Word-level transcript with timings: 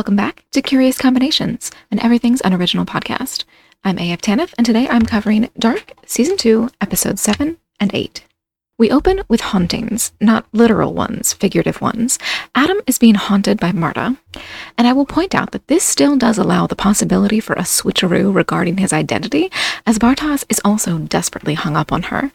Welcome 0.00 0.16
back 0.16 0.46
to 0.52 0.62
Curious 0.62 0.96
Combinations, 0.96 1.70
an 1.90 2.00
Everything's 2.00 2.40
Unoriginal 2.40 2.86
podcast. 2.86 3.44
I'm 3.84 3.98
AF 3.98 4.22
Tanif, 4.22 4.54
and 4.56 4.64
today 4.64 4.88
I'm 4.88 5.04
covering 5.04 5.50
Dark, 5.58 5.92
Season 6.06 6.38
2, 6.38 6.70
Episodes 6.80 7.20
7 7.20 7.58
and 7.78 7.94
8. 7.94 8.24
We 8.78 8.90
open 8.90 9.20
with 9.28 9.42
hauntings, 9.42 10.12
not 10.18 10.46
literal 10.54 10.94
ones, 10.94 11.34
figurative 11.34 11.82
ones. 11.82 12.18
Adam 12.54 12.80
is 12.86 12.98
being 12.98 13.14
haunted 13.14 13.60
by 13.60 13.72
Marta, 13.72 14.16
and 14.78 14.88
I 14.88 14.94
will 14.94 15.04
point 15.04 15.34
out 15.34 15.50
that 15.50 15.66
this 15.66 15.84
still 15.84 16.16
does 16.16 16.38
allow 16.38 16.66
the 16.66 16.74
possibility 16.74 17.38
for 17.38 17.52
a 17.52 17.68
switcheroo 17.68 18.34
regarding 18.34 18.78
his 18.78 18.94
identity, 18.94 19.52
as 19.84 19.98
Bartosz 19.98 20.46
is 20.48 20.62
also 20.64 20.96
desperately 20.96 21.52
hung 21.52 21.76
up 21.76 21.92
on 21.92 22.04
her. 22.04 22.32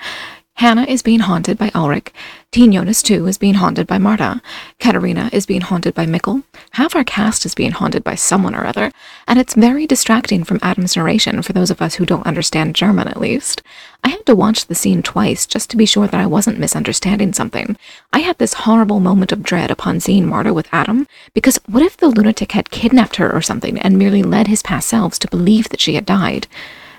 Hannah 0.59 0.85
is 0.85 1.01
being 1.01 1.19
haunted 1.19 1.57
by 1.57 1.69
Ulrich. 1.75 2.13
Teen 2.51 2.71
Jonas, 2.71 3.03
too, 3.03 3.27
is 3.27 3.38
being 3.38 3.55
haunted 3.55 3.85
by 3.88 3.98
Marta. 3.98 4.41
Katerina 4.80 5.30
is 5.34 5.45
being 5.45 5.59
haunted 5.59 5.93
by 5.93 6.05
Mikkel. 6.05 6.43
Half 6.71 6.95
our 6.95 7.03
cast 7.03 7.45
is 7.45 7.53
being 7.53 7.73
haunted 7.73 8.05
by 8.05 8.16
someone 8.16 8.55
or 8.55 8.66
other, 8.66 8.94
and 9.27 9.38
it's 9.38 9.53
very 9.53 9.85
distracting 9.85 10.45
from 10.45 10.59
Adam's 10.61 10.95
narration 10.95 11.41
for 11.41 11.52
those 11.52 11.70
of 11.71 11.81
us 11.81 11.95
who 11.95 12.05
don't 12.05 12.25
understand 12.25 12.73
German, 12.73 13.09
at 13.09 13.20
least. 13.20 13.63
I 14.02 14.07
had 14.07 14.25
to 14.27 14.35
watch 14.35 14.67
the 14.67 14.75
scene 14.75 15.03
twice 15.03 15.45
just 15.45 15.70
to 15.71 15.77
be 15.77 15.85
sure 15.85 16.07
that 16.07 16.21
I 16.21 16.25
wasn't 16.25 16.58
misunderstanding 16.58 17.33
something. 17.33 17.75
I 18.13 18.19
had 18.19 18.38
this 18.38 18.53
horrible 18.53 19.02
moment 19.02 19.33
of 19.33 19.44
dread 19.44 19.72
upon 19.72 19.99
seeing 19.99 20.25
Marta 20.25 20.53
with 20.53 20.69
Adam, 20.72 21.05
because 21.33 21.59
what 21.66 21.83
if 21.83 21.97
the 21.97 22.08
lunatic 22.08 22.53
had 22.53 22.72
kidnapped 22.72 23.17
her 23.17 23.30
or 23.30 23.41
something 23.41 23.77
and 23.80 23.99
merely 23.99 24.23
led 24.23 24.47
his 24.47 24.63
past 24.63 24.88
selves 24.88 25.19
to 25.19 25.27
believe 25.27 25.67
that 25.67 25.81
she 25.81 25.95
had 25.95 26.05
died? 26.05 26.47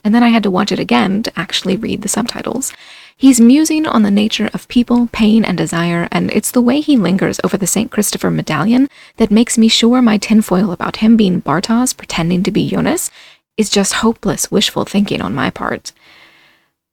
And 0.06 0.14
then 0.14 0.22
I 0.22 0.28
had 0.28 0.44
to 0.44 0.52
watch 0.52 0.70
it 0.70 0.78
again 0.78 1.24
to 1.24 1.32
actually 1.36 1.76
read 1.76 2.02
the 2.02 2.08
subtitles. 2.08 2.72
He's 3.16 3.40
musing 3.40 3.88
on 3.88 4.04
the 4.04 4.10
nature 4.12 4.48
of 4.54 4.68
people, 4.68 5.08
pain, 5.10 5.44
and 5.44 5.58
desire, 5.58 6.06
and 6.12 6.30
it's 6.30 6.52
the 6.52 6.60
way 6.60 6.80
he 6.80 6.96
lingers 6.96 7.40
over 7.42 7.56
the 7.56 7.66
St. 7.66 7.90
Christopher 7.90 8.30
medallion 8.30 8.88
that 9.16 9.32
makes 9.32 9.58
me 9.58 9.66
sure 9.66 10.00
my 10.00 10.16
tinfoil 10.16 10.70
about 10.70 10.98
him 10.98 11.16
being 11.16 11.42
Bartosz 11.42 11.96
pretending 11.96 12.44
to 12.44 12.52
be 12.52 12.68
Jonas 12.68 13.10
is 13.56 13.68
just 13.68 13.94
hopeless 13.94 14.48
wishful 14.48 14.84
thinking 14.84 15.20
on 15.20 15.34
my 15.34 15.50
part. 15.50 15.90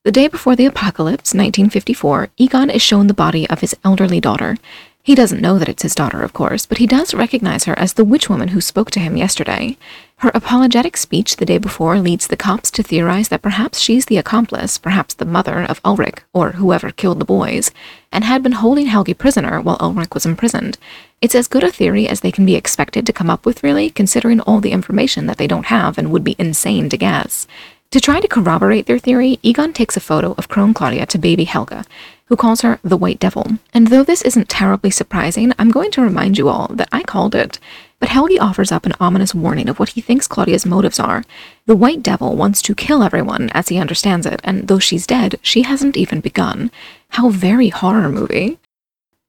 The 0.05 0.11
day 0.11 0.27
before 0.27 0.55
the 0.55 0.65
apocalypse, 0.65 1.35
1954, 1.35 2.29
Egon 2.37 2.71
is 2.71 2.81
shown 2.81 3.05
the 3.05 3.13
body 3.13 3.47
of 3.47 3.59
his 3.59 3.75
elderly 3.85 4.21
daughter. 4.21 4.57
He 5.05 5.15
doesn't 5.15 5.41
know 5.41 5.59
that 5.59 5.67
it's 5.67 5.83
his 5.83 5.95
daughter, 5.95 6.21
of 6.21 6.31
course, 6.31 6.65
but 6.65 6.77
he 6.77 6.87
does 6.87 7.13
recognize 7.13 7.65
her 7.65 7.77
as 7.77 7.93
the 7.93 8.05
witch 8.05 8.29
woman 8.29 8.47
who 8.49 8.61
spoke 8.61 8.89
to 8.91 9.01
him 9.01 9.17
yesterday. 9.17 9.75
Her 10.19 10.31
apologetic 10.33 10.95
speech 10.95 11.35
the 11.35 11.45
day 11.45 11.57
before 11.57 11.99
leads 11.99 12.27
the 12.27 12.37
cops 12.37 12.71
to 12.71 12.83
theorize 12.83 13.27
that 13.27 13.41
perhaps 13.41 13.81
she's 13.81 14.05
the 14.05 14.15
accomplice, 14.15 14.77
perhaps 14.77 15.13
the 15.13 15.25
mother 15.25 15.61
of 15.63 15.81
Ulrich, 15.83 16.19
or 16.31 16.53
whoever 16.53 16.89
killed 16.89 17.19
the 17.19 17.25
boys, 17.25 17.69
and 18.13 18.23
had 18.23 18.41
been 18.41 18.53
holding 18.53 18.85
Helge 18.85 19.17
prisoner 19.17 19.59
while 19.59 19.75
Ulrich 19.81 20.13
was 20.13 20.25
imprisoned. 20.25 20.77
It's 21.19 21.35
as 21.35 21.49
good 21.49 21.65
a 21.65 21.71
theory 21.71 22.07
as 22.07 22.21
they 22.21 22.31
can 22.31 22.45
be 22.45 22.55
expected 22.55 23.05
to 23.05 23.11
come 23.11 23.29
up 23.29 23.45
with, 23.45 23.61
really, 23.61 23.89
considering 23.89 24.39
all 24.39 24.61
the 24.61 24.71
information 24.71 25.25
that 25.25 25.35
they 25.35 25.47
don't 25.47 25.65
have 25.65 25.97
and 25.97 26.13
would 26.13 26.23
be 26.23 26.37
insane 26.39 26.87
to 26.87 26.97
guess. 26.97 27.45
To 27.91 27.99
try 27.99 28.21
to 28.21 28.27
corroborate 28.27 28.85
their 28.85 28.97
theory, 28.97 29.37
Egon 29.43 29.73
takes 29.73 29.97
a 29.97 29.99
photo 29.99 30.33
of 30.37 30.47
Crone 30.47 30.73
Claudia 30.73 31.05
to 31.07 31.17
baby 31.17 31.43
Helge, 31.43 31.85
who 32.25 32.35
calls 32.35 32.61
her 32.61 32.79
the 32.83 32.97
White 32.97 33.19
Devil. 33.19 33.59
And 33.73 33.87
though 33.87 34.03
this 34.03 34.21
isn't 34.21 34.49
terribly 34.49 34.89
surprising, 34.89 35.53
I'm 35.59 35.71
going 35.71 35.91
to 35.91 36.01
remind 36.01 36.37
you 36.37 36.49
all 36.49 36.67
that 36.73 36.89
I 36.91 37.03
called 37.03 37.35
it. 37.35 37.59
But 37.99 38.09
Helge 38.09 38.37
offers 38.39 38.71
up 38.71 38.85
an 38.85 38.93
ominous 38.99 39.33
warning 39.33 39.69
of 39.69 39.79
what 39.79 39.89
he 39.89 40.01
thinks 40.01 40.27
Claudia's 40.27 40.65
motives 40.65 40.99
are. 40.99 41.23
The 41.65 41.75
White 41.75 42.03
Devil 42.03 42.35
wants 42.35 42.61
to 42.63 42.75
kill 42.75 43.03
everyone, 43.03 43.49
as 43.51 43.69
he 43.69 43.77
understands 43.77 44.25
it, 44.25 44.41
and 44.43 44.67
though 44.67 44.79
she's 44.79 45.07
dead, 45.07 45.39
she 45.41 45.61
hasn't 45.61 45.95
even 45.95 46.19
begun. 46.19 46.71
How 47.09 47.29
very 47.29 47.69
horror 47.69 48.09
movie. 48.09 48.57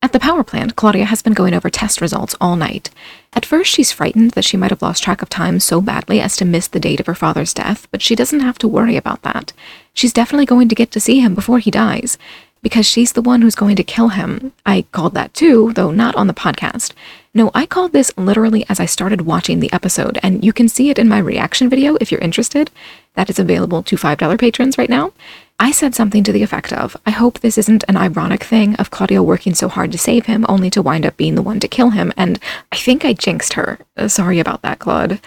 At 0.05 0.13
the 0.13 0.21
power 0.21 0.45
plant, 0.45 0.77
Claudia 0.77 1.07
has 1.07 1.23
been 1.23 1.33
going 1.33 1.55
over 1.55 1.71
test 1.71 2.03
results 2.03 2.35
all 2.39 2.57
night. 2.57 2.91
At 3.33 3.47
first, 3.47 3.73
she's 3.73 3.91
frightened 3.91 4.33
that 4.33 4.45
she 4.45 4.59
might 4.59 4.71
have 4.71 4.83
lost 4.83 5.03
track 5.03 5.23
of 5.23 5.31
time 5.31 5.61
so 5.61 5.81
badly 5.81 6.21
as 6.21 6.37
to 6.37 6.45
miss 6.45 6.69
the 6.69 6.79
date 6.79 7.01
of 7.01 7.07
her 7.07 7.15
father's 7.15 7.55
death, 7.55 7.89
but 7.91 8.03
she 8.03 8.15
doesn't 8.15 8.41
have 8.41 8.59
to 8.59 8.69
worry 8.69 8.97
about 8.97 9.23
that. 9.23 9.55
She's 9.95 10.13
definitely 10.13 10.45
going 10.45 10.69
to 10.69 10.75
get 10.75 10.91
to 10.91 11.01
see 11.01 11.21
him 11.21 11.35
before 11.35 11.59
he 11.59 11.71
dies, 11.71 12.19
because 12.65 12.87
she's 12.87 13.13
the 13.13 13.23
one 13.23 13.43
who's 13.43 13.55
going 13.55 13.77
to 13.77 13.85
kill 13.85 14.09
him. 14.09 14.53
I 14.65 14.87
called 14.91 15.13
that 15.15 15.35
too, 15.35 15.73
though 15.75 15.91
not 15.91 16.17
on 16.17 16.27
the 16.27 16.35
podcast. 16.35 16.93
No, 17.35 17.51
I 17.53 17.67
called 17.67 17.93
this 17.93 18.11
literally 18.17 18.65
as 18.69 18.81
I 18.81 18.87
started 18.87 19.21
watching 19.23 19.61
the 19.61 19.73
episode, 19.73 20.19
and 20.23 20.43
you 20.43 20.53
can 20.53 20.69
see 20.69 20.89
it 20.89 20.99
in 20.99 21.09
my 21.09 21.19
reaction 21.19 21.69
video 21.69 21.97
if 22.01 22.11
you're 22.11 22.21
interested. 22.23 22.71
That 23.15 23.29
is 23.29 23.39
available 23.39 23.83
to 23.83 23.97
$5 23.97 24.39
patrons 24.39 24.79
right 24.79 24.89
now. 24.89 25.13
I 25.61 25.73
said 25.73 25.95
something 25.95 26.25
to 26.25 26.33
the 26.33 26.43
effect 26.43 26.73
of, 26.73 26.97
I 27.05 27.11
hope 27.11 27.39
this 27.41 27.59
isn't 27.59 27.85
an 27.87 27.97
ironic 27.97 28.43
thing 28.43 28.75
of 28.77 28.91
Claudia 28.91 29.23
working 29.23 29.55
so 29.55 29.69
hard 29.69 29.93
to 29.93 29.99
save 29.99 30.27
him 30.27 30.47
only 30.49 30.71
to 30.71 30.83
wind 30.83 31.05
up 31.05 31.17
being 31.17 31.35
the 31.35 31.43
one 31.43 31.61
to 31.61 31.69
kill 31.69 31.91
him, 31.91 32.13
and 32.17 32.41
I 32.73 32.77
think 32.77 33.05
I 33.05 33.13
jinxed 33.13 33.53
her. 33.53 33.79
Uh, 33.97 34.09
sorry 34.09 34.41
about 34.41 34.63
that, 34.63 34.79
Claude. 34.79 35.21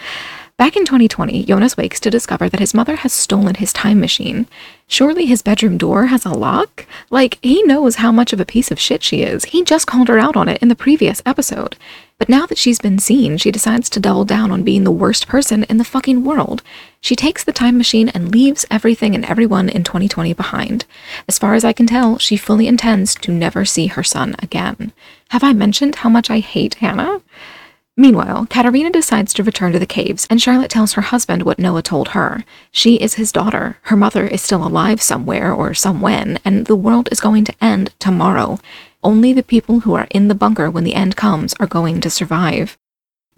Back 0.58 0.76
in 0.76 0.86
2020, 0.86 1.44
Jonas 1.44 1.78
wakes 1.78 2.00
to 2.00 2.10
discover 2.10 2.50
that 2.50 2.60
his 2.60 2.74
mother 2.74 2.96
has 2.96 3.14
stolen 3.14 3.54
his 3.54 3.72
time 3.72 4.00
machine. 4.00 4.48
Surely 4.88 5.28
his 5.28 5.44
bedroom 5.44 5.78
door 5.78 6.08
has 6.08 6.26
a 6.26 6.32
lock? 6.32 6.88
Like, 7.12 7.38
he 7.44 7.62
knows 7.62 7.98
how 7.98 8.12
much 8.12 8.34
of 8.34 8.40
a 8.40 8.46
piece 8.46 8.72
of 8.72 8.80
shit 8.80 9.04
she 9.04 9.22
is. 9.22 9.46
He 9.46 9.64
just 9.64 9.86
called 9.86 10.08
her 10.08 10.18
out 10.18 10.36
on 10.36 10.50
it 10.50 10.60
in 10.60 10.70
the 10.70 10.76
previous 10.76 11.22
episode. 11.28 11.76
But 12.18 12.28
now 12.28 12.48
that 12.48 12.58
she's 12.58 12.80
been 12.80 12.98
seen, 12.98 13.38
she 13.38 13.52
decides 13.52 13.88
to 13.92 14.00
double 14.00 14.26
down 14.26 14.50
on 14.50 14.64
being 14.64 14.84
the 14.84 14.90
worst 14.90 15.28
person 15.28 15.64
in 15.66 15.78
the 15.78 15.84
fucking 15.84 16.24
world. 16.24 16.64
She 17.02 17.16
takes 17.16 17.44
the 17.44 17.54
time 17.54 17.78
machine 17.78 18.10
and 18.10 18.32
leaves 18.32 18.66
everything 18.72 19.14
and 19.14 19.26
everyone 19.26 19.70
in 19.70 19.84
2020 19.84 20.34
behind. 20.34 20.86
As 21.28 21.38
far 21.38 21.54
as 21.54 21.64
I 21.64 21.72
can 21.72 21.86
tell, 21.86 22.18
she 22.18 22.36
fully 22.36 22.68
intends 22.68 23.14
to 23.14 23.32
never 23.32 23.64
see 23.64 23.86
her 23.88 24.04
son 24.04 24.36
again. 24.40 24.92
Have 25.30 25.44
I 25.44 25.54
mentioned 25.54 25.98
how 25.98 26.10
much 26.10 26.32
I 26.32 26.40
hate 26.40 26.76
Hannah? 26.76 27.22
Meanwhile, 28.00 28.46
Katerina 28.52 28.92
decides 28.92 29.34
to 29.34 29.44
return 29.44 29.74
to 29.74 29.80
the 29.80 29.88
caves, 29.88 30.28
and 30.30 30.40
Charlotte 30.40 30.70
tells 30.70 30.94
her 30.94 31.02
husband 31.02 31.42
what 31.42 31.58
Noah 31.58 31.82
told 31.82 32.10
her. 32.10 32.46
She 32.72 32.98
is 32.98 33.16
his 33.16 33.32
daughter, 33.32 33.80
her 33.84 33.98
mother 33.98 34.28
is 34.28 34.44
still 34.44 34.66
alive 34.66 35.02
somewhere 35.02 35.52
or 35.52 35.74
somewhen, 35.74 36.38
and 36.46 36.68
the 36.68 36.76
world 36.76 37.10
is 37.12 37.20
going 37.20 37.44
to 37.46 37.56
end 37.60 37.92
tomorrow. 37.98 38.60
Only 39.04 39.34
the 39.34 39.42
people 39.42 39.80
who 39.80 39.96
are 39.96 40.08
in 40.12 40.28
the 40.28 40.36
bunker 40.36 40.70
when 40.70 40.84
the 40.84 40.94
end 40.94 41.16
comes 41.16 41.56
are 41.60 41.66
going 41.66 42.00
to 42.02 42.10
survive. 42.12 42.78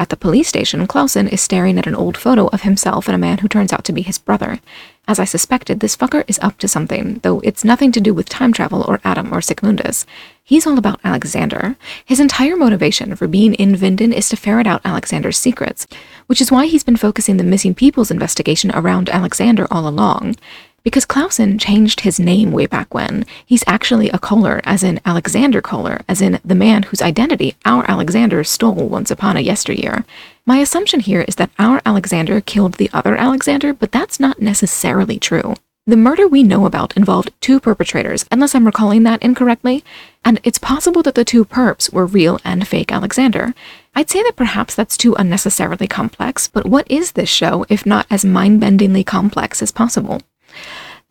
At 0.01 0.07
the 0.07 0.15
police 0.15 0.47
station, 0.47 0.87
Clausen 0.87 1.27
is 1.27 1.41
staring 1.41 1.77
at 1.77 1.85
an 1.85 1.93
old 1.93 2.15
photo 2.15 2.47
of 2.47 2.61
himself 2.61 3.09
and 3.09 3.15
a 3.15 3.19
man 3.19 3.39
who 3.39 3.49
turns 3.49 3.73
out 3.73 3.83
to 3.83 3.91
be 3.91 4.01
his 4.01 4.17
brother. 4.17 4.61
As 5.09 5.19
I 5.19 5.25
suspected, 5.25 5.81
this 5.81 5.97
fucker 5.97 6.23
is 6.25 6.39
up 6.41 6.57
to 6.59 6.69
something, 6.69 7.19
though 7.21 7.41
it's 7.41 7.65
nothing 7.65 7.91
to 7.91 7.99
do 7.99 8.13
with 8.13 8.29
time 8.29 8.53
travel 8.53 8.85
or 8.87 9.01
Adam 9.03 9.33
or 9.33 9.41
Sic 9.41 9.61
Mundus. 9.61 10.05
He's 10.41 10.65
all 10.65 10.77
about 10.77 11.01
Alexander. 11.03 11.75
His 12.05 12.21
entire 12.21 12.55
motivation 12.55 13.13
for 13.17 13.27
being 13.27 13.55
in 13.55 13.75
Vinden 13.75 14.13
is 14.13 14.29
to 14.29 14.37
ferret 14.37 14.67
out 14.67 14.81
Alexander's 14.85 15.37
secrets, 15.37 15.85
which 16.27 16.39
is 16.39 16.51
why 16.51 16.67
he's 16.67 16.85
been 16.85 16.95
focusing 16.95 17.35
the 17.35 17.43
missing 17.43 17.75
people's 17.75 18.09
investigation 18.09 18.71
around 18.73 19.09
Alexander 19.09 19.67
all 19.69 19.85
along. 19.85 20.37
Because 20.83 21.05
Clausen 21.05 21.57
changed 21.57 22.01
his 22.01 22.19
name 22.19 22.51
way 22.51 22.65
back 22.65 22.93
when, 22.93 23.25
he's 23.45 23.63
actually 23.67 24.09
a 24.09 24.19
Kohler, 24.19 24.61
as 24.63 24.83
in 24.83 24.99
Alexander 25.05 25.61
Kohler, 25.61 26.01
as 26.07 26.21
in 26.21 26.39
the 26.43 26.55
man 26.55 26.83
whose 26.83 27.01
identity 27.01 27.55
our 27.65 27.89
Alexander 27.89 28.43
stole 28.43 28.87
once 28.87 29.11
upon 29.11 29.37
a 29.37 29.41
yesteryear. 29.41 30.05
My 30.45 30.57
assumption 30.57 30.99
here 30.99 31.25
is 31.27 31.35
that 31.35 31.51
our 31.59 31.81
Alexander 31.85 32.41
killed 32.41 32.75
the 32.75 32.89
other 32.93 33.15
Alexander, 33.15 33.73
but 33.73 33.91
that's 33.91 34.19
not 34.19 34.41
necessarily 34.41 35.19
true. 35.19 35.55
The 35.89 35.97
murder 35.97 36.27
we 36.27 36.43
know 36.43 36.67
about 36.67 36.95
involved 36.95 37.31
two 37.41 37.59
perpetrators, 37.59 38.23
unless 38.31 38.53
I'm 38.53 38.67
recalling 38.67 39.01
that 39.03 39.23
incorrectly, 39.23 39.83
and 40.23 40.39
it's 40.43 40.59
possible 40.59 41.01
that 41.01 41.15
the 41.15 41.25
two 41.25 41.43
perps 41.43 41.91
were 41.91 42.05
real 42.05 42.39
and 42.45 42.67
fake 42.67 42.91
Alexander. 42.91 43.55
I'd 43.95 44.09
say 44.09 44.21
that 44.21 44.35
perhaps 44.35 44.75
that's 44.75 44.97
too 44.97 45.15
unnecessarily 45.15 45.87
complex, 45.87 46.47
but 46.47 46.67
what 46.67 46.89
is 46.91 47.13
this 47.13 47.27
show 47.27 47.65
if 47.69 47.87
not 47.87 48.05
as 48.11 48.23
mind 48.23 48.61
bendingly 48.61 49.03
complex 49.03 49.63
as 49.63 49.71
possible? 49.71 50.21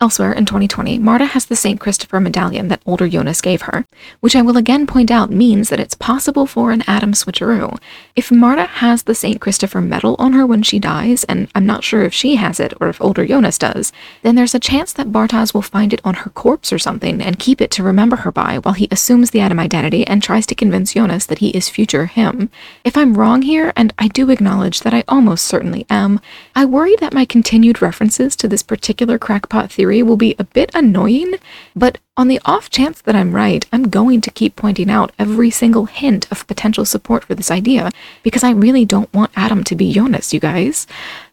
Elsewhere 0.01 0.31
in 0.31 0.45
2020, 0.45 0.97
Marta 0.99 1.25
has 1.25 1.47
the 1.47 1.57
St. 1.57 1.77
Christopher 1.77 2.21
medallion 2.21 2.69
that 2.69 2.81
older 2.85 3.09
Jonas 3.09 3.41
gave 3.41 3.63
her, 3.63 3.85
which 4.21 4.33
I 4.33 4.41
will 4.41 4.55
again 4.55 4.87
point 4.87 5.11
out 5.11 5.29
means 5.29 5.67
that 5.67 5.79
it's 5.81 5.93
possible 5.93 6.45
for 6.45 6.71
an 6.71 6.85
Adam 6.87 7.11
switcheroo. 7.11 7.77
If 8.15 8.31
Marta 8.31 8.63
has 8.63 9.03
the 9.03 9.13
St. 9.13 9.41
Christopher 9.41 9.81
medal 9.81 10.15
on 10.17 10.31
her 10.31 10.45
when 10.45 10.63
she 10.63 10.79
dies, 10.79 11.25
and 11.25 11.49
I'm 11.53 11.65
not 11.65 11.83
sure 11.83 12.03
if 12.03 12.13
she 12.13 12.37
has 12.37 12.61
it 12.61 12.73
or 12.79 12.87
if 12.87 13.01
older 13.01 13.27
Jonas 13.27 13.57
does, 13.57 13.91
then 14.21 14.35
there's 14.35 14.55
a 14.55 14.59
chance 14.59 14.93
that 14.93 15.11
Bartosz 15.11 15.53
will 15.53 15.61
find 15.61 15.91
it 15.91 15.99
on 16.05 16.13
her 16.13 16.29
corpse 16.29 16.71
or 16.71 16.79
something 16.79 17.21
and 17.21 17.37
keep 17.37 17.59
it 17.59 17.71
to 17.71 17.83
remember 17.83 18.15
her 18.15 18.31
by 18.31 18.59
while 18.59 18.75
he 18.75 18.87
assumes 18.91 19.31
the 19.31 19.41
Adam 19.41 19.59
identity 19.59 20.07
and 20.07 20.23
tries 20.23 20.45
to 20.45 20.55
convince 20.55 20.93
Jonas 20.93 21.25
that 21.25 21.39
he 21.39 21.49
is 21.49 21.67
future 21.67 22.05
him. 22.05 22.49
If 22.85 22.95
I'm 22.95 23.17
wrong 23.17 23.41
here, 23.41 23.73
and 23.75 23.93
I 23.99 24.07
do 24.07 24.29
acknowledge 24.29 24.79
that 24.79 24.93
I 24.93 25.03
almost 25.09 25.43
certainly 25.43 25.85
am, 25.89 26.21
I 26.55 26.63
worry 26.63 26.95
that 27.01 27.13
my 27.13 27.25
continued 27.25 27.81
references 27.81 28.37
to 28.37 28.47
this 28.47 28.63
particular 28.63 29.19
crackpot 29.19 29.69
theory 29.69 29.88
theory 29.89 30.03
will 30.03 30.17
be 30.17 30.35
a 30.37 30.43
bit 30.43 30.69
annoying, 30.75 31.33
but 31.75 31.97
on 32.15 32.27
the 32.27 32.39
off 32.45 32.69
chance 32.69 33.01
that 33.01 33.15
I'm 33.15 33.33
right, 33.33 33.65
I'm 33.73 33.89
going 33.89 34.21
to 34.21 34.29
keep 34.29 34.55
pointing 34.55 34.89
out 34.89 35.11
every 35.17 35.49
single 35.49 35.85
hint 35.85 36.31
of 36.31 36.45
potential 36.45 36.85
support 36.85 37.23
for 37.23 37.33
this 37.33 37.49
idea 37.49 37.89
because 38.21 38.43
I 38.43 38.51
really 38.51 38.85
don't 38.85 39.11
want 39.13 39.31
Adam 39.35 39.63
to 39.63 39.75
be 39.75 39.91
Jonas, 39.91 40.31
you 40.31 40.39
guys. 40.39 40.85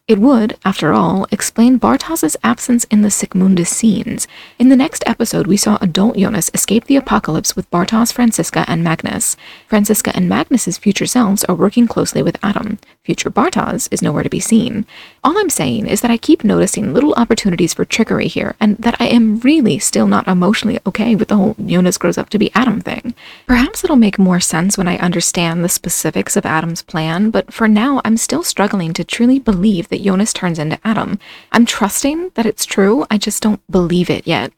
It 0.07 0.19
would, 0.19 0.57
after 0.63 0.93
all, 0.93 1.27
explain 1.31 1.77
Bartosz's 1.77 2.37
absence 2.41 2.85
in 2.85 3.01
the 3.01 3.11
Sic 3.11 3.35
Mundus 3.35 3.67
scenes. 3.67 4.25
In 4.57 4.69
the 4.69 4.77
next 4.77 5.03
episode, 5.05 5.47
we 5.47 5.57
saw 5.57 5.77
adult 5.81 6.15
Jonas 6.15 6.49
escape 6.53 6.85
the 6.85 6.95
apocalypse 6.95 7.57
with 7.57 7.69
Bartosz, 7.71 8.13
Franziska, 8.13 8.63
and 8.69 8.85
Magnus. 8.85 9.35
Franziska 9.67 10.15
and 10.15 10.29
Magnus's 10.29 10.77
future 10.77 11.05
selves 11.05 11.43
are 11.43 11.55
working 11.55 11.89
closely 11.89 12.23
with 12.23 12.37
Adam. 12.41 12.79
Future 13.03 13.29
Bartosz 13.29 13.89
is 13.91 14.01
nowhere 14.01 14.23
to 14.23 14.29
be 14.29 14.39
seen. 14.39 14.85
All 15.25 15.37
I'm 15.37 15.49
saying 15.49 15.87
is 15.87 15.99
that 15.99 16.11
I 16.11 16.15
keep 16.15 16.41
noticing 16.41 16.93
little 16.93 17.13
opportunities 17.15 17.73
for 17.73 17.83
trickery 17.83 18.29
here, 18.29 18.55
and 18.61 18.77
that 18.77 18.95
I 19.01 19.07
am 19.07 19.39
really 19.41 19.77
still 19.77 20.07
not 20.07 20.25
emotionally 20.25 20.79
okay 20.85 21.15
with 21.15 21.27
the 21.27 21.35
whole 21.35 21.57
Jonas 21.65 21.97
grows 21.97 22.17
up 22.17 22.29
to 22.29 22.39
be 22.39 22.49
Adam 22.55 22.79
thing. 22.79 23.13
Perhaps 23.45 23.83
it'll 23.83 23.97
make 23.97 24.17
more 24.17 24.39
sense 24.39 24.77
when 24.77 24.87
I 24.87 24.97
understand 24.99 25.65
the 25.65 25.69
specifics 25.69 26.37
of 26.37 26.45
Adam's 26.45 26.81
plan, 26.81 27.29
but 27.29 27.53
for 27.53 27.67
now, 27.67 27.99
I'm 28.05 28.15
still 28.15 28.43
struggling 28.43 28.93
to 28.93 29.03
truly 29.03 29.37
believe 29.37 29.89
that 29.89 29.96
that 29.97 30.03
Jonas 30.03 30.33
turns 30.33 30.59
into 30.59 30.79
Adam. 30.83 31.19
I'm 31.51 31.65
trusting 31.65 32.31
that 32.35 32.45
it's 32.45 32.65
true, 32.65 33.05
I 33.09 33.17
just 33.17 33.41
don't 33.41 33.61
believe 33.69 34.09
it 34.09 34.27
yet. 34.27 34.53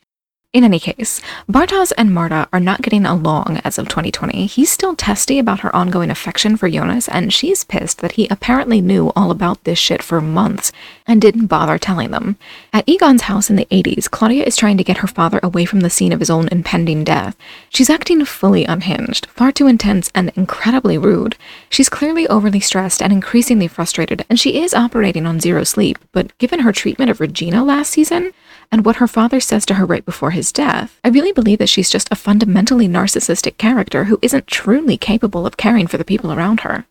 In 0.52 0.64
any 0.64 0.80
case, 0.80 1.22
Bartosz 1.48 1.94
and 1.96 2.12
Marta 2.12 2.50
are 2.52 2.60
not 2.60 2.82
getting 2.82 3.06
along 3.06 3.62
as 3.64 3.78
of 3.78 3.88
2020. 3.88 4.48
He's 4.48 4.72
still 4.72 4.96
testy 4.96 5.38
about 5.38 5.60
her 5.60 5.76
ongoing 5.76 6.10
affection 6.10 6.58
for 6.58 6.68
Jonas, 6.68 7.08
and 7.08 7.32
she's 7.32 7.64
pissed 7.64 8.00
that 8.00 8.14
he 8.14 8.28
apparently 8.30 8.82
knew 8.82 9.12
all 9.16 9.30
about 9.30 9.64
this 9.64 9.78
shit 9.78 10.02
for 10.02 10.20
months 10.20 10.72
and 11.06 11.22
didn't 11.22 11.46
bother 11.46 11.78
telling 11.78 12.10
them. 12.10 12.36
At 12.74 12.90
Egon's 12.90 13.22
house 13.30 13.52
in 13.52 13.58
the 13.58 13.68
80s, 13.68 14.10
Claudia 14.10 14.44
is 14.44 14.56
trying 14.56 14.78
to 14.78 14.84
get 14.84 14.98
her 14.98 15.08
father 15.08 15.40
away 15.44 15.66
from 15.66 15.82
the 15.82 15.90
scene 15.92 16.12
of 16.12 16.20
his 16.20 16.32
own 16.32 16.48
impending 16.48 17.04
death. 17.04 17.38
She's 17.70 17.92
acting 17.92 18.26
fully 18.26 18.66
unhinged, 18.66 19.28
far 19.28 19.52
too 19.52 19.68
intense, 19.68 20.10
and 20.16 20.32
incredibly 20.36 20.98
rude. 20.98 21.36
She's 21.70 21.90
clearly 21.90 22.28
overly 22.28 22.60
stressed 22.60 23.04
and 23.04 23.14
increasingly 23.14 23.68
frustrated, 23.68 24.26
and 24.32 24.40
she 24.40 24.60
is 24.64 24.74
operating 24.74 25.28
on 25.28 25.40
zero 25.40 25.64
sleep, 25.64 26.00
but 26.12 26.36
given 26.40 26.62
her 26.62 26.72
treatment 26.72 27.12
of 27.12 27.20
Regina 27.20 27.64
last 27.64 27.92
season, 27.92 28.34
and 28.72 28.86
what 28.86 28.98
her 28.98 29.08
father 29.08 29.40
says 29.40 29.66
to 29.66 29.76
her 29.76 29.86
right 29.86 30.06
before 30.06 30.32
his 30.32 30.52
death, 30.52 31.00
I 31.04 31.10
really 31.10 31.32
believe 31.32 31.60
that 31.60 31.70
she's 31.70 31.90
just 31.90 32.08
a 32.12 32.16
fundamentally 32.16 32.88
narcissistic 32.88 33.58
character 33.58 34.06
who 34.06 34.20
isn't 34.22 34.48
truly 34.48 34.98
capable 34.98 35.46
of 35.46 35.58
caring 35.58 35.88
for 35.88 35.98
the 35.98 36.06
people 36.06 36.32
around 36.32 36.62
her. 36.62 36.86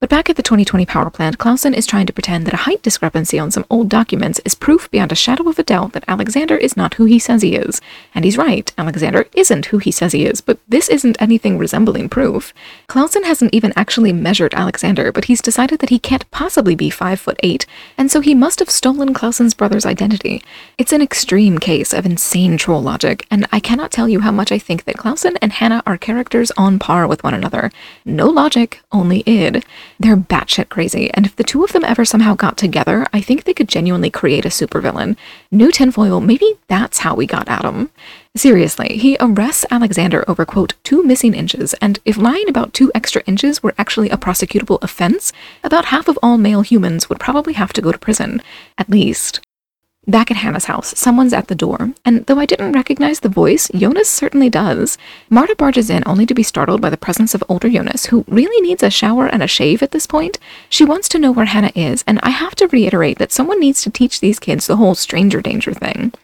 But 0.00 0.10
back 0.10 0.30
at 0.30 0.36
the 0.36 0.44
2020 0.44 0.86
power 0.86 1.10
plant, 1.10 1.38
Clausen 1.38 1.74
is 1.74 1.84
trying 1.84 2.06
to 2.06 2.12
pretend 2.12 2.46
that 2.46 2.54
a 2.54 2.58
height 2.58 2.82
discrepancy 2.82 3.36
on 3.36 3.50
some 3.50 3.64
old 3.68 3.88
documents 3.88 4.40
is 4.44 4.54
proof 4.54 4.88
beyond 4.92 5.10
a 5.10 5.16
shadow 5.16 5.48
of 5.48 5.58
a 5.58 5.64
doubt 5.64 5.92
that 5.92 6.04
Alexander 6.06 6.56
is 6.56 6.76
not 6.76 6.94
who 6.94 7.04
he 7.04 7.18
says 7.18 7.42
he 7.42 7.56
is. 7.56 7.80
And 8.14 8.24
he's 8.24 8.38
right, 8.38 8.72
Alexander 8.78 9.26
isn't 9.34 9.66
who 9.66 9.78
he 9.78 9.90
says 9.90 10.12
he 10.12 10.24
is, 10.24 10.40
but 10.40 10.60
this 10.68 10.88
isn't 10.88 11.20
anything 11.20 11.58
resembling 11.58 12.08
proof. 12.08 12.54
Clausen 12.86 13.24
hasn't 13.24 13.52
even 13.52 13.72
actually 13.74 14.12
measured 14.12 14.54
Alexander, 14.54 15.10
but 15.10 15.24
he's 15.24 15.42
decided 15.42 15.80
that 15.80 15.90
he 15.90 15.98
can't 15.98 16.30
possibly 16.30 16.76
be 16.76 16.90
5 16.90 17.18
foot 17.18 17.40
8, 17.42 17.66
and 17.96 18.08
so 18.08 18.20
he 18.20 18.36
must 18.36 18.60
have 18.60 18.70
stolen 18.70 19.12
Clausen's 19.12 19.52
brother's 19.52 19.84
identity. 19.84 20.40
It's 20.78 20.92
an 20.92 21.02
extreme 21.02 21.58
case 21.58 21.92
of 21.92 22.06
insane 22.06 22.56
troll 22.56 22.82
logic, 22.82 23.26
and 23.32 23.48
I 23.50 23.58
cannot 23.58 23.90
tell 23.90 24.08
you 24.08 24.20
how 24.20 24.30
much 24.30 24.52
I 24.52 24.60
think 24.60 24.84
that 24.84 24.96
Clausen 24.96 25.36
and 25.42 25.54
Hannah 25.54 25.82
are 25.84 25.98
characters 25.98 26.52
on 26.52 26.78
par 26.78 27.08
with 27.08 27.24
one 27.24 27.34
another. 27.34 27.72
No 28.04 28.28
logic, 28.28 28.80
only 28.92 29.24
id. 29.26 29.64
They're 30.00 30.16
batshit 30.16 30.68
crazy, 30.68 31.10
and 31.12 31.26
if 31.26 31.34
the 31.34 31.42
two 31.42 31.64
of 31.64 31.72
them 31.72 31.82
ever 31.82 32.04
somehow 32.04 32.34
got 32.36 32.56
together, 32.56 33.04
I 33.12 33.20
think 33.20 33.42
they 33.42 33.52
could 33.52 33.68
genuinely 33.68 34.10
create 34.10 34.44
a 34.44 34.48
supervillain. 34.48 35.16
New 35.50 35.72
tinfoil, 35.72 36.20
maybe 36.20 36.54
that's 36.68 37.00
how 37.00 37.16
we 37.16 37.26
got 37.26 37.48
Adam. 37.48 37.90
Seriously, 38.36 38.96
he 38.98 39.16
arrests 39.18 39.66
Alexander 39.72 40.24
over, 40.28 40.44
quote, 40.44 40.74
two 40.84 41.02
missing 41.02 41.34
inches, 41.34 41.74
and 41.74 41.98
if 42.04 42.16
lying 42.16 42.48
about 42.48 42.72
two 42.72 42.92
extra 42.94 43.22
inches 43.26 43.60
were 43.60 43.74
actually 43.76 44.08
a 44.10 44.16
prosecutable 44.16 44.78
offense, 44.82 45.32
about 45.64 45.86
half 45.86 46.06
of 46.06 46.16
all 46.22 46.38
male 46.38 46.62
humans 46.62 47.08
would 47.08 47.18
probably 47.18 47.54
have 47.54 47.72
to 47.72 47.82
go 47.82 47.90
to 47.90 47.98
prison. 47.98 48.40
At 48.78 48.88
least. 48.88 49.40
Back 50.08 50.30
at 50.30 50.38
Hannah's 50.38 50.64
house, 50.64 50.98
someone's 50.98 51.34
at 51.34 51.48
the 51.48 51.54
door, 51.54 51.92
and 52.02 52.24
though 52.24 52.38
I 52.38 52.46
didn't 52.46 52.72
recognize 52.72 53.20
the 53.20 53.28
voice, 53.28 53.70
Jonas 53.74 54.08
certainly 54.08 54.48
does. 54.48 54.96
Marta 55.28 55.54
barges 55.54 55.90
in 55.90 56.02
only 56.06 56.24
to 56.24 56.32
be 56.32 56.42
startled 56.42 56.80
by 56.80 56.88
the 56.88 56.96
presence 56.96 57.34
of 57.34 57.44
older 57.46 57.68
Jonas, 57.68 58.06
who 58.06 58.24
really 58.26 58.58
needs 58.66 58.82
a 58.82 58.88
shower 58.88 59.26
and 59.26 59.42
a 59.42 59.46
shave 59.46 59.82
at 59.82 59.90
this 59.90 60.06
point. 60.06 60.38
She 60.70 60.82
wants 60.82 61.10
to 61.10 61.18
know 61.18 61.30
where 61.30 61.44
Hannah 61.44 61.72
is, 61.74 62.04
and 62.06 62.20
I 62.22 62.30
have 62.30 62.54
to 62.54 62.68
reiterate 62.68 63.18
that 63.18 63.32
someone 63.32 63.60
needs 63.60 63.82
to 63.82 63.90
teach 63.90 64.20
these 64.20 64.38
kids 64.38 64.66
the 64.66 64.76
whole 64.76 64.94
stranger 64.94 65.42
danger 65.42 65.74
thing. 65.74 66.14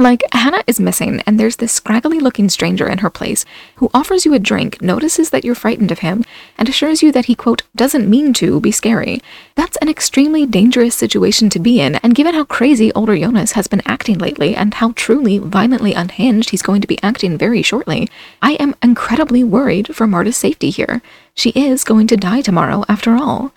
Like, 0.00 0.22
Hannah 0.32 0.64
is 0.66 0.80
missing, 0.80 1.22
and 1.26 1.38
there's 1.38 1.56
this 1.56 1.72
scraggly 1.72 2.20
looking 2.20 2.48
stranger 2.48 2.88
in 2.88 2.98
her 2.98 3.10
place 3.10 3.44
who 3.74 3.90
offers 3.92 4.24
you 4.24 4.32
a 4.32 4.38
drink, 4.38 4.80
notices 4.80 5.28
that 5.28 5.44
you're 5.44 5.54
frightened 5.54 5.92
of 5.92 5.98
him, 5.98 6.24
and 6.56 6.70
assures 6.70 7.02
you 7.02 7.12
that 7.12 7.26
he, 7.26 7.34
quote, 7.34 7.64
doesn't 7.76 8.08
mean 8.08 8.32
to 8.32 8.60
be 8.60 8.72
scary. 8.72 9.20
That's 9.56 9.76
an 9.82 9.90
extremely 9.90 10.46
dangerous 10.46 10.94
situation 10.94 11.50
to 11.50 11.58
be 11.58 11.82
in, 11.82 11.96
and 11.96 12.14
given 12.14 12.32
how 12.34 12.44
crazy 12.44 12.90
older 12.94 13.14
Jonas 13.14 13.52
has 13.52 13.66
been 13.66 13.82
acting 13.84 14.16
lately 14.16 14.56
and 14.56 14.72
how 14.72 14.92
truly 14.92 15.36
violently 15.36 15.92
unhinged 15.92 16.48
he's 16.48 16.62
going 16.62 16.80
to 16.80 16.88
be 16.88 16.98
acting 17.02 17.36
very 17.36 17.60
shortly, 17.60 18.08
I 18.40 18.52
am 18.52 18.76
incredibly 18.82 19.44
worried 19.44 19.94
for 19.94 20.06
Marta's 20.06 20.38
safety 20.38 20.70
here. 20.70 21.02
She 21.34 21.50
is 21.50 21.84
going 21.84 22.06
to 22.06 22.16
die 22.16 22.40
tomorrow, 22.40 22.86
after 22.88 23.16
all. 23.16 23.52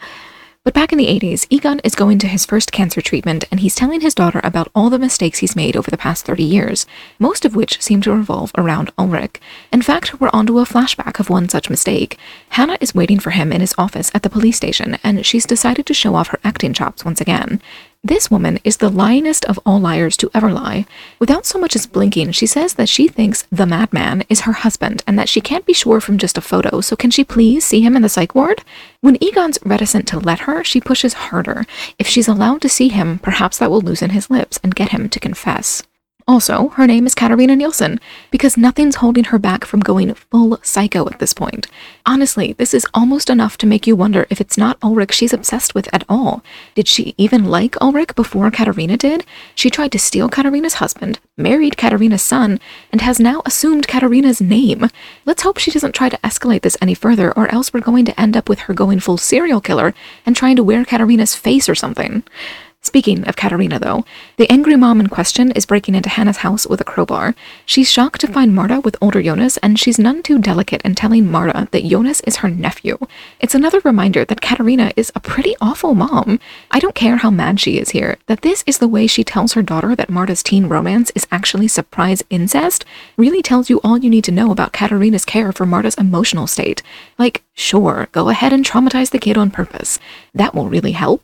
But 0.66 0.74
back 0.74 0.94
in 0.94 0.98
the 0.98 1.08
80s, 1.08 1.46
Egon 1.50 1.82
is 1.84 1.94
going 1.94 2.20
to 2.20 2.28
his 2.28 2.46
first 2.46 2.72
cancer 2.72 3.02
treatment 3.02 3.44
and 3.52 3.60
he's 3.60 3.76
telling 3.76 4.00
his 4.00 4.16
daughter 4.16 4.40
about 4.46 4.72
all 4.74 4.90
the 4.90 4.98
mistakes 4.98 5.40
he's 5.40 5.58
made 5.58 5.76
over 5.76 5.92
the 5.92 5.98
past 5.98 6.26
30 6.26 6.42
years, 6.42 6.86
most 7.20 7.44
of 7.44 7.54
which 7.54 7.82
seem 7.82 8.00
to 8.00 8.14
revolve 8.14 8.54
around 8.58 8.90
Ulrich. 8.98 9.42
In 9.74 9.82
fact, 9.82 10.22
we're 10.22 10.30
onto 10.32 10.60
a 10.60 10.64
flashback 10.64 11.20
of 11.20 11.30
one 11.30 11.50
such 11.50 11.70
mistake. 11.70 12.18
Hannah 12.52 12.78
is 12.80 12.96
waiting 12.96 13.20
for 13.20 13.32
him 13.32 13.52
in 13.52 13.60
his 13.60 13.76
office 13.78 14.10
at 14.14 14.24
the 14.24 14.30
police 14.30 14.56
station 14.56 14.98
and 15.04 15.26
she's 15.26 15.46
decided 15.46 15.86
to 15.86 15.94
show 15.94 16.16
off 16.16 16.30
her 16.30 16.40
acting 16.46 16.72
chops 16.72 17.04
once 17.04 17.20
again. 17.20 17.62
This 18.06 18.30
woman 18.30 18.60
is 18.66 18.78
the 18.78 18.90
lyingest 18.90 19.46
of 19.46 19.58
all 19.66 19.80
liars 19.80 20.18
to 20.18 20.30
ever 20.34 20.52
lie. 20.52 20.86
Without 21.20 21.46
so 21.46 21.58
much 21.58 21.74
as 21.74 21.88
blinking, 21.88 22.34
she 22.34 22.46
says 22.46 22.74
that 22.74 22.90
she 22.90 23.08
thinks 23.08 23.48
the 23.50 23.66
madman 23.66 24.26
is 24.28 24.42
her 24.42 24.52
husband 24.52 25.02
and 25.08 25.18
that 25.18 25.30
she 25.30 25.40
can't 25.40 25.66
be 25.66 25.72
sure 25.72 26.02
from 26.02 26.18
just 26.18 26.38
a 26.38 26.42
photo, 26.42 26.82
so 26.82 26.98
can 26.98 27.12
she 27.12 27.24
please 27.24 27.66
see 27.66 27.80
him 27.80 27.96
in 27.96 28.02
the 28.02 28.10
psych 28.10 28.36
ward? 28.36 28.62
When 29.00 29.24
Egon's 29.24 29.58
reticent 29.64 30.06
to 30.10 30.20
let 30.20 30.40
her, 30.40 30.66
she 30.66 30.82
pushes 30.82 31.14
harder. 31.14 31.66
If 31.98 32.06
she's 32.06 32.28
allowed 32.28 32.62
to 32.64 32.68
see 32.70 32.90
him, 32.90 33.20
perhaps 33.20 33.60
that 33.60 33.72
will 33.72 33.80
loosen 33.80 34.10
his 34.10 34.30
lips 34.30 34.60
and 34.62 34.76
get 34.76 34.90
him 34.90 35.08
to 35.08 35.20
confess. 35.22 35.82
Also, 36.26 36.70
her 36.70 36.88
name 36.88 37.06
is 37.06 37.16
Katarina 37.16 37.56
Nielsen, 37.56 38.00
because 38.32 38.56
nothing's 38.56 38.96
holding 38.96 39.26
her 39.26 39.38
back 39.38 39.66
from 39.66 39.82
going 39.82 40.14
full 40.14 40.58
psycho 40.64 41.06
at 41.08 41.20
this 41.20 41.34
point. 41.34 41.68
Honestly, 42.06 42.54
this 42.54 42.74
is 42.74 42.88
almost 42.94 43.30
enough 43.30 43.58
to 43.58 43.68
make 43.68 43.86
you 43.86 43.96
wonder 43.96 44.26
if 44.30 44.40
it's 44.40 44.58
not 44.58 44.78
Ulrich 44.82 45.12
she's 45.12 45.34
obsessed 45.34 45.76
with 45.76 45.94
at 45.94 46.06
all. 46.08 46.42
Did 46.76 46.88
she 46.88 47.14
even 47.18 47.44
like 47.46 47.76
Ulrich 47.82 48.16
before 48.16 48.50
Katarina 48.52 48.96
did? 48.96 49.26
She 49.54 49.70
tried 49.70 49.92
to 49.92 50.00
steal 50.00 50.30
Katarina's 50.30 50.76
husband, 50.76 51.20
married 51.38 51.76
Katarina's 51.76 52.22
son, 52.22 52.60
and 52.92 53.02
has 53.02 53.20
now 53.20 53.42
assumed 53.46 53.88
Katarina's 53.88 54.40
name. 54.40 54.90
Let's 55.26 55.44
hope 55.44 55.58
she 55.58 55.72
doesn't 55.72 55.96
try 55.96 56.08
to 56.08 56.18
escalate 56.20 56.62
this 56.62 56.78
any 56.82 56.94
further, 56.94 57.34
or 57.34 57.52
else 57.54 57.74
we're 57.74 57.82
going 57.82 58.06
to 58.06 58.20
end 58.20 58.38
up 58.38 58.48
with 58.48 58.60
her 58.60 58.74
going 58.74 59.02
full 59.02 59.18
serial 59.18 59.60
killer 59.60 59.94
and 60.26 60.36
trying 60.36 60.56
to 60.56 60.64
wear 60.64 60.86
Katarina's 60.86 61.36
face 61.36 61.68
or 61.68 61.76
something. 61.76 62.24
Speaking 62.86 63.26
of 63.30 63.38
Katerina, 63.38 63.80
though, 63.80 64.04
the 64.36 64.52
angry 64.52 64.76
mom 64.76 65.00
in 65.00 65.08
question 65.08 65.52
is 65.54 65.66
breaking 65.66 65.96
into 65.96 66.10
Hannah's 66.10 66.38
house 66.38 66.68
with 66.68 66.82
a 66.82 66.84
crowbar. 66.84 67.34
She's 67.66 67.90
shocked 67.90 68.20
to 68.22 68.28
find 68.28 68.54
Marta 68.54 68.82
with 68.82 68.98
older 69.02 69.24
Jonas, 69.24 69.56
and 69.58 69.80
she's 69.80 69.98
none 69.98 70.22
too 70.22 70.38
delicate 70.38 70.82
in 70.82 70.94
telling 70.94 71.32
Marta 71.32 71.70
that 71.72 71.86
Jonas 71.86 72.20
is 72.28 72.38
her 72.38 72.50
nephew. 72.50 72.98
It's 73.40 73.56
another 73.56 73.80
reminder 73.86 74.26
that 74.26 74.42
Katerina 74.42 74.92
is 74.98 75.14
a 75.16 75.22
pretty 75.22 75.56
awful 75.62 75.96
mom. 75.96 76.42
I 76.72 76.80
don't 76.80 76.94
care 76.94 77.16
how 77.16 77.32
mad 77.32 77.62
she 77.62 77.80
is 77.80 77.92
here, 77.92 78.18
that 78.28 78.42
this 78.42 78.66
is 78.68 78.80
the 78.80 78.88
way 78.90 79.08
she 79.08 79.24
tells 79.24 79.54
her 79.54 79.64
daughter 79.64 79.96
that 79.96 80.10
Marta's 80.10 80.44
teen 80.44 80.68
romance 80.68 81.10
is 81.16 81.26
actually 81.32 81.70
surprise 81.70 82.22
incest 82.30 82.84
really 83.16 83.42
tells 83.42 83.70
you 83.70 83.80
all 83.82 83.98
you 83.98 84.10
need 84.10 84.26
to 84.26 84.32
know 84.32 84.52
about 84.52 84.74
Katerina's 84.74 85.24
care 85.24 85.54
for 85.54 85.66
Marta's 85.66 85.96
emotional 85.96 86.48
state. 86.48 86.84
Like, 87.18 87.44
sure, 87.54 88.10
go 88.12 88.28
ahead 88.28 88.52
and 88.52 88.66
traumatize 88.66 89.12
the 89.12 89.20
kid 89.20 89.38
on 89.38 89.52
purpose. 89.52 90.00
That 90.34 90.54
will 90.54 90.68
really 90.68 90.92
help, 90.92 91.24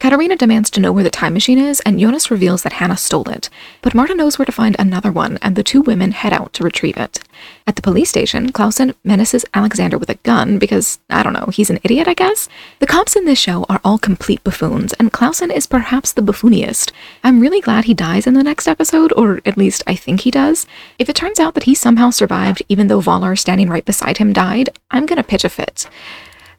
Katarina 0.00 0.34
demands 0.34 0.70
to 0.70 0.80
know 0.80 0.92
where 0.92 1.04
the 1.04 1.10
time 1.10 1.34
machine 1.34 1.58
is, 1.58 1.80
and 1.80 2.00
Jonas 2.00 2.30
reveals 2.30 2.62
that 2.62 2.72
Hannah 2.72 2.96
stole 2.96 3.28
it. 3.28 3.50
But 3.82 3.94
Marta 3.94 4.14
knows 4.14 4.38
where 4.38 4.46
to 4.46 4.52
find 4.52 4.74
another 4.78 5.12
one, 5.12 5.38
and 5.42 5.54
the 5.54 5.62
two 5.62 5.82
women 5.82 6.12
head 6.12 6.32
out 6.32 6.54
to 6.54 6.64
retrieve 6.64 6.96
it. 6.96 7.20
At 7.66 7.76
the 7.76 7.82
police 7.82 8.08
station, 8.08 8.50
Clausen 8.50 8.94
menaces 9.04 9.44
Alexander 9.52 9.98
with 9.98 10.08
a 10.08 10.14
gun 10.14 10.58
because, 10.58 11.00
I 11.10 11.22
don't 11.22 11.34
know, 11.34 11.50
he's 11.52 11.68
an 11.68 11.80
idiot, 11.84 12.08
I 12.08 12.14
guess? 12.14 12.48
The 12.78 12.86
cops 12.86 13.14
in 13.14 13.26
this 13.26 13.38
show 13.38 13.66
are 13.68 13.82
all 13.84 13.98
complete 13.98 14.42
buffoons, 14.42 14.94
and 14.94 15.12
Clausen 15.12 15.50
is 15.50 15.66
perhaps 15.66 16.12
the 16.12 16.22
buffooniest. 16.22 16.92
I'm 17.22 17.40
really 17.40 17.60
glad 17.60 17.84
he 17.84 17.92
dies 17.92 18.26
in 18.26 18.32
the 18.32 18.42
next 18.42 18.66
episode, 18.66 19.12
or 19.18 19.42
at 19.44 19.58
least 19.58 19.82
I 19.86 19.96
think 19.96 20.20
he 20.20 20.30
does. 20.30 20.66
If 20.98 21.10
it 21.10 21.16
turns 21.16 21.38
out 21.38 21.52
that 21.52 21.64
he 21.64 21.74
somehow 21.74 22.08
survived 22.08 22.62
even 22.70 22.86
though 22.86 23.02
Wöller 23.02 23.38
standing 23.38 23.68
right 23.68 23.84
beside 23.84 24.16
him 24.16 24.32
died, 24.32 24.70
I'm 24.90 25.04
gonna 25.04 25.22
pitch 25.22 25.44
a 25.44 25.50
fit. 25.50 25.86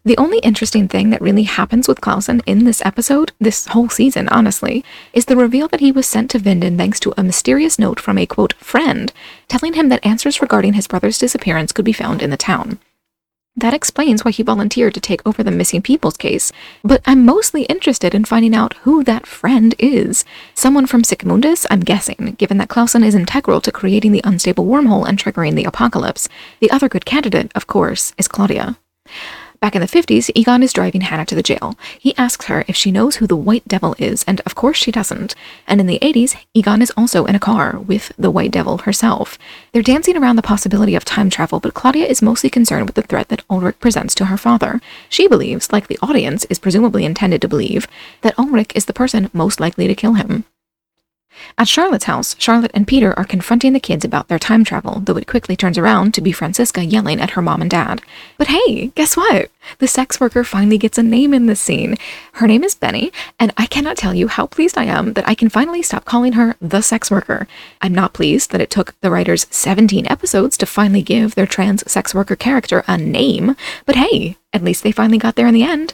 The 0.03 0.17
only 0.17 0.39
interesting 0.39 0.87
thing 0.87 1.11
that 1.11 1.21
really 1.21 1.43
happens 1.43 1.87
with 1.87 2.01
Clausen 2.01 2.41
in 2.47 2.63
this 2.63 2.83
episode, 2.83 3.33
this 3.39 3.67
whole 3.67 3.87
season, 3.87 4.27
honestly, 4.29 4.83
is 5.13 5.25
the 5.25 5.35
reveal 5.35 5.67
that 5.67 5.79
he 5.79 5.91
was 5.91 6.07
sent 6.07 6.31
to 6.31 6.39
Vinden 6.39 6.75
thanks 6.75 6.99
to 7.01 7.13
a 7.15 7.23
mysterious 7.23 7.77
note 7.77 7.99
from 7.99 8.17
a 8.17 8.25
quote 8.25 8.53
friend, 8.53 9.13
telling 9.47 9.73
him 9.73 9.89
that 9.89 10.03
answers 10.03 10.41
regarding 10.41 10.73
his 10.73 10.87
brother's 10.87 11.19
disappearance 11.19 11.71
could 11.71 11.85
be 11.85 11.93
found 11.93 12.23
in 12.23 12.31
the 12.31 12.37
town. 12.37 12.79
That 13.55 13.75
explains 13.75 14.25
why 14.25 14.31
he 14.31 14.41
volunteered 14.41 14.95
to 14.95 14.99
take 14.99 15.21
over 15.23 15.43
the 15.43 15.51
missing 15.51 15.83
people's 15.83 16.17
case, 16.17 16.51
but 16.83 17.03
I'm 17.05 17.23
mostly 17.23 17.63
interested 17.63 18.15
in 18.15 18.25
finding 18.25 18.55
out 18.55 18.73
who 18.81 19.03
that 19.03 19.27
friend 19.27 19.75
is. 19.77 20.25
Someone 20.55 20.87
from 20.87 21.03
Sic 21.03 21.23
Mundus, 21.23 21.67
I'm 21.69 21.81
guessing, 21.81 22.35
given 22.39 22.57
that 22.57 22.69
Clausen 22.69 23.03
is 23.03 23.13
integral 23.13 23.61
to 23.61 23.71
creating 23.71 24.13
the 24.13 24.21
unstable 24.23 24.65
wormhole 24.65 25.07
and 25.07 25.19
triggering 25.19 25.53
the 25.53 25.65
apocalypse. 25.65 26.27
The 26.59 26.71
other 26.71 26.89
good 26.89 27.05
candidate, 27.05 27.51
of 27.53 27.67
course, 27.67 28.15
is 28.17 28.27
Claudia. 28.27 28.77
Back 29.61 29.75
in 29.75 29.81
the 29.81 29.87
50s, 29.87 30.31
Egon 30.33 30.63
is 30.63 30.73
driving 30.73 31.01
Hannah 31.01 31.27
to 31.27 31.35
the 31.35 31.43
jail. 31.43 31.77
He 31.99 32.17
asks 32.17 32.47
her 32.47 32.65
if 32.67 32.75
she 32.75 32.91
knows 32.91 33.17
who 33.17 33.27
the 33.27 33.35
White 33.35 33.67
Devil 33.67 33.95
is, 33.99 34.23
and 34.23 34.41
of 34.43 34.55
course 34.55 34.75
she 34.75 34.91
doesn't. 34.91 35.35
And 35.67 35.79
in 35.79 35.85
the 35.85 35.99
80s, 35.99 36.35
Egon 36.55 36.81
is 36.81 36.91
also 36.97 37.25
in 37.25 37.35
a 37.35 37.39
car 37.39 37.77
with 37.77 38.11
the 38.17 38.31
White 38.31 38.49
Devil 38.49 38.79
herself. 38.79 39.37
They're 39.71 39.83
dancing 39.83 40.17
around 40.17 40.37
the 40.37 40.41
possibility 40.41 40.95
of 40.95 41.05
time 41.05 41.29
travel, 41.29 41.59
but 41.59 41.75
Claudia 41.75 42.07
is 42.07 42.23
mostly 42.23 42.49
concerned 42.49 42.87
with 42.87 42.95
the 42.95 43.03
threat 43.03 43.27
that 43.27 43.43
Ulrich 43.51 43.79
presents 43.79 44.15
to 44.15 44.25
her 44.25 44.37
father. 44.37 44.81
She 45.09 45.27
believes, 45.27 45.71
like 45.71 45.87
the 45.87 45.99
audience 46.01 46.43
is 46.45 46.57
presumably 46.57 47.05
intended 47.05 47.39
to 47.43 47.47
believe, 47.47 47.87
that 48.21 48.39
Ulrich 48.39 48.71
is 48.73 48.85
the 48.85 48.93
person 48.93 49.29
most 49.31 49.59
likely 49.59 49.85
to 49.85 49.93
kill 49.93 50.15
him. 50.15 50.43
At 51.57 51.67
Charlotte's 51.67 52.05
house, 52.05 52.35
Charlotte 52.39 52.71
and 52.73 52.87
Peter 52.87 53.17
are 53.17 53.25
confronting 53.25 53.73
the 53.73 53.79
kids 53.79 54.05
about 54.05 54.27
their 54.27 54.39
time 54.39 54.63
travel, 54.63 54.99
though 54.99 55.17
it 55.17 55.27
quickly 55.27 55.55
turns 55.55 55.77
around 55.77 56.13
to 56.13 56.21
be 56.21 56.31
Franziska 56.31 56.83
yelling 56.83 57.19
at 57.19 57.31
her 57.31 57.41
mom 57.41 57.61
and 57.61 57.69
dad. 57.69 58.01
But 58.37 58.47
hey, 58.47 58.87
guess 58.95 59.17
what? 59.17 59.49
The 59.79 59.87
sex 59.87 60.19
worker 60.19 60.43
finally 60.43 60.77
gets 60.77 60.97
a 60.97 61.03
name 61.03 61.33
in 61.33 61.45
this 61.45 61.61
scene. 61.61 61.97
Her 62.33 62.47
name 62.47 62.63
is 62.63 62.75
Benny, 62.75 63.11
and 63.39 63.53
I 63.57 63.65
cannot 63.65 63.97
tell 63.97 64.13
you 64.13 64.27
how 64.27 64.47
pleased 64.47 64.77
I 64.77 64.85
am 64.85 65.13
that 65.13 65.27
I 65.27 65.35
can 65.35 65.49
finally 65.49 65.81
stop 65.81 66.05
calling 66.05 66.33
her 66.33 66.55
the 66.59 66.81
sex 66.81 67.11
worker. 67.11 67.47
I'm 67.81 67.93
not 67.93 68.13
pleased 68.13 68.51
that 68.51 68.61
it 68.61 68.69
took 68.69 68.99
the 69.01 69.11
writers 69.11 69.47
17 69.51 70.07
episodes 70.07 70.57
to 70.57 70.65
finally 70.65 71.01
give 71.01 71.35
their 71.35 71.47
trans 71.47 71.89
sex 71.91 72.15
worker 72.15 72.35
character 72.35 72.83
a 72.87 72.97
name, 72.97 73.55
but 73.85 73.95
hey, 73.95 74.37
at 74.53 74.63
least 74.63 74.83
they 74.83 74.91
finally 74.91 75.17
got 75.17 75.35
there 75.35 75.47
in 75.47 75.53
the 75.53 75.63
end. 75.63 75.93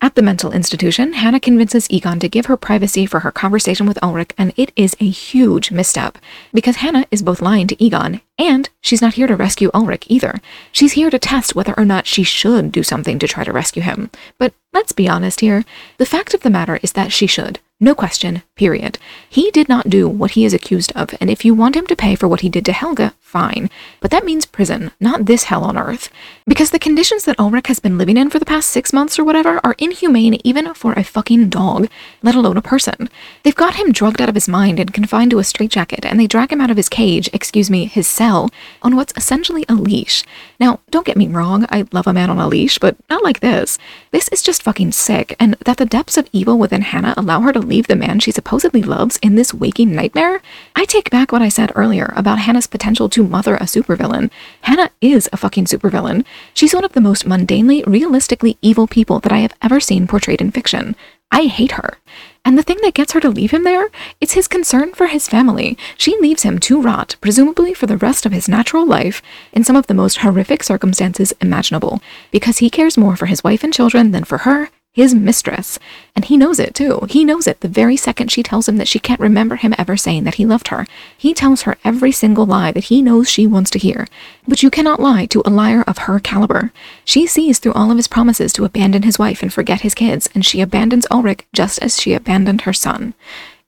At 0.00 0.14
the 0.14 0.22
mental 0.22 0.52
institution, 0.52 1.14
Hannah 1.14 1.40
convinces 1.40 1.90
Egon 1.90 2.20
to 2.20 2.28
give 2.28 2.46
her 2.46 2.56
privacy 2.56 3.04
for 3.04 3.20
her 3.20 3.32
conversation 3.32 3.84
with 3.84 3.98
Ulrich, 4.00 4.30
and 4.38 4.52
it 4.56 4.70
is 4.76 4.96
a 5.00 5.08
huge 5.08 5.72
misstep 5.72 6.18
because 6.54 6.76
Hannah 6.76 7.06
is 7.10 7.20
both 7.20 7.42
lying 7.42 7.66
to 7.66 7.82
Egon 7.82 8.20
and 8.38 8.70
she's 8.80 9.02
not 9.02 9.14
here 9.14 9.26
to 9.26 9.34
rescue 9.34 9.72
Ulrich 9.74 10.04
either. 10.06 10.40
She's 10.70 10.92
here 10.92 11.10
to 11.10 11.18
test 11.18 11.56
whether 11.56 11.74
or 11.76 11.84
not 11.84 12.06
she 12.06 12.22
should 12.22 12.70
do 12.70 12.84
something 12.84 13.18
to 13.18 13.26
try 13.26 13.42
to 13.42 13.52
rescue 13.52 13.82
him. 13.82 14.10
But 14.38 14.54
let's 14.72 14.92
be 14.92 15.08
honest 15.08 15.40
here. 15.40 15.64
The 15.96 16.06
fact 16.06 16.32
of 16.32 16.42
the 16.42 16.50
matter 16.50 16.78
is 16.80 16.92
that 16.92 17.10
she 17.10 17.26
should. 17.26 17.58
No 17.80 17.94
question, 17.94 18.42
period. 18.56 18.98
He 19.30 19.52
did 19.52 19.68
not 19.68 19.88
do 19.88 20.08
what 20.08 20.32
he 20.32 20.44
is 20.44 20.52
accused 20.52 20.90
of, 20.96 21.14
and 21.20 21.30
if 21.30 21.44
you 21.44 21.54
want 21.54 21.76
him 21.76 21.86
to 21.86 21.94
pay 21.94 22.16
for 22.16 22.26
what 22.26 22.40
he 22.40 22.48
did 22.48 22.64
to 22.64 22.72
Helge, 22.72 23.12
fine. 23.20 23.70
But 24.00 24.10
that 24.10 24.24
means 24.24 24.46
prison, 24.46 24.90
not 24.98 25.26
this 25.26 25.44
hell 25.44 25.62
on 25.62 25.78
earth. 25.78 26.10
Because 26.44 26.72
the 26.72 26.80
conditions 26.80 27.24
that 27.24 27.38
Ulrich 27.38 27.68
has 27.68 27.78
been 27.78 27.96
living 27.96 28.16
in 28.16 28.30
for 28.30 28.40
the 28.40 28.44
past 28.44 28.70
six 28.70 28.92
months 28.92 29.16
or 29.16 29.22
whatever 29.22 29.60
are 29.62 29.76
inhumane 29.78 30.40
even 30.42 30.74
for 30.74 30.92
a 30.94 31.04
fucking 31.04 31.50
dog, 31.50 31.88
let 32.20 32.34
alone 32.34 32.56
a 32.56 32.62
person. 32.62 33.08
They've 33.44 33.54
got 33.54 33.76
him 33.76 33.92
drugged 33.92 34.20
out 34.20 34.28
of 34.28 34.34
his 34.34 34.48
mind 34.48 34.80
and 34.80 34.92
confined 34.92 35.30
to 35.30 35.38
a 35.38 35.44
straitjacket, 35.44 36.04
and 36.04 36.18
they 36.18 36.26
drag 36.26 36.50
him 36.50 36.60
out 36.60 36.70
of 36.70 36.76
his 36.76 36.88
cage, 36.88 37.30
excuse 37.32 37.70
me, 37.70 37.84
his 37.84 38.08
cell, 38.08 38.50
on 38.82 38.96
what's 38.96 39.12
essentially 39.16 39.64
a 39.68 39.74
leash. 39.74 40.24
Now, 40.58 40.80
don't 40.90 41.06
get 41.06 41.16
me 41.16 41.28
wrong, 41.28 41.64
I 41.70 41.86
love 41.92 42.08
a 42.08 42.12
man 42.12 42.28
on 42.28 42.40
a 42.40 42.48
leash, 42.48 42.80
but 42.80 42.96
not 43.08 43.22
like 43.22 43.38
this. 43.38 43.78
This 44.10 44.26
is 44.30 44.42
just 44.42 44.64
fucking 44.64 44.90
sick, 44.90 45.36
and 45.38 45.54
that 45.64 45.76
the 45.76 45.86
depths 45.86 46.16
of 46.16 46.28
evil 46.32 46.58
within 46.58 46.82
Hannah 46.82 47.14
allow 47.16 47.42
her 47.42 47.52
to 47.52 47.67
leave 47.68 47.86
the 47.86 47.94
man 47.94 48.18
she 48.18 48.32
supposedly 48.32 48.82
loves 48.82 49.18
in 49.22 49.34
this 49.34 49.54
waking 49.54 49.94
nightmare? 49.94 50.42
I 50.74 50.84
take 50.84 51.10
back 51.10 51.30
what 51.30 51.42
I 51.42 51.48
said 51.48 51.70
earlier 51.74 52.12
about 52.16 52.40
Hannah's 52.40 52.66
potential 52.66 53.08
to 53.10 53.22
mother 53.22 53.56
a 53.56 53.64
supervillain. 53.64 54.30
Hannah 54.62 54.90
is 55.00 55.28
a 55.32 55.36
fucking 55.36 55.66
supervillain. 55.66 56.24
She's 56.54 56.74
one 56.74 56.84
of 56.84 56.92
the 56.92 57.00
most 57.00 57.26
mundanely, 57.26 57.86
realistically 57.86 58.58
evil 58.62 58.86
people 58.86 59.20
that 59.20 59.32
I 59.32 59.38
have 59.38 59.54
ever 59.62 59.78
seen 59.78 60.06
portrayed 60.06 60.40
in 60.40 60.50
fiction. 60.50 60.96
I 61.30 61.42
hate 61.42 61.72
her. 61.72 61.98
And 62.44 62.56
the 62.56 62.62
thing 62.62 62.78
that 62.82 62.94
gets 62.94 63.12
her 63.12 63.20
to 63.20 63.28
leave 63.28 63.50
him 63.50 63.64
there, 63.64 63.88
it's 64.20 64.32
his 64.32 64.48
concern 64.48 64.94
for 64.94 65.08
his 65.08 65.28
family. 65.28 65.76
She 65.98 66.16
leaves 66.18 66.42
him 66.42 66.58
to 66.60 66.80
rot, 66.80 67.16
presumably 67.20 67.74
for 67.74 67.86
the 67.86 67.98
rest 67.98 68.24
of 68.24 68.32
his 68.32 68.48
natural 68.48 68.86
life, 68.86 69.20
in 69.52 69.64
some 69.64 69.76
of 69.76 69.86
the 69.86 69.94
most 69.94 70.18
horrific 70.18 70.64
circumstances 70.64 71.34
imaginable, 71.40 72.00
because 72.30 72.58
he 72.58 72.70
cares 72.70 72.96
more 72.96 73.16
for 73.16 73.26
his 73.26 73.44
wife 73.44 73.62
and 73.62 73.74
children 73.74 74.12
than 74.12 74.24
for 74.24 74.38
her 74.38 74.70
his 74.98 75.14
mistress. 75.14 75.78
And 76.16 76.24
he 76.24 76.36
knows 76.36 76.58
it 76.58 76.74
too. 76.74 77.06
He 77.08 77.24
knows 77.24 77.46
it 77.46 77.60
the 77.60 77.68
very 77.68 77.96
second 77.96 78.32
she 78.32 78.42
tells 78.42 78.68
him 78.68 78.78
that 78.78 78.88
she 78.88 78.98
can't 78.98 79.20
remember 79.20 79.54
him 79.54 79.72
ever 79.78 79.96
saying 79.96 80.24
that 80.24 80.34
he 80.34 80.44
loved 80.44 80.68
her. 80.68 80.88
He 81.16 81.32
tells 81.32 81.62
her 81.62 81.78
every 81.84 82.10
single 82.10 82.44
lie 82.44 82.72
that 82.72 82.90
he 82.90 83.00
knows 83.00 83.30
she 83.30 83.46
wants 83.46 83.70
to 83.70 83.78
hear. 83.78 84.08
But 84.48 84.64
you 84.64 84.70
cannot 84.70 84.98
lie 84.98 85.26
to 85.26 85.40
a 85.44 85.50
liar 85.50 85.84
of 85.86 85.98
her 85.98 86.18
caliber. 86.18 86.72
She 87.04 87.28
sees 87.28 87.60
through 87.60 87.74
all 87.74 87.92
of 87.92 87.96
his 87.96 88.08
promises 88.08 88.52
to 88.54 88.64
abandon 88.64 89.04
his 89.04 89.20
wife 89.20 89.40
and 89.40 89.52
forget 89.52 89.82
his 89.82 89.94
kids, 89.94 90.28
and 90.34 90.44
she 90.44 90.60
abandons 90.60 91.06
Ulrich 91.12 91.46
just 91.52 91.78
as 91.80 92.00
she 92.00 92.12
abandoned 92.12 92.62
her 92.62 92.72
son. 92.72 93.14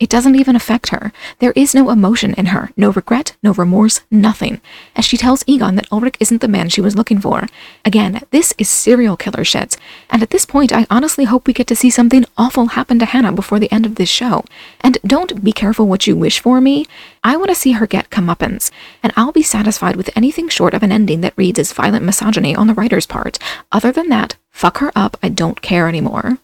It 0.01 0.09
doesn't 0.09 0.35
even 0.35 0.57
affect 0.57 0.89
her. 0.89 1.13
There 1.41 1.53
is 1.55 1.75
no 1.75 1.91
emotion 1.91 2.33
in 2.35 2.47
her, 2.47 2.71
no 2.75 2.91
regret, 2.91 3.37
no 3.43 3.53
remorse, 3.53 4.01
nothing. 4.11 4.63
As 4.97 5.05
she 5.05 5.19
tells 5.19 5.45
Egon 5.47 5.77
that 5.77 5.93
Ulrich 5.93 6.17
isn't 6.19 6.41
the 6.41 6.49
man 6.49 6.71
she 6.71 6.81
was 6.81 6.97
looking 6.97 7.21
for. 7.21 7.47
Again, 7.85 8.23
this 8.31 8.55
is 8.57 8.71
serial 8.71 9.19
killer 9.19 9.45
shit. 9.45 9.77
And 10.09 10.23
at 10.23 10.31
this 10.31 10.47
point, 10.47 10.73
I 10.73 10.87
honestly 10.89 11.25
hope 11.25 11.47
we 11.47 11.53
get 11.53 11.67
to 11.67 11.77
see 11.77 11.91
something 11.91 12.25
awful 12.39 12.69
happen 12.69 12.99
to 12.99 13.05
Hannah 13.05 13.33
before 13.33 13.59
the 13.59 13.71
end 13.71 13.85
of 13.85 13.97
this 13.97 14.09
show. 14.09 14.47
And 14.81 14.97
don't 15.07 15.45
be 15.45 15.53
careful 15.53 15.87
what 15.87 16.07
you 16.07 16.17
wish 16.17 16.41
for 16.41 16.63
me. 16.63 16.87
I 17.23 17.37
want 17.37 17.51
to 17.51 17.55
see 17.55 17.73
her 17.73 17.87
get 17.87 18.09
comeuppance, 18.09 18.71
and 19.03 19.13
I'll 19.17 19.33
be 19.33 19.43
satisfied 19.43 19.97
with 19.97 20.09
anything 20.17 20.49
short 20.49 20.73
of 20.73 20.83
an 20.83 20.93
ending 20.93 21.21
that 21.21 21.37
reads 21.37 21.59
as 21.59 21.75
violent 21.75 22.07
misogyny 22.07 22.57
on 22.57 22.69
the 22.69 22.75
writer's 22.75 23.07
part. 23.07 23.39
Other 23.71 23.93
than 23.93 24.09
that, 24.09 24.37
fuck 24.49 24.79
her 24.79 24.91
up, 24.97 25.19
I 25.23 25.29
don't 25.29 25.61
care 25.61 25.89
anymore. 25.89 26.39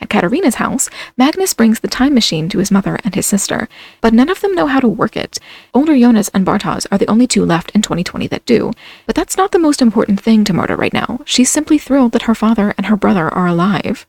At 0.00 0.08
Katarina's 0.08 0.56
house, 0.56 0.88
Magnus 1.16 1.54
brings 1.54 1.80
the 1.80 1.88
time 1.88 2.14
machine 2.14 2.48
to 2.50 2.58
his 2.58 2.70
mother 2.70 2.98
and 3.04 3.14
his 3.14 3.26
sister, 3.26 3.68
but 4.00 4.14
none 4.14 4.28
of 4.28 4.40
them 4.40 4.54
know 4.54 4.66
how 4.66 4.80
to 4.80 4.88
work 4.88 5.16
it. 5.16 5.38
Older 5.74 5.98
Jonas 5.98 6.28
and 6.30 6.46
Bartosz 6.46 6.86
are 6.92 6.98
the 6.98 7.10
only 7.10 7.26
two 7.26 7.44
left 7.44 7.70
in 7.72 7.82
2020 7.82 8.26
that 8.28 8.46
do. 8.46 8.72
But 9.06 9.14
that's 9.14 9.36
not 9.36 9.52
the 9.52 9.58
most 9.58 9.82
important 9.82 10.20
thing 10.20 10.44
to 10.44 10.52
Marta 10.52 10.76
right 10.76 10.92
now. 10.92 11.20
She's 11.24 11.50
simply 11.50 11.78
thrilled 11.78 12.12
that 12.12 12.22
her 12.22 12.34
father 12.34 12.74
and 12.76 12.86
her 12.86 12.96
brother 12.96 13.28
are 13.28 13.46
alive. 13.46 14.06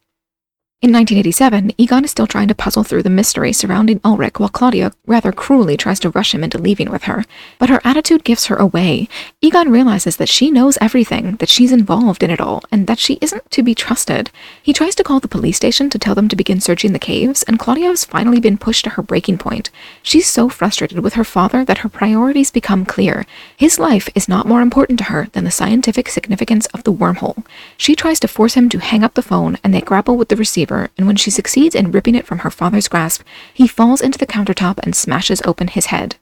In 0.81 0.93
1987, 0.93 1.73
Egon 1.77 2.05
is 2.05 2.11
still 2.11 2.25
trying 2.25 2.47
to 2.47 2.55
puzzle 2.55 2.85
through 2.85 3.03
the 3.03 3.09
mystery 3.09 3.51
surrounding 3.51 3.99
Ulrich 4.05 4.39
while 4.39 4.47
Claudia 4.47 4.93
rather 5.05 5.33
cruelly 5.33 5.75
tries 5.75 5.99
to 5.99 6.09
rush 6.09 6.33
him 6.33 6.41
into 6.41 6.57
leaving 6.57 6.89
with 6.89 7.03
her. 7.03 7.25
But 7.57 7.67
her 7.67 7.81
attitude 7.83 8.23
gives 8.23 8.45
her 8.45 8.55
away. 8.55 9.09
Egon 9.41 9.69
realizes 9.69 10.15
that 10.15 10.29
she 10.29 10.49
knows 10.49 10.77
everything, 10.79 11.35
that 11.35 11.49
she's 11.49 11.73
involved 11.73 12.23
in 12.23 12.29
it 12.29 12.39
all, 12.39 12.63
and 12.71 12.87
that 12.87 12.97
she 12.97 13.17
isn't 13.19 13.51
to 13.51 13.61
be 13.61 13.75
trusted. 13.75 14.31
He 14.63 14.71
tries 14.71 14.95
to 14.95 15.03
call 15.03 15.19
the 15.19 15.27
police 15.27 15.57
station 15.57 15.89
to 15.89 15.99
tell 15.99 16.15
them 16.15 16.29
to 16.29 16.37
begin 16.37 16.61
searching 16.61 16.93
the 16.93 16.97
caves, 16.97 17.43
and 17.43 17.59
Claudia 17.59 17.89
has 17.89 18.05
finally 18.05 18.39
been 18.39 18.57
pushed 18.57 18.85
to 18.85 18.91
her 18.91 19.03
breaking 19.03 19.37
point. 19.37 19.69
She's 20.01 20.29
so 20.29 20.47
frustrated 20.47 20.99
with 20.99 21.15
her 21.15 21.25
father 21.25 21.65
that 21.65 21.79
her 21.79 21.89
priorities 21.89 22.51
become 22.51 22.85
clear. 22.85 23.25
His 23.57 23.79
life 23.79 24.07
is 24.15 24.29
not 24.29 24.47
more 24.47 24.61
important 24.61 24.97
to 24.99 25.05
her 25.05 25.27
than 25.33 25.43
the 25.43 25.51
scientific 25.51 26.07
significance 26.07 26.67
of 26.67 26.85
the 26.85 26.93
wormhole. 26.93 27.45
She 27.75 27.95
tries 27.95 28.21
to 28.21 28.29
force 28.29 28.53
him 28.53 28.69
to 28.69 28.79
hang 28.79 29.03
up 29.03 29.15
the 29.15 29.21
phone, 29.21 29.57
and 29.61 29.73
they 29.73 29.81
grapple 29.81 30.15
with 30.15 30.29
the 30.29 30.37
receiver 30.37 30.68
and 30.69 31.07
when 31.07 31.15
she 31.15 31.31
succeeds 31.31 31.75
in 31.75 31.91
ripping 31.91 32.15
it 32.15 32.25
from 32.25 32.39
her 32.39 32.49
father's 32.49 32.87
grasp, 32.87 33.23
he 33.53 33.67
falls 33.67 34.01
into 34.01 34.17
the 34.17 34.27
countertop 34.27 34.79
and 34.83 34.95
smashes 34.95 35.41
open 35.45 35.67
his 35.67 35.87
head. 35.87 36.15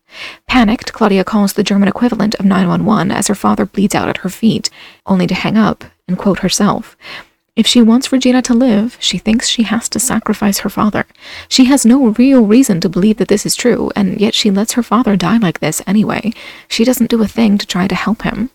Panicked, 0.48 0.94
Claudia 0.94 1.24
calls 1.24 1.54
the 1.54 1.64
German 1.64 1.90
equivalent 1.90 2.36
of 2.36 2.46
911 2.46 3.12
as 3.12 3.28
her 3.28 3.36
father 3.36 3.66
bleeds 3.66 3.96
out 3.96 4.10
at 4.10 4.18
her 4.18 4.30
feet, 4.30 4.70
only 5.06 5.28
to 5.28 5.36
hang 5.36 5.58
up 5.58 5.84
and 6.08 6.18
quote 6.18 6.40
herself. 6.40 6.96
If 7.58 7.66
she 7.66 7.82
wants 7.82 8.12
Regina 8.12 8.44
to 8.44 8.54
live, 8.54 8.98
she 9.00 9.18
thinks 9.18 9.48
she 9.50 9.64
has 9.64 9.90
to 9.90 10.00
sacrifice 10.00 10.60
her 10.60 10.70
father. 10.70 11.08
She 11.50 11.66
has 11.66 11.88
no 11.88 12.10
real 12.10 12.46
reason 12.46 12.80
to 12.82 12.90
believe 12.90 13.18
that 13.18 13.30
this 13.30 13.48
is 13.48 13.56
true, 13.56 13.92
and 13.96 14.22
yet 14.22 14.36
she 14.36 14.52
lets 14.52 14.74
her 14.74 14.84
father 14.84 15.16
die 15.16 15.38
like 15.38 15.60
this 15.60 15.82
anyway. 15.88 16.34
She 16.68 16.86
doesn't 16.86 17.10
do 17.10 17.24
a 17.24 17.28
thing 17.28 17.58
to 17.58 17.66
try 17.66 17.88
to 17.88 17.96
help 17.96 18.22
him. 18.22 18.52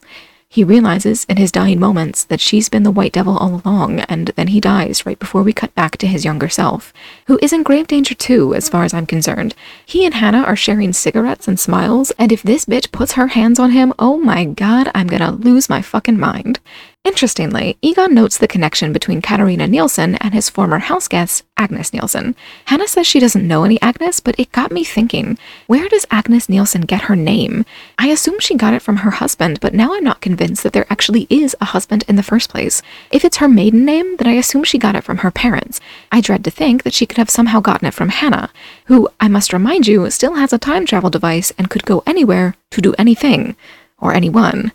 He 0.52 0.64
realizes 0.64 1.24
in 1.30 1.38
his 1.38 1.50
dying 1.50 1.80
moments 1.80 2.24
that 2.24 2.38
she's 2.38 2.68
been 2.68 2.82
the 2.82 2.90
White 2.90 3.12
Devil 3.12 3.38
all 3.38 3.62
along, 3.64 4.00
and 4.00 4.32
then 4.36 4.48
he 4.48 4.60
dies 4.60 5.06
right 5.06 5.18
before 5.18 5.42
we 5.42 5.54
cut 5.54 5.74
back 5.74 5.96
to 5.96 6.06
his 6.06 6.26
younger 6.26 6.50
self, 6.50 6.92
who 7.26 7.38
is 7.40 7.54
in 7.54 7.62
grave 7.62 7.86
danger 7.86 8.14
too, 8.14 8.54
as 8.54 8.68
far 8.68 8.84
as 8.84 8.92
I'm 8.92 9.06
concerned. 9.06 9.54
He 9.86 10.04
and 10.04 10.12
Hannah 10.12 10.42
are 10.42 10.54
sharing 10.54 10.92
cigarettes 10.92 11.48
and 11.48 11.58
smiles, 11.58 12.10
and 12.18 12.30
if 12.30 12.42
this 12.42 12.66
bitch 12.66 12.92
puts 12.92 13.12
her 13.12 13.28
hands 13.28 13.58
on 13.58 13.70
him, 13.70 13.94
oh 13.98 14.18
my 14.18 14.44
god, 14.44 14.90
I'm 14.94 15.06
gonna 15.06 15.32
lose 15.32 15.70
my 15.70 15.80
fucking 15.80 16.20
mind. 16.20 16.60
Interestingly, 17.04 17.76
Egon 17.82 18.14
notes 18.14 18.38
the 18.38 18.46
connection 18.46 18.92
between 18.92 19.20
Katarina 19.20 19.66
Nielsen 19.66 20.14
and 20.16 20.32
his 20.32 20.48
former 20.48 20.78
houseguest, 20.78 21.42
Agnes 21.56 21.92
Nielsen. 21.92 22.36
Hannah 22.66 22.86
says 22.86 23.08
she 23.08 23.18
doesn't 23.18 23.46
know 23.46 23.64
any 23.64 23.82
Agnes, 23.82 24.20
but 24.20 24.38
it 24.38 24.52
got 24.52 24.70
me 24.70 24.84
thinking, 24.84 25.36
where 25.66 25.88
does 25.88 26.06
Agnes 26.12 26.48
Nielsen 26.48 26.82
get 26.82 27.02
her 27.02 27.16
name? 27.16 27.64
I 27.98 28.06
assume 28.06 28.38
she 28.38 28.54
got 28.54 28.72
it 28.72 28.82
from 28.82 28.98
her 28.98 29.10
husband, 29.10 29.58
but 29.58 29.74
now 29.74 29.92
I'm 29.92 30.04
not 30.04 30.20
convinced 30.20 30.62
that 30.62 30.74
there 30.74 30.86
actually 30.90 31.26
is 31.28 31.56
a 31.60 31.66
husband 31.66 32.04
in 32.06 32.14
the 32.14 32.22
first 32.22 32.48
place. 32.48 32.82
If 33.10 33.24
it's 33.24 33.38
her 33.38 33.48
maiden 33.48 33.84
name, 33.84 34.16
then 34.18 34.28
I 34.28 34.34
assume 34.34 34.62
she 34.62 34.78
got 34.78 34.94
it 34.94 35.02
from 35.02 35.18
her 35.18 35.32
parents. 35.32 35.80
I 36.12 36.20
dread 36.20 36.44
to 36.44 36.52
think 36.52 36.84
that 36.84 36.94
she 36.94 37.06
could 37.06 37.18
have 37.18 37.30
somehow 37.30 37.58
gotten 37.58 37.88
it 37.88 37.94
from 37.94 38.10
Hannah, 38.10 38.50
who, 38.84 39.08
I 39.18 39.26
must 39.26 39.52
remind 39.52 39.88
you, 39.88 40.08
still 40.10 40.34
has 40.34 40.52
a 40.52 40.58
time 40.58 40.86
travel 40.86 41.10
device 41.10 41.52
and 41.58 41.68
could 41.68 41.84
go 41.84 42.04
anywhere 42.06 42.54
to 42.70 42.80
do 42.80 42.94
anything. 42.96 43.56
Or 43.98 44.12
anyone. 44.12 44.72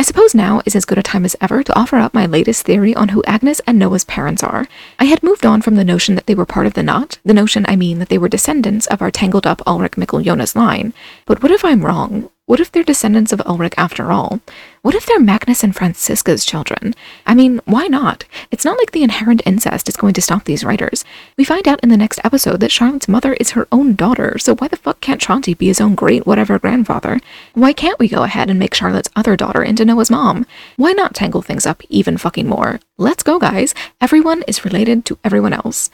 I 0.00 0.02
suppose 0.02 0.34
now 0.34 0.62
is 0.64 0.74
as 0.74 0.86
good 0.86 0.96
a 0.96 1.02
time 1.02 1.26
as 1.26 1.36
ever 1.42 1.62
to 1.62 1.78
offer 1.78 1.96
up 1.96 2.14
my 2.14 2.24
latest 2.24 2.64
theory 2.64 2.94
on 2.94 3.10
who 3.10 3.22
Agnes 3.24 3.60
and 3.66 3.78
Noah's 3.78 4.06
parents 4.06 4.42
are. 4.42 4.66
I 4.98 5.04
had 5.04 5.22
moved 5.22 5.44
on 5.44 5.60
from 5.60 5.74
the 5.74 5.84
notion 5.84 6.14
that 6.14 6.24
they 6.24 6.34
were 6.34 6.46
part 6.46 6.64
of 6.64 6.72
the 6.72 6.82
knot, 6.82 7.18
the 7.22 7.34
notion, 7.34 7.66
I 7.68 7.76
mean, 7.76 7.98
that 7.98 8.08
they 8.08 8.16
were 8.16 8.30
descendants 8.30 8.86
of 8.86 9.02
our 9.02 9.10
tangled 9.10 9.46
up 9.46 9.60
Ulrich 9.66 9.96
Mikkel 9.96 10.24
Jonas 10.24 10.56
line. 10.56 10.94
But 11.26 11.42
what 11.42 11.52
if 11.52 11.66
I'm 11.66 11.84
wrong? 11.84 12.30
What 12.50 12.58
if 12.58 12.72
they're 12.72 12.82
descendants 12.82 13.32
of 13.32 13.40
Ulrich 13.46 13.74
after 13.76 14.10
all? 14.10 14.40
What 14.82 14.96
if 14.96 15.06
they're 15.06 15.20
Magnus 15.20 15.62
and 15.62 15.72
Franziska's 15.72 16.44
children? 16.44 16.96
I 17.24 17.32
mean, 17.32 17.60
why 17.64 17.86
not? 17.86 18.24
It's 18.50 18.64
not 18.64 18.76
like 18.76 18.90
the 18.90 19.04
inherent 19.04 19.40
incest 19.46 19.88
is 19.88 19.94
going 19.96 20.14
to 20.14 20.20
stop 20.20 20.46
these 20.46 20.64
writers. 20.64 21.04
We 21.36 21.44
find 21.44 21.68
out 21.68 21.78
in 21.84 21.90
the 21.90 21.96
next 21.96 22.18
episode 22.24 22.58
that 22.58 22.72
Charlotte's 22.72 23.06
mother 23.06 23.34
is 23.34 23.52
her 23.52 23.68
own 23.70 23.94
daughter, 23.94 24.36
so 24.36 24.56
why 24.56 24.66
the 24.66 24.76
fuck 24.76 25.00
can't 25.00 25.20
Chauncey 25.20 25.54
be 25.54 25.68
his 25.68 25.80
own 25.80 25.94
great 25.94 26.26
whatever 26.26 26.58
grandfather? 26.58 27.20
Why 27.54 27.72
can't 27.72 28.00
we 28.00 28.08
go 28.08 28.24
ahead 28.24 28.50
and 28.50 28.58
make 28.58 28.74
Charlotte's 28.74 29.10
other 29.14 29.36
daughter 29.36 29.62
into 29.62 29.84
Noah's 29.84 30.10
mom? 30.10 30.44
Why 30.74 30.90
not 30.90 31.14
tangle 31.14 31.42
things 31.42 31.66
up 31.66 31.84
even 31.88 32.18
fucking 32.18 32.48
more? 32.48 32.80
Let's 32.98 33.22
go, 33.22 33.38
guys. 33.38 33.76
Everyone 34.00 34.42
is 34.48 34.64
related 34.64 35.04
to 35.04 35.20
everyone 35.22 35.52
else. 35.52 35.88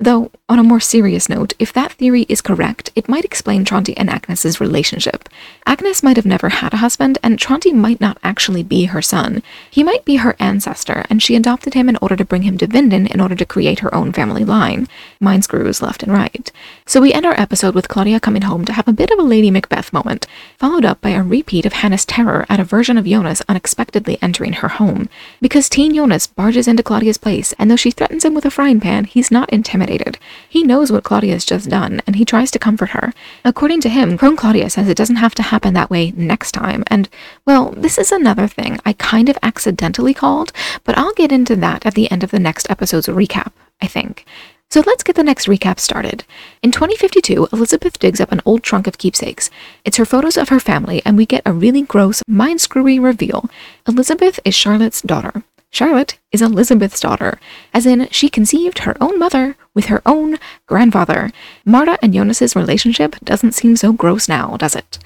Though, 0.00 0.32
on 0.50 0.58
a 0.58 0.64
more 0.64 0.80
serious 0.80 1.28
note, 1.28 1.54
if 1.60 1.72
that 1.72 1.92
theory 1.92 2.26
is 2.28 2.40
correct, 2.40 2.90
it 2.96 3.08
might 3.08 3.24
explain 3.24 3.64
Tronte 3.64 3.96
and 3.96 4.10
Agnes's 4.10 4.60
relationship. 4.60 5.28
Agnes 5.64 6.02
might 6.02 6.16
have 6.16 6.26
never 6.26 6.48
had 6.48 6.74
a 6.74 6.78
husband, 6.78 7.18
and 7.22 7.38
Tronte 7.38 7.72
might 7.72 8.00
not 8.00 8.18
actually 8.24 8.64
be 8.64 8.86
her 8.86 9.00
son. 9.00 9.44
He 9.70 9.84
might 9.84 10.04
be 10.04 10.16
her 10.16 10.34
ancestor, 10.40 11.04
and 11.08 11.22
she 11.22 11.36
adopted 11.36 11.74
him 11.74 11.88
in 11.88 11.96
order 12.02 12.16
to 12.16 12.24
bring 12.24 12.42
him 12.42 12.58
to 12.58 12.66
Vinden 12.66 13.06
in 13.06 13.20
order 13.20 13.36
to 13.36 13.46
create 13.46 13.78
her 13.78 13.94
own 13.94 14.12
family 14.12 14.44
line. 14.44 14.88
Mind 15.20 15.44
screws 15.44 15.82
left 15.82 16.02
and 16.02 16.12
right. 16.12 16.50
So 16.84 17.00
we 17.00 17.12
end 17.12 17.26
our 17.26 17.38
episode 17.38 17.76
with 17.76 17.86
Claudia 17.86 18.18
coming 18.18 18.42
home 18.42 18.64
to 18.64 18.72
have 18.72 18.88
a 18.88 18.92
bit 18.92 19.12
of 19.12 19.20
a 19.20 19.22
Lady 19.22 19.52
Macbeth 19.52 19.92
moment, 19.92 20.26
followed 20.58 20.84
up 20.84 21.00
by 21.00 21.10
a 21.10 21.22
repeat 21.22 21.64
of 21.64 21.74
Hannah's 21.74 22.04
terror 22.04 22.44
at 22.48 22.58
a 22.58 22.64
version 22.64 22.98
of 22.98 23.06
Jonas 23.06 23.40
unexpectedly 23.48 24.18
entering 24.20 24.54
her 24.54 24.68
home. 24.68 25.08
Because 25.40 25.68
teen 25.68 25.94
Jonas 25.94 26.26
barges 26.26 26.66
into 26.66 26.82
Claudia's 26.82 27.18
place, 27.18 27.52
and 27.52 27.70
though 27.70 27.76
she 27.76 27.92
threatens 27.92 28.24
him 28.24 28.34
with 28.34 28.44
a 28.44 28.50
frying 28.50 28.80
pan, 28.80 29.04
he's 29.04 29.30
not 29.30 29.48
intimidated. 29.50 30.18
He 30.48 30.62
knows 30.62 30.90
what 30.90 31.04
Claudia 31.04 31.32
has 31.34 31.44
just 31.44 31.68
done, 31.68 32.00
and 32.06 32.16
he 32.16 32.24
tries 32.24 32.50
to 32.52 32.58
comfort 32.58 32.90
her. 32.90 33.12
According 33.44 33.80
to 33.82 33.88
him, 33.88 34.18
Crone 34.18 34.36
Claudia 34.36 34.70
says 34.70 34.88
it 34.88 34.96
doesn't 34.96 35.16
have 35.16 35.34
to 35.36 35.42
happen 35.42 35.74
that 35.74 35.90
way 35.90 36.12
next 36.12 36.52
time, 36.52 36.84
and, 36.88 37.08
well, 37.46 37.70
this 37.76 37.98
is 37.98 38.12
another 38.12 38.48
thing 38.48 38.78
I 38.84 38.94
kind 38.94 39.28
of 39.28 39.38
accidentally 39.42 40.14
called, 40.14 40.52
but 40.84 40.96
I'll 40.98 41.14
get 41.14 41.32
into 41.32 41.56
that 41.56 41.86
at 41.86 41.94
the 41.94 42.10
end 42.10 42.24
of 42.24 42.30
the 42.30 42.38
next 42.38 42.70
episode's 42.70 43.06
recap, 43.06 43.52
I 43.80 43.86
think. 43.86 44.24
So 44.72 44.84
let's 44.86 45.02
get 45.02 45.16
the 45.16 45.24
next 45.24 45.48
recap 45.48 45.80
started. 45.80 46.22
In 46.62 46.70
2052, 46.70 47.48
Elizabeth 47.52 47.98
digs 47.98 48.20
up 48.20 48.30
an 48.30 48.40
old 48.44 48.62
trunk 48.62 48.86
of 48.86 48.98
keepsakes. 48.98 49.50
It's 49.84 49.96
her 49.96 50.04
photos 50.04 50.36
of 50.36 50.48
her 50.50 50.60
family, 50.60 51.02
and 51.04 51.16
we 51.16 51.26
get 51.26 51.42
a 51.44 51.52
really 51.52 51.82
gross, 51.82 52.22
mind 52.28 52.60
screwy 52.60 53.00
reveal. 53.00 53.50
Elizabeth 53.88 54.38
is 54.44 54.54
Charlotte's 54.54 55.02
daughter. 55.02 55.42
Charlotte 55.70 56.18
is 56.32 56.42
Elizabeth's 56.42 57.00
daughter, 57.00 57.38
as 57.72 57.86
in 57.86 58.08
she 58.10 58.28
conceived 58.28 58.80
her 58.80 58.96
own 59.00 59.18
mother 59.18 59.56
with 59.72 59.86
her 59.86 60.02
own 60.04 60.38
grandfather. 60.66 61.30
Marta 61.64 61.98
and 62.02 62.12
Jonas's 62.12 62.56
relationship 62.56 63.16
doesn't 63.22 63.52
seem 63.52 63.76
so 63.76 63.92
gross 63.92 64.28
now, 64.28 64.56
does 64.56 64.74
it? 64.74 64.98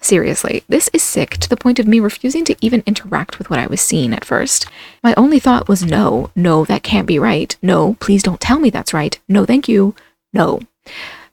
Seriously, 0.00 0.64
this 0.68 0.90
is 0.92 1.04
sick 1.04 1.36
to 1.38 1.48
the 1.48 1.56
point 1.56 1.78
of 1.78 1.86
me 1.86 2.00
refusing 2.00 2.44
to 2.46 2.56
even 2.60 2.82
interact 2.86 3.38
with 3.38 3.48
what 3.48 3.60
I 3.60 3.68
was 3.68 3.80
seeing 3.80 4.12
at 4.12 4.24
first. 4.24 4.66
My 5.04 5.14
only 5.14 5.38
thought 5.38 5.68
was 5.68 5.84
no, 5.84 6.30
no, 6.34 6.64
that 6.64 6.82
can't 6.82 7.06
be 7.06 7.20
right. 7.20 7.56
No, 7.62 7.94
please 8.00 8.24
don't 8.24 8.40
tell 8.40 8.58
me 8.58 8.68
that's 8.68 8.92
right. 8.92 9.18
No, 9.28 9.46
thank 9.46 9.68
you. 9.68 9.94
No. 10.32 10.60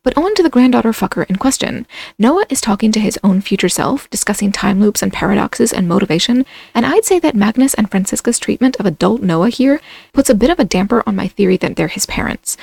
But 0.01 0.15
on 0.15 0.33
to 0.35 0.43
the 0.43 0.49
granddaughter 0.49 0.93
fucker 0.93 1.29
in 1.29 1.35
question. 1.35 1.85
Noah 2.17 2.45
is 2.49 2.61
talking 2.61 2.89
to 2.93 3.01
his 3.01 3.19
own 3.21 3.41
future 3.41 3.67
self, 3.67 4.09
discussing 4.09 4.49
time 4.49 4.79
loops 4.79 5.01
and 5.01 5.11
paradoxes 5.11 5.73
and 5.73 5.89
motivation, 5.89 6.45
and 6.73 6.85
I'd 6.85 7.03
say 7.03 7.19
that 7.19 7.35
Magnus 7.35 7.73
and 7.73 7.91
Franziska's 7.91 8.39
treatment 8.39 8.77
of 8.79 8.85
adult 8.85 9.21
Noah 9.21 9.49
here 9.49 9.81
puts 10.13 10.29
a 10.29 10.35
bit 10.35 10.49
of 10.49 10.59
a 10.59 10.63
damper 10.63 11.03
on 11.05 11.17
my 11.17 11.27
theory 11.27 11.57
that 11.57 11.75
they're 11.75 11.89
his 11.89 12.05
parents. 12.05 12.55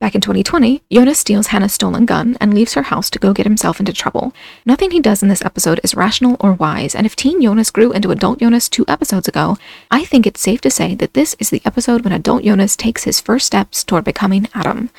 Back 0.00 0.16
in 0.16 0.20
2020, 0.20 0.82
Jonas 0.90 1.20
steals 1.20 1.48
Hannah's 1.48 1.74
stolen 1.74 2.06
gun 2.06 2.36
and 2.40 2.54
leaves 2.54 2.74
her 2.74 2.82
house 2.82 3.08
to 3.10 3.18
go 3.20 3.34
get 3.34 3.46
himself 3.46 3.78
into 3.78 3.92
trouble. 3.92 4.32
Nothing 4.66 4.90
he 4.90 4.98
does 4.98 5.22
in 5.22 5.28
this 5.28 5.44
episode 5.44 5.78
is 5.84 5.94
rational 5.94 6.38
or 6.40 6.54
wise, 6.54 6.96
and 6.96 7.06
if 7.06 7.14
teen 7.14 7.40
Jonas 7.40 7.70
grew 7.70 7.92
into 7.92 8.10
adult 8.10 8.40
Jonas 8.40 8.68
two 8.68 8.84
episodes 8.88 9.28
ago, 9.28 9.58
I 9.92 10.04
think 10.04 10.26
it's 10.26 10.40
safe 10.40 10.60
to 10.62 10.70
say 10.70 10.96
that 10.96 11.14
this 11.14 11.36
is 11.38 11.50
the 11.50 11.62
episode 11.64 12.02
when 12.02 12.14
adult 12.14 12.42
Jonas 12.42 12.76
takes 12.76 13.04
his 13.04 13.20
first 13.20 13.46
steps 13.46 13.84
toward 13.84 14.04
becoming 14.04 14.48
Adam 14.54 14.90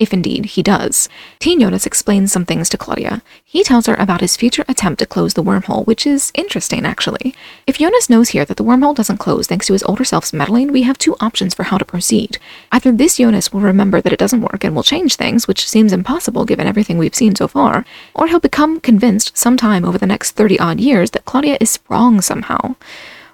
if 0.00 0.12
indeed 0.12 0.46
he 0.46 0.62
does. 0.62 1.08
Teen 1.38 1.60
Jonas 1.60 1.86
explains 1.86 2.32
some 2.32 2.46
things 2.46 2.68
to 2.70 2.78
Claudia. 2.78 3.22
He 3.44 3.62
tells 3.62 3.86
her 3.86 3.94
about 3.94 4.22
his 4.22 4.36
future 4.36 4.64
attempt 4.66 4.98
to 4.98 5.06
close 5.06 5.34
the 5.34 5.42
wormhole, 5.42 5.86
which 5.86 6.06
is 6.06 6.32
interesting, 6.34 6.84
actually. 6.84 7.34
If 7.66 7.78
Jonas 7.78 8.10
knows 8.10 8.30
here 8.30 8.46
that 8.46 8.56
the 8.56 8.64
wormhole 8.64 8.94
doesn't 8.94 9.18
close 9.18 9.46
thanks 9.46 9.66
to 9.66 9.74
his 9.74 9.82
older 9.82 10.04
self's 10.04 10.32
meddling, 10.32 10.72
we 10.72 10.82
have 10.82 10.96
two 10.98 11.14
options 11.20 11.54
for 11.54 11.64
how 11.64 11.76
to 11.76 11.84
proceed. 11.84 12.38
Either 12.72 12.90
this 12.90 13.18
Jonas 13.18 13.52
will 13.52 13.60
remember 13.60 14.00
that 14.00 14.12
it 14.12 14.18
doesn't 14.18 14.40
work 14.40 14.64
and 14.64 14.74
will 14.74 14.82
change 14.82 15.16
things, 15.16 15.46
which 15.46 15.68
seems 15.68 15.92
impossible 15.92 16.46
given 16.46 16.66
everything 16.66 16.96
we've 16.96 17.14
seen 17.14 17.36
so 17.36 17.46
far, 17.46 17.84
or 18.14 18.26
he'll 18.26 18.40
become 18.40 18.80
convinced 18.80 19.36
sometime 19.36 19.84
over 19.84 19.98
the 19.98 20.06
next 20.06 20.32
30 20.32 20.58
odd 20.58 20.80
years 20.80 21.10
that 21.10 21.26
Claudia 21.26 21.58
is 21.60 21.78
wrong 21.88 22.22
somehow 22.22 22.74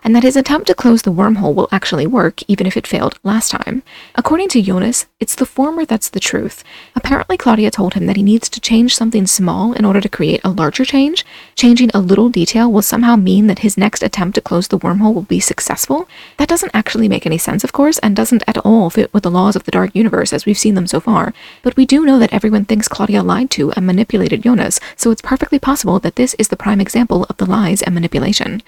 and 0.07 0.15
that 0.15 0.23
his 0.23 0.37
attempt 0.37 0.69
to 0.69 0.75
close 0.75 1.03
the 1.03 1.13
wormhole 1.13 1.53
will 1.53 1.69
actually 1.73 2.07
work, 2.07 2.41
even 2.47 2.65
if 2.65 2.77
it 2.77 2.87
failed 2.87 3.19
last 3.25 3.51
time. 3.51 3.83
According 4.15 4.49
to 4.51 4.63
Jonas, 4.63 5.07
it's 5.19 5.35
the 5.35 5.45
former 5.45 5.85
that's 5.85 6.09
the 6.09 6.21
truth. 6.21 6.63
Apparently, 6.95 7.37
Claudia 7.37 7.73
told 7.73 7.95
him 7.95 8.07
that 8.07 8.15
he 8.15 8.23
needs 8.23 8.49
to 8.51 8.61
change 8.61 8.95
something 8.95 9.27
small 9.27 9.73
in 9.73 9.85
order 9.85 10.01
to 10.01 10.09
create 10.09 10.41
a 10.45 10.51
larger 10.51 10.85
change. 10.85 11.27
Changing 11.57 11.91
a 11.93 11.99
little 11.99 12.29
detail 12.29 12.71
will 12.71 12.83
somehow 12.83 13.17
mean 13.17 13.49
that 13.49 13.59
his 13.67 13.77
next 13.77 14.05
attempt 14.05 14.37
to 14.37 14.41
close 14.41 14.69
the 14.69 14.79
wormhole 14.79 15.13
will 15.13 15.23
be 15.23 15.41
successful. 15.41 16.09
That 16.37 16.49
doesn't 16.49 16.71
actually 16.73 17.09
make 17.09 17.27
any 17.27 17.39
sense, 17.39 17.65
of 17.65 17.73
course, 17.73 17.99
and 17.99 18.15
doesn't 18.15 18.45
at 18.47 18.59
all 18.59 18.91
fit 18.91 19.13
with 19.13 19.25
the 19.25 19.31
laws 19.33 19.57
of 19.57 19.65
the 19.65 19.73
Dark 19.73 19.93
Universe 19.93 20.33
as 20.33 20.47
we've 20.47 20.57
seen 20.57 20.77
them 20.77 20.87
so 20.87 21.01
far. 21.01 21.35
But 21.63 21.77
we 21.77 21.85
do 21.85 22.07
know 22.07 22.21
that 22.21 22.33
everyone 22.33 22.65
thinks 22.65 22.87
Claudia 22.87 23.25
lied 23.25 23.51
to 23.51 23.73
and 23.73 23.85
manipulated 23.85 24.45
Jonas, 24.45 24.79
so 24.95 25.11
it's 25.11 25.21
perfectly 25.21 25.59
possible 25.59 25.99
that 25.99 26.15
this 26.15 26.35
is 26.39 26.47
the 26.47 26.57
prime 26.57 26.81
example 26.81 27.25
of 27.25 27.39
the 27.39 27.47
lies 27.47 27.83
and 27.83 27.93
manipulation. 27.93 28.63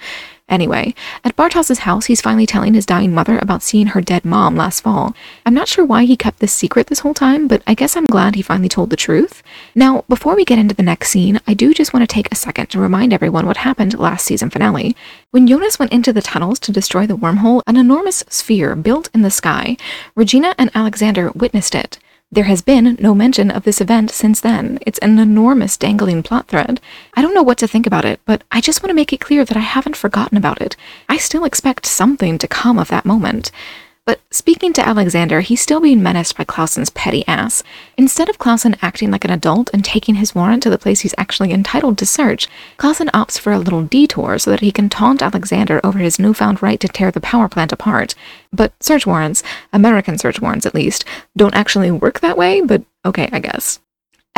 Anyway, 0.49 0.95
at 1.25 1.37
Bartosz's 1.37 1.81
house, 1.81 2.07
he's 2.07 2.23
finally 2.23 2.47
telling 2.47 2.73
his 2.73 2.87
dying 2.87 3.13
mother 3.13 3.39
about 3.39 3.63
seeing 3.63 3.89
her 3.89 4.01
dead 4.01 4.25
mom 4.25 4.57
last 4.57 4.81
fall. 4.81 5.15
I'm 5.45 5.53
not 5.53 5.69
sure 5.69 5.85
why 5.85 6.05
he 6.05 6.17
kept 6.17 6.39
this 6.39 6.53
secret 6.53 6.87
this 6.87 7.01
whole 7.01 7.13
time, 7.13 7.49
but 7.49 7.63
I 7.67 7.75
guess 7.75 7.97
I'm 7.97 8.07
glad 8.07 8.35
he 8.35 8.43
finally 8.43 8.69
told 8.69 8.91
the 8.91 8.97
truth. 8.97 9.43
Now, 9.75 10.05
before 10.09 10.35
we 10.35 10.47
get 10.47 10.59
into 10.59 10.75
the 10.75 10.83
next 10.83 11.11
scene, 11.11 11.41
I 11.47 11.53
do 11.53 11.75
just 11.75 11.93
want 11.93 12.09
to 12.09 12.13
take 12.13 12.33
a 12.33 12.37
second 12.37 12.69
to 12.69 12.81
remind 12.81 13.13
everyone 13.13 13.47
what 13.47 13.59
happened 13.59 13.99
last 13.99 14.25
season 14.25 14.49
finale. 14.49 14.97
When 15.31 15.47
Jonas 15.47 15.79
went 15.79 15.93
into 15.93 16.13
the 16.13 16.23
tunnels 16.23 16.59
to 16.61 16.73
destroy 16.73 17.07
the 17.07 17.17
wormhole, 17.17 17.63
an 17.67 17.77
enormous 17.77 18.25
sphere 18.31 18.75
built 18.75 19.11
in 19.13 19.23
the 19.23 19.31
sky, 19.31 19.77
Regina 20.15 20.55
and 20.57 20.71
Alexander 20.75 21.31
witnessed 21.35 21.75
it. 21.75 21.99
There 22.31 22.45
has 22.45 22.61
been 22.61 22.99
no 23.01 23.15
mention 23.15 23.51
of 23.51 23.65
this 23.65 23.81
event 23.81 24.11
since 24.11 24.39
then. 24.39 24.79
It's 24.85 24.99
an 24.99 25.19
enormous 25.19 25.79
dangling 25.79 26.23
plot 26.23 26.47
thread. 26.47 26.79
I 27.15 27.23
don't 27.23 27.33
know 27.33 27.43
what 27.43 27.57
to 27.59 27.67
think 27.67 27.87
about 27.87 28.05
it, 28.05 28.21
but 28.27 28.45
I 28.53 28.61
just 28.61 28.83
want 28.83 28.91
to 28.91 28.95
make 28.95 29.15
it 29.15 29.21
clear 29.21 29.47
that 29.47 29.57
I 29.57 29.61
haven't 29.61 29.97
forgotten 29.97 30.37
about 30.37 30.61
it. 30.61 30.77
I 31.09 31.17
still 31.17 31.45
expect 31.45 31.87
something 31.87 32.37
to 32.37 32.47
come 32.47 32.79
of 32.79 32.89
that 32.89 33.07
moment. 33.07 33.51
But 34.09 34.23
speaking 34.31 34.73
to 34.73 34.89
Alexander, 34.89 35.43
he's 35.43 35.61
still 35.61 35.81
being 35.81 36.03
menaced 36.03 36.39
by 36.39 36.45
Clausen's 36.45 36.89
petty 36.89 37.29
ass. 37.29 37.63
Instead 37.99 38.31
of 38.31 38.39
Clausen 38.39 38.75
acting 38.81 39.11
like 39.11 39.27
an 39.27 39.31
adult 39.31 39.69
and 39.75 39.85
taking 39.85 40.15
his 40.15 40.35
warrant 40.35 40.63
to 40.63 40.71
the 40.71 40.79
place 40.79 41.01
he's 41.01 41.15
actually 41.19 41.53
entitled 41.53 41.99
to 41.99 42.07
search, 42.07 42.49
Clausen 42.79 43.09
opts 43.09 43.39
for 43.39 43.53
a 43.53 43.59
little 43.59 43.83
detour 43.83 44.39
so 44.39 44.51
that 44.51 44.61
he 44.61 44.73
can 44.73 44.89
taunt 44.89 45.21
Alexander 45.21 45.79
over 45.85 45.99
his 45.99 46.19
newfound 46.19 46.63
right 46.63 46.81
to 46.81 46.89
tear 46.89 47.11
the 47.11 47.21
power 47.21 47.51
plant 47.51 47.71
apart. 47.71 48.15
But 48.51 48.73
search 48.83 49.07
warrants, 49.07 49.43
American 49.75 50.17
search 50.17 50.41
warrants 50.41 50.65
at 50.65 50.75
least, 50.75 51.05
don't 51.37 51.55
actually 51.55 51.91
work 51.91 52.21
that 52.21 52.39
way, 52.39 52.63
but 52.63 52.85
okay, 53.05 53.29
I 53.31 53.41
guess. 53.41 53.79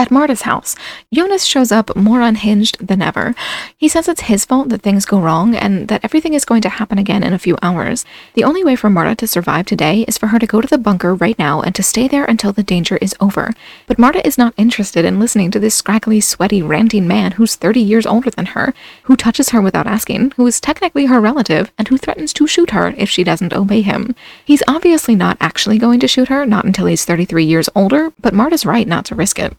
At 0.00 0.10
Marta's 0.10 0.42
house, 0.42 0.76
Jonas 1.12 1.44
shows 1.44 1.70
up 1.70 1.94
more 1.94 2.22
unhinged 2.22 2.86
than 2.86 3.02
ever. 3.02 3.34
He 3.76 3.86
says 3.86 4.08
it's 4.08 4.22
his 4.22 4.46
fault 4.46 4.70
that 4.70 4.80
things 4.80 5.04
go 5.04 5.20
wrong 5.20 5.54
and 5.54 5.88
that 5.88 6.02
everything 6.02 6.32
is 6.32 6.46
going 6.46 6.62
to 6.62 6.70
happen 6.70 6.96
again 6.96 7.22
in 7.22 7.34
a 7.34 7.38
few 7.38 7.58
hours. 7.60 8.06
The 8.32 8.42
only 8.42 8.64
way 8.64 8.76
for 8.76 8.88
Marta 8.88 9.14
to 9.16 9.26
survive 9.26 9.66
today 9.66 10.06
is 10.08 10.16
for 10.16 10.28
her 10.28 10.38
to 10.38 10.46
go 10.46 10.62
to 10.62 10.66
the 10.66 10.78
bunker 10.78 11.14
right 11.14 11.38
now 11.38 11.60
and 11.60 11.74
to 11.74 11.82
stay 11.82 12.08
there 12.08 12.24
until 12.24 12.50
the 12.50 12.62
danger 12.62 12.96
is 13.02 13.14
over. 13.20 13.52
But 13.86 13.98
Marta 13.98 14.26
is 14.26 14.38
not 14.38 14.54
interested 14.56 15.04
in 15.04 15.20
listening 15.20 15.50
to 15.50 15.60
this 15.60 15.74
scraggly, 15.74 16.22
sweaty, 16.22 16.62
ranting 16.62 17.06
man 17.06 17.32
who's 17.32 17.56
30 17.56 17.80
years 17.80 18.06
older 18.06 18.30
than 18.30 18.46
her, 18.46 18.72
who 19.02 19.16
touches 19.16 19.50
her 19.50 19.60
without 19.60 19.86
asking, 19.86 20.30
who 20.36 20.46
is 20.46 20.62
technically 20.62 21.06
her 21.06 21.20
relative, 21.20 21.72
and 21.76 21.88
who 21.88 21.98
threatens 21.98 22.32
to 22.32 22.46
shoot 22.46 22.70
her 22.70 22.94
if 22.96 23.10
she 23.10 23.22
doesn't 23.22 23.52
obey 23.52 23.82
him. 23.82 24.14
He's 24.42 24.62
obviously 24.66 25.14
not 25.14 25.36
actually 25.42 25.76
going 25.76 26.00
to 26.00 26.08
shoot 26.08 26.28
her, 26.28 26.46
not 26.46 26.64
until 26.64 26.86
he's 26.86 27.04
33 27.04 27.44
years 27.44 27.68
older, 27.74 28.14
but 28.18 28.32
Marta's 28.32 28.64
right 28.64 28.88
not 28.88 29.04
to 29.04 29.14
risk 29.14 29.38
it. 29.38 29.54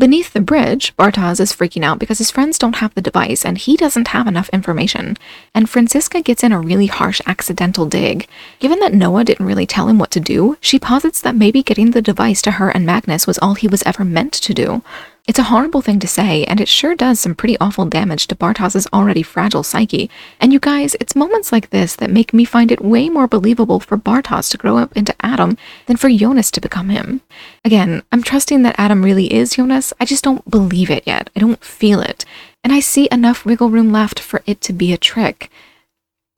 Beneath 0.00 0.32
the 0.32 0.40
bridge, 0.40 0.96
Bartosz 0.96 1.40
is 1.40 1.52
freaking 1.52 1.84
out 1.84 1.98
because 1.98 2.16
his 2.16 2.30
friends 2.30 2.58
don't 2.58 2.76
have 2.76 2.94
the 2.94 3.02
device 3.02 3.44
and 3.44 3.58
he 3.58 3.76
doesn't 3.76 4.08
have 4.08 4.26
enough 4.26 4.48
information. 4.48 5.18
And 5.54 5.68
Franziska 5.68 6.22
gets 6.22 6.42
in 6.42 6.52
a 6.52 6.58
really 6.58 6.86
harsh 6.86 7.20
accidental 7.26 7.84
dig. 7.84 8.26
Given 8.60 8.80
that 8.80 8.94
Noah 8.94 9.24
didn't 9.24 9.44
really 9.44 9.66
tell 9.66 9.88
him 9.88 9.98
what 9.98 10.10
to 10.12 10.18
do, 10.18 10.56
she 10.62 10.78
posits 10.78 11.20
that 11.20 11.36
maybe 11.36 11.62
getting 11.62 11.90
the 11.90 12.00
device 12.00 12.40
to 12.42 12.52
her 12.52 12.70
and 12.70 12.86
Magnus 12.86 13.26
was 13.26 13.38
all 13.40 13.56
he 13.56 13.68
was 13.68 13.82
ever 13.84 14.02
meant 14.02 14.32
to 14.32 14.54
do. 14.54 14.82
It's 15.30 15.38
a 15.38 15.44
horrible 15.44 15.80
thing 15.80 16.00
to 16.00 16.08
say, 16.08 16.44
and 16.46 16.60
it 16.60 16.66
sure 16.66 16.96
does 16.96 17.20
some 17.20 17.36
pretty 17.36 17.56
awful 17.60 17.84
damage 17.84 18.26
to 18.26 18.34
Bartosz's 18.34 18.88
already 18.92 19.22
fragile 19.22 19.62
psyche. 19.62 20.10
And 20.40 20.52
you 20.52 20.58
guys, 20.58 20.96
it's 20.98 21.14
moments 21.14 21.52
like 21.52 21.70
this 21.70 21.94
that 21.94 22.10
make 22.10 22.34
me 22.34 22.44
find 22.44 22.72
it 22.72 22.84
way 22.84 23.08
more 23.08 23.28
believable 23.28 23.78
for 23.78 23.96
Bartosz 23.96 24.50
to 24.50 24.58
grow 24.58 24.76
up 24.76 24.92
into 24.96 25.14
Adam 25.20 25.56
than 25.86 25.96
for 25.96 26.10
Jonas 26.10 26.50
to 26.50 26.60
become 26.60 26.88
him. 26.88 27.20
Again, 27.64 28.02
I'm 28.10 28.24
trusting 28.24 28.64
that 28.64 28.74
Adam 28.76 29.04
really 29.04 29.32
is 29.32 29.54
Jonas, 29.54 29.92
I 30.00 30.04
just 30.04 30.24
don't 30.24 30.50
believe 30.50 30.90
it 30.90 31.06
yet. 31.06 31.30
I 31.36 31.38
don't 31.38 31.62
feel 31.62 32.00
it. 32.00 32.24
And 32.64 32.72
I 32.72 32.80
see 32.80 33.06
enough 33.12 33.44
wiggle 33.44 33.70
room 33.70 33.92
left 33.92 34.18
for 34.18 34.42
it 34.46 34.60
to 34.62 34.72
be 34.72 34.92
a 34.92 34.98
trick. 34.98 35.48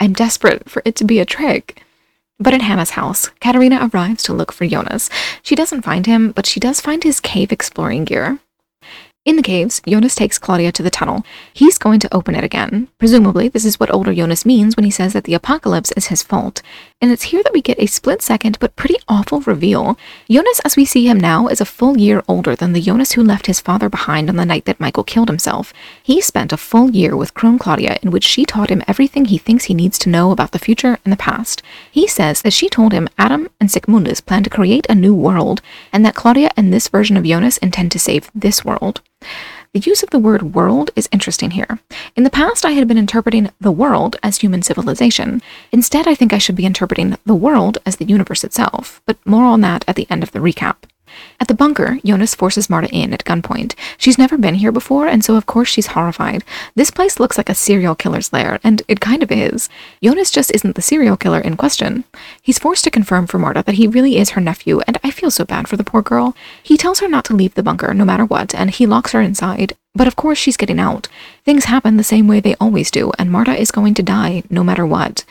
I'm 0.01 0.13
desperate 0.13 0.69
for 0.69 0.83
it 0.85 0.97
to 0.97 1.05
be 1.05 1.19
a 1.19 1.25
trick. 1.25 1.83
But 2.39 2.53
at 2.53 2.61
Hannah's 2.61 2.91
house, 2.91 3.31
Katerina 3.41 3.89
arrives 3.91 4.23
to 4.25 4.35
look 4.35 4.53
for 4.53 4.67
Jonas. 4.67 5.09
She 5.43 5.55
doesn't 5.55 5.81
find 5.81 6.05
him, 6.05 6.31
but 6.33 6.45
she 6.45 6.61
does 6.61 6.83
find 6.83 7.03
his 7.03 7.21
cave 7.21 7.53
exploring 7.53 8.05
gear. 8.05 8.39
In 9.25 9.37
the 9.37 9.43
caves, 9.43 9.81
Jonas 9.87 10.17
takes 10.17 10.37
Claudia 10.37 10.73
to 10.73 10.83
the 10.83 10.91
tunnel. 10.91 11.25
He's 11.55 11.79
going 11.79 12.01
to 12.01 12.13
open 12.13 12.35
it 12.35 12.43
again. 12.43 12.89
Presumably, 12.99 13.49
this 13.49 13.65
is 13.65 13.79
what 13.79 13.95
older 13.95 14.13
Jonas 14.13 14.45
means 14.45 14.75
when 14.75 14.83
he 14.83 14.91
says 14.91 15.13
that 15.13 15.23
the 15.25 15.35
apocalypse 15.35 15.93
is 15.93 16.09
his 16.09 16.25
fault. 16.25 16.61
And 17.01 17.13
it's 17.13 17.31
here 17.31 17.41
that 17.45 17.53
we 17.53 17.63
get 17.63 17.79
a 17.79 17.87
split 17.87 18.21
second 18.21 18.59
but 18.59 18.75
pretty 18.75 18.97
awful 19.07 19.41
reveal. 19.43 19.97
Jonas, 20.29 20.59
as 20.65 20.75
we 20.75 20.85
see 20.85 21.07
him 21.07 21.21
now, 21.21 21.47
is 21.47 21.61
a 21.61 21.65
full 21.65 21.97
year 21.97 22.25
older 22.27 22.57
than 22.57 22.73
the 22.73 22.81
Jonas 22.81 23.13
who 23.13 23.23
left 23.23 23.47
his 23.47 23.61
father 23.61 23.89
behind 23.89 24.29
on 24.29 24.35
the 24.35 24.45
night 24.45 24.65
that 24.65 24.81
Michael 24.81 25.05
killed 25.05 25.29
himself. 25.29 25.73
He 26.03 26.21
spent 26.21 26.53
a 26.53 26.57
full 26.57 26.91
year 26.91 27.17
with 27.17 27.33
Crone 27.33 27.61
Claudia 27.61 28.01
in 28.03 28.11
which 28.11 28.25
she 28.25 28.45
taught 28.45 28.71
him 28.71 28.83
everything 28.89 29.27
he 29.27 29.39
thinks 29.39 29.67
he 29.67 29.75
needs 29.75 30.01
to 30.01 30.11
know 30.11 30.33
about 30.33 30.51
the 30.51 30.59
future 30.59 30.99
and 31.05 31.13
the 31.13 31.17
past. 31.17 31.63
He 31.93 32.09
says 32.09 32.43
that 32.43 32.53
she 32.53 32.69
told 32.69 32.93
him 32.93 33.09
Adam 33.19 33.49
and 33.61 33.71
Sic 33.71 33.87
Mundus 33.87 34.21
plan 34.21 34.43
to 34.43 34.51
create 34.51 34.87
a 34.89 34.97
new 34.97 35.15
world, 35.15 35.63
and 35.93 36.05
that 36.05 36.17
Claudia 36.17 36.51
and 36.57 36.73
this 36.73 36.89
version 36.89 37.17
of 37.17 37.25
Jonas 37.25 37.59
intend 37.59 37.93
to 37.93 38.01
save 38.01 38.29
this 38.35 38.65
world. 38.65 39.01
The 39.73 39.81
use 39.81 40.03
of 40.03 40.11
the 40.11 40.19
word 40.19 40.55
world 40.55 40.91
is 40.95 41.09
interesting 41.13 41.53
here. 41.53 41.79
In 42.15 42.25
the 42.25 42.31
past, 42.31 42.67
I 42.67 42.73
had 42.73 42.87
been 42.87 42.99
interpreting 42.99 43.51
the 43.59 43.73
world 43.73 44.17
as 44.23 44.39
human 44.39 44.63
civilization. 44.63 45.41
Instead, 45.73 46.07
I 46.07 46.15
think 46.15 46.33
I 46.33 46.39
should 46.39 46.57
be 46.57 46.67
interpreting 46.67 47.17
the 47.25 47.35
world 47.35 47.79
as 47.87 47.97
the 47.97 48.05
universe 48.05 48.45
itself, 48.45 49.01
but 49.07 49.17
more 49.25 49.45
on 49.45 49.63
that 49.63 49.85
at 49.89 49.97
the 49.97 50.07
end 50.11 50.23
of 50.23 50.33
the 50.33 50.41
recap. 50.41 50.77
At 51.41 51.49
the 51.49 51.55
bunker, 51.55 51.99
Jonas 52.05 52.35
forces 52.35 52.71
Marta 52.71 52.89
in 52.89 53.13
at 53.13 53.25
gunpoint. 53.25 53.75
She's 53.99 54.19
never 54.19 54.39
been 54.39 54.55
here 54.55 54.73
before, 54.73 55.07
and 55.07 55.25
so 55.25 55.37
of 55.37 55.47
course 55.47 55.69
she's 55.69 55.89
horrified. 55.89 56.45
This 56.75 56.91
place 56.91 57.19
looks 57.19 57.37
like 57.37 57.49
a 57.49 57.55
serial 57.55 57.95
killer's 57.95 58.33
lair, 58.33 58.61
and 58.63 58.83
it 58.89 59.01
kind 59.01 59.23
of 59.23 59.33
is. 59.33 59.69
Jonas 60.03 60.31
just 60.31 60.55
isn't 60.55 60.77
the 60.77 60.83
serial 60.83 61.17
killer 61.17 61.41
in 61.41 61.57
question. 61.57 62.05
He's 62.41 62.59
forced 62.59 62.85
to 62.85 62.91
confirm 62.91 63.27
for 63.27 63.39
Marta 63.39 63.63
that 63.65 63.75
he 63.75 63.87
really 63.87 64.17
is 64.17 64.31
her 64.31 64.41
nephew, 64.41 64.81
and 64.87 64.99
I 65.03 65.11
feel 65.11 65.31
so 65.31 65.45
bad 65.45 65.69
for 65.69 65.77
the 65.77 65.85
poor 65.85 66.03
girl. 66.03 66.37
He 66.63 66.77
tells 66.77 67.01
her 67.01 67.09
not 67.09 67.25
to 67.27 67.37
leave 67.37 67.55
the 67.55 67.63
bunker 67.63 67.93
no 67.95 68.05
matter 68.05 68.25
what, 68.25 68.55
and 68.55 68.71
he 68.71 68.87
locks 68.87 69.13
her 69.13 69.21
inside. 69.21 69.77
But 69.95 70.07
of 70.07 70.17
course 70.17 70.39
she's 70.39 70.57
getting 70.57 70.81
out. 70.81 71.09
Things 71.45 71.67
happen 71.67 71.97
the 71.97 72.05
same 72.05 72.27
way 72.27 72.41
they 72.41 72.55
always 72.57 72.91
do, 72.91 73.13
and 73.19 73.31
Marta 73.31 73.55
is 73.55 73.71
going 73.71 73.95
to 73.95 74.03
die 74.03 74.43
no 74.49 74.65
matter 74.65 74.87
what. 74.87 75.25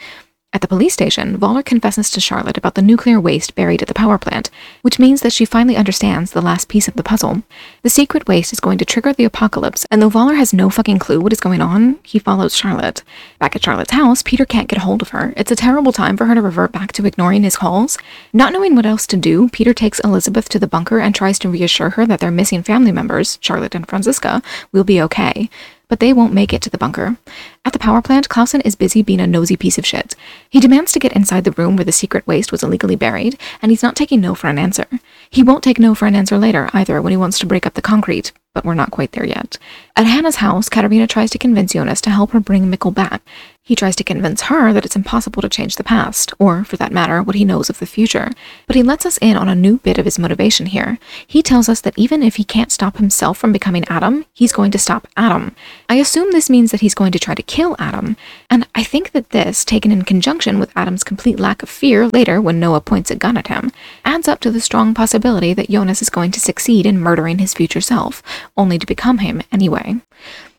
At 0.54 0.60
the 0.60 0.68
police 0.68 0.92
station, 0.92 1.38
Wöller 1.38 1.64
confesses 1.64 2.10
to 2.10 2.20
Charlotte 2.20 2.58
about 2.58 2.76
the 2.76 2.82
nuclear 2.82 3.22
waste 3.22 3.56
buried 3.56 3.82
at 3.82 3.88
the 3.88 3.94
power 3.94 4.18
plant, 4.18 4.50
which 4.82 5.00
means 5.00 5.22
that 5.22 5.32
she 5.32 5.46
finally 5.46 5.78
understands 5.78 6.32
the 6.32 6.42
last 6.42 6.68
piece 6.68 6.90
of 6.90 6.96
the 6.96 7.04
puzzle. 7.04 7.44
The 7.84 7.90
secret 7.90 8.28
waste 8.28 8.52
is 8.52 8.60
going 8.60 8.78
to 8.80 8.84
trigger 8.84 9.14
the 9.14 9.24
apocalypse, 9.24 9.86
and 9.90 10.02
though 10.02 10.10
Wöller 10.10 10.36
has 10.36 10.52
no 10.54 10.70
fucking 10.70 11.00
clue 11.00 11.22
what 11.22 11.32
is 11.32 11.40
going 11.40 11.62
on, 11.62 12.00
he 12.04 12.20
follows 12.20 12.54
Charlotte. 12.54 13.02
Back 13.40 13.56
at 13.56 13.64
Charlotte's 13.64 13.94
house, 13.94 14.22
Peter 14.22 14.44
can't 14.44 14.68
get 14.68 14.80
a 14.80 14.82
hold 14.82 15.02
of 15.02 15.10
her. 15.10 15.34
It's 15.38 15.54
a 15.54 15.56
terrible 15.56 15.94
time 15.94 16.18
for 16.18 16.26
her 16.26 16.36
to 16.36 16.42
revert 16.42 16.74
back 16.74 16.92
to 16.94 17.06
ignoring 17.06 17.44
his 17.44 17.56
calls. 17.56 17.98
Not 18.34 18.52
knowing 18.52 18.76
what 18.76 18.86
else 18.86 19.08
to 19.08 19.16
do, 19.16 19.48
Peter 19.48 19.74
takes 19.74 20.02
Elizabeth 20.02 20.50
to 20.50 20.60
the 20.60 20.68
bunker 20.68 21.00
and 21.00 21.16
tries 21.16 21.40
to 21.40 21.50
reassure 21.50 21.92
her 21.92 22.06
that 22.08 22.20
their 22.20 22.30
missing 22.30 22.62
family 22.62 22.92
members, 22.92 23.40
Charlotte 23.40 23.74
and 23.74 23.88
Franziska, 23.88 24.42
will 24.74 24.84
be 24.84 25.02
okay 25.02 25.50
but 25.92 26.00
they 26.00 26.14
won't 26.14 26.32
make 26.32 26.54
it 26.54 26.62
to 26.62 26.70
the 26.70 26.78
bunker. 26.78 27.18
At 27.66 27.74
the 27.74 27.80
power 27.80 28.02
plant, 28.02 28.30
Clausen 28.30 28.62
is 28.62 28.78
busy 28.78 29.02
being 29.02 29.20
a 29.20 29.28
nosy 29.28 29.58
piece 29.58 29.78
of 29.78 29.86
shit. 29.86 30.16
He 30.50 30.62
demands 30.62 30.94
to 30.94 31.00
get 31.00 31.12
inside 31.12 31.44
the 31.44 31.52
room 31.52 31.76
where 31.76 31.84
the 31.84 31.92
secret 31.92 32.26
waste 32.26 32.50
was 32.50 32.64
illegally 32.64 32.96
buried, 32.96 33.38
and 33.62 33.74
he's 33.74 33.84
not 33.84 33.98
taking 33.98 34.22
no 34.22 34.34
for 34.34 34.48
an 34.48 34.58
answer. 34.58 34.86
He 35.30 35.44
won't 35.44 35.66
take 35.66 35.80
no 35.80 35.94
for 35.94 36.06
an 36.06 36.16
answer 36.16 36.38
later 36.38 36.70
either 36.72 37.02
when 37.02 37.12
he 37.12 37.18
wants 37.18 37.38
to 37.40 37.46
break 37.46 37.68
up 37.68 37.74
the 37.74 37.82
concrete, 37.82 38.32
but 38.54 38.64
we're 38.64 38.74
not 38.74 38.92
quite 38.92 39.12
there 39.12 39.26
yet. 39.26 39.58
At 39.98 40.08
Hannah's 40.08 40.38
house, 40.38 40.70
Katerina 40.70 41.08
tries 41.08 41.30
to 41.32 41.38
convince 41.38 41.74
Jonas 41.74 42.00
to 42.02 42.10
help 42.10 42.32
her 42.32 42.40
bring 42.40 42.72
Mikkel 42.72 42.94
back. 42.94 43.22
He 43.64 43.76
tries 43.76 43.96
to 43.98 44.04
convince 44.04 44.44
her 44.44 44.74
that 44.74 44.86
it's 44.86 44.96
impossible 44.96 45.42
to 45.44 45.50
change 45.50 45.76
the 45.76 45.84
past, 45.84 46.34
or, 46.40 46.64
for 46.64 46.78
that 46.78 46.92
matter, 46.92 47.22
what 47.22 47.36
he 47.36 47.46
knows 47.46 47.70
of 47.70 47.78
the 47.78 47.86
future. 47.86 48.32
But 48.66 48.76
he 48.76 48.82
lets 48.82 49.06
us 49.06 49.20
in 49.22 49.38
on 49.38 49.48
a 49.48 49.56
new 49.56 49.78
bit 49.78 50.00
of 50.00 50.06
his 50.06 50.18
motivation 50.18 50.66
here. 50.66 50.98
He 51.28 51.44
tells 51.44 51.70
us 51.70 51.80
that 51.82 51.98
even 51.98 52.24
if 52.24 52.38
he 52.38 52.44
can't 52.44 52.72
stop 52.72 52.98
himself 52.98 53.38
from 53.38 53.54
becoming 53.54 53.86
Adam, 53.88 54.26
he's 54.34 54.52
going 54.52 54.72
to 54.72 54.80
stop 54.80 55.08
Adam. 55.16 55.56
I 55.88 55.96
assume 55.96 56.32
this 56.32 56.50
means 56.50 56.72
that 56.72 56.82
he's 56.82 56.96
going 56.96 57.12
to 57.12 57.20
try 57.20 57.36
to 57.36 57.44
kill 57.44 57.76
Adam. 57.78 58.18
And 58.50 58.68
I 58.74 58.84
think 58.84 59.12
that 59.12 59.30
this, 59.30 59.64
taken 59.64 59.92
in 59.92 60.02
conjunction 60.06 60.58
with 60.58 60.76
Adam's 60.76 61.04
complete 61.04 61.40
lack 61.40 61.62
of 61.62 61.70
fear 61.70 62.08
later 62.08 62.42
when 62.42 62.60
Noah 62.60 62.82
points 62.82 63.12
a 63.12 63.16
gun 63.16 63.38
at 63.38 63.48
him, 63.48 63.72
adds 64.04 64.28
up 64.28 64.40
to 64.40 64.50
the 64.50 64.60
strong 64.60 64.96
possibility 64.96 65.54
that 65.54 65.70
Jonas 65.70 66.02
is 66.02 66.10
going 66.10 66.32
to 66.32 66.40
succeed 66.40 66.88
in 66.88 67.00
murdering 67.00 67.38
his 67.38 67.54
future 67.54 67.82
self, 67.82 68.24
only 68.58 68.80
to 68.80 68.88
become 68.88 69.20
him 69.20 69.44
anyway. 69.52 70.02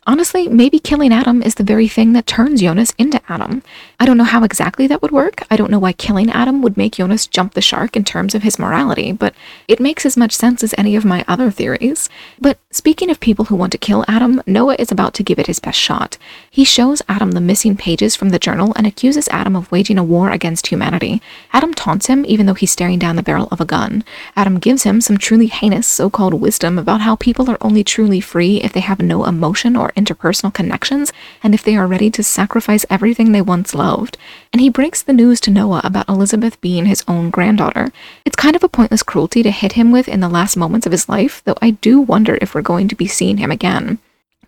Honestly, 0.04 0.48
maybe 0.48 0.80
killing 0.80 1.12
Adam 1.12 1.42
is 1.42 1.54
the 1.54 1.62
very 1.62 1.86
thing 1.86 2.12
that 2.12 2.26
turns 2.26 2.60
Jonas 2.60 2.92
into 2.98 3.20
Adam. 3.28 3.62
I 4.00 4.04
don't 4.04 4.18
know 4.18 4.24
how 4.24 4.42
exactly 4.42 4.88
that 4.88 5.00
would 5.00 5.12
work. 5.12 5.44
I 5.48 5.54
don't 5.54 5.70
know 5.70 5.78
why 5.78 5.92
killing 5.92 6.28
Adam 6.28 6.60
would 6.60 6.76
make 6.76 6.94
Jonas 6.94 7.28
jump 7.28 7.54
the 7.54 7.60
shark 7.60 7.94
in 7.94 8.02
terms 8.02 8.34
of 8.34 8.42
his 8.42 8.58
morality, 8.58 9.12
but 9.12 9.32
it 9.68 9.78
makes 9.78 10.04
as 10.04 10.16
much 10.16 10.32
sense 10.32 10.64
as 10.64 10.74
any 10.76 10.96
of 10.96 11.04
my 11.04 11.24
other 11.28 11.52
theories. 11.52 12.08
But 12.40 12.58
speaking 12.72 13.10
of 13.10 13.20
people 13.20 13.44
who 13.44 13.54
want 13.54 13.70
to 13.72 13.78
kill 13.78 14.04
Adam, 14.08 14.42
Noah 14.44 14.74
is 14.76 14.90
about 14.90 15.14
to 15.14 15.22
give 15.22 15.38
it 15.38 15.46
his 15.46 15.60
best 15.60 15.78
shot. 15.78 16.18
He 16.50 16.64
shows 16.64 17.00
Adam 17.08 17.30
the 17.30 17.40
missing 17.40 17.76
pages 17.76 18.16
from 18.16 18.30
the 18.30 18.40
journal 18.40 18.72
and 18.74 18.88
accuses 18.88 19.28
Adam 19.28 19.54
of 19.54 19.70
waging 19.70 19.98
a 19.98 20.04
war 20.04 20.32
against 20.32 20.66
humanity. 20.66 21.22
Adam 21.52 21.72
taunts 21.72 22.08
him 22.08 22.24
even 22.26 22.46
though 22.46 22.54
he's 22.54 22.72
staring 22.72 22.98
down 22.98 23.14
the 23.14 23.22
barrel 23.22 23.46
of 23.52 23.60
a 23.60 23.64
gun. 23.64 24.02
Adam 24.34 24.58
gives 24.58 24.82
him 24.82 25.00
some 25.00 25.16
truly 25.16 25.46
heinous 25.46 25.86
so-called 25.86 26.34
wisdom 26.34 26.76
about 26.76 27.02
how 27.02 27.14
people 27.14 27.48
are 27.48 27.58
only 27.60 27.84
truly 27.84 28.20
free 28.20 28.60
if 28.62 28.72
they 28.72 28.80
have 28.80 28.98
no 28.98 29.24
emotion 29.24 29.76
or 29.76 29.91
interpersonal 29.94 30.52
connections 30.52 31.12
and 31.42 31.54
if 31.54 31.62
they 31.62 31.76
are 31.76 31.86
ready 31.86 32.10
to 32.10 32.22
sacrifice 32.22 32.86
everything 32.88 33.32
they 33.32 33.42
once 33.42 33.74
loved. 33.74 34.18
And 34.52 34.60
he 34.60 34.68
breaks 34.68 35.02
the 35.02 35.12
news 35.12 35.40
to 35.40 35.50
Noah 35.50 35.82
about 35.84 36.08
Elizabeth 36.08 36.60
being 36.60 36.86
his 36.86 37.04
own 37.08 37.30
granddaughter. 37.30 37.92
It's 38.24 38.36
kind 38.36 38.56
of 38.56 38.62
a 38.62 38.68
pointless 38.68 39.02
cruelty 39.02 39.42
to 39.42 39.50
hit 39.50 39.72
him 39.72 39.90
with 39.90 40.08
in 40.08 40.20
the 40.20 40.28
last 40.28 40.56
moments 40.56 40.86
of 40.86 40.92
his 40.92 41.08
life, 41.08 41.42
though 41.44 41.58
I 41.62 41.70
do 41.70 42.00
wonder 42.00 42.38
if 42.40 42.54
we're 42.54 42.62
going 42.62 42.88
to 42.88 42.96
be 42.96 43.06
seeing 43.06 43.38
him 43.38 43.50
again. 43.50 43.98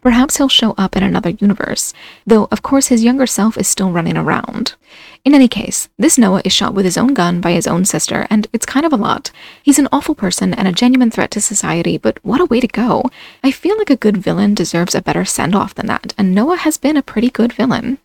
Perhaps 0.04 0.36
he'll 0.36 0.50
show 0.50 0.74
up 0.76 0.96
in 0.96 1.02
another 1.02 1.30
universe, 1.30 1.94
though 2.26 2.46
of 2.52 2.60
course 2.60 2.88
his 2.88 3.02
younger 3.02 3.26
self 3.26 3.56
is 3.56 3.66
still 3.66 3.90
running 3.90 4.18
around. 4.18 4.74
In 5.24 5.34
any 5.34 5.48
case, 5.48 5.88
this 5.98 6.18
Noah 6.18 6.42
is 6.44 6.52
shot 6.52 6.74
with 6.74 6.84
his 6.84 6.98
own 6.98 7.14
gun 7.14 7.40
by 7.40 7.52
his 7.52 7.66
own 7.66 7.86
sister, 7.86 8.26
and 8.28 8.46
it's 8.52 8.66
kind 8.66 8.84
of 8.84 8.92
a 8.92 8.96
lot. 8.96 9.30
He's 9.62 9.78
an 9.78 9.88
awful 9.90 10.14
person 10.14 10.52
and 10.52 10.68
a 10.68 10.72
genuine 10.72 11.10
threat 11.10 11.30
to 11.30 11.40
society, 11.40 11.96
but 11.96 12.22
what 12.22 12.42
a 12.42 12.44
way 12.44 12.60
to 12.60 12.68
go. 12.68 13.04
I 13.42 13.50
feel 13.50 13.78
like 13.78 13.88
a 13.88 13.96
good 13.96 14.18
villain 14.18 14.52
deserves 14.52 14.94
a 14.94 15.00
better 15.00 15.24
send-off 15.24 15.74
than 15.74 15.86
that, 15.86 16.12
and 16.18 16.34
Noah 16.34 16.58
has 16.58 16.76
been 16.76 16.98
a 16.98 17.02
pretty 17.02 17.30
good 17.30 17.54
villain. 17.54 17.96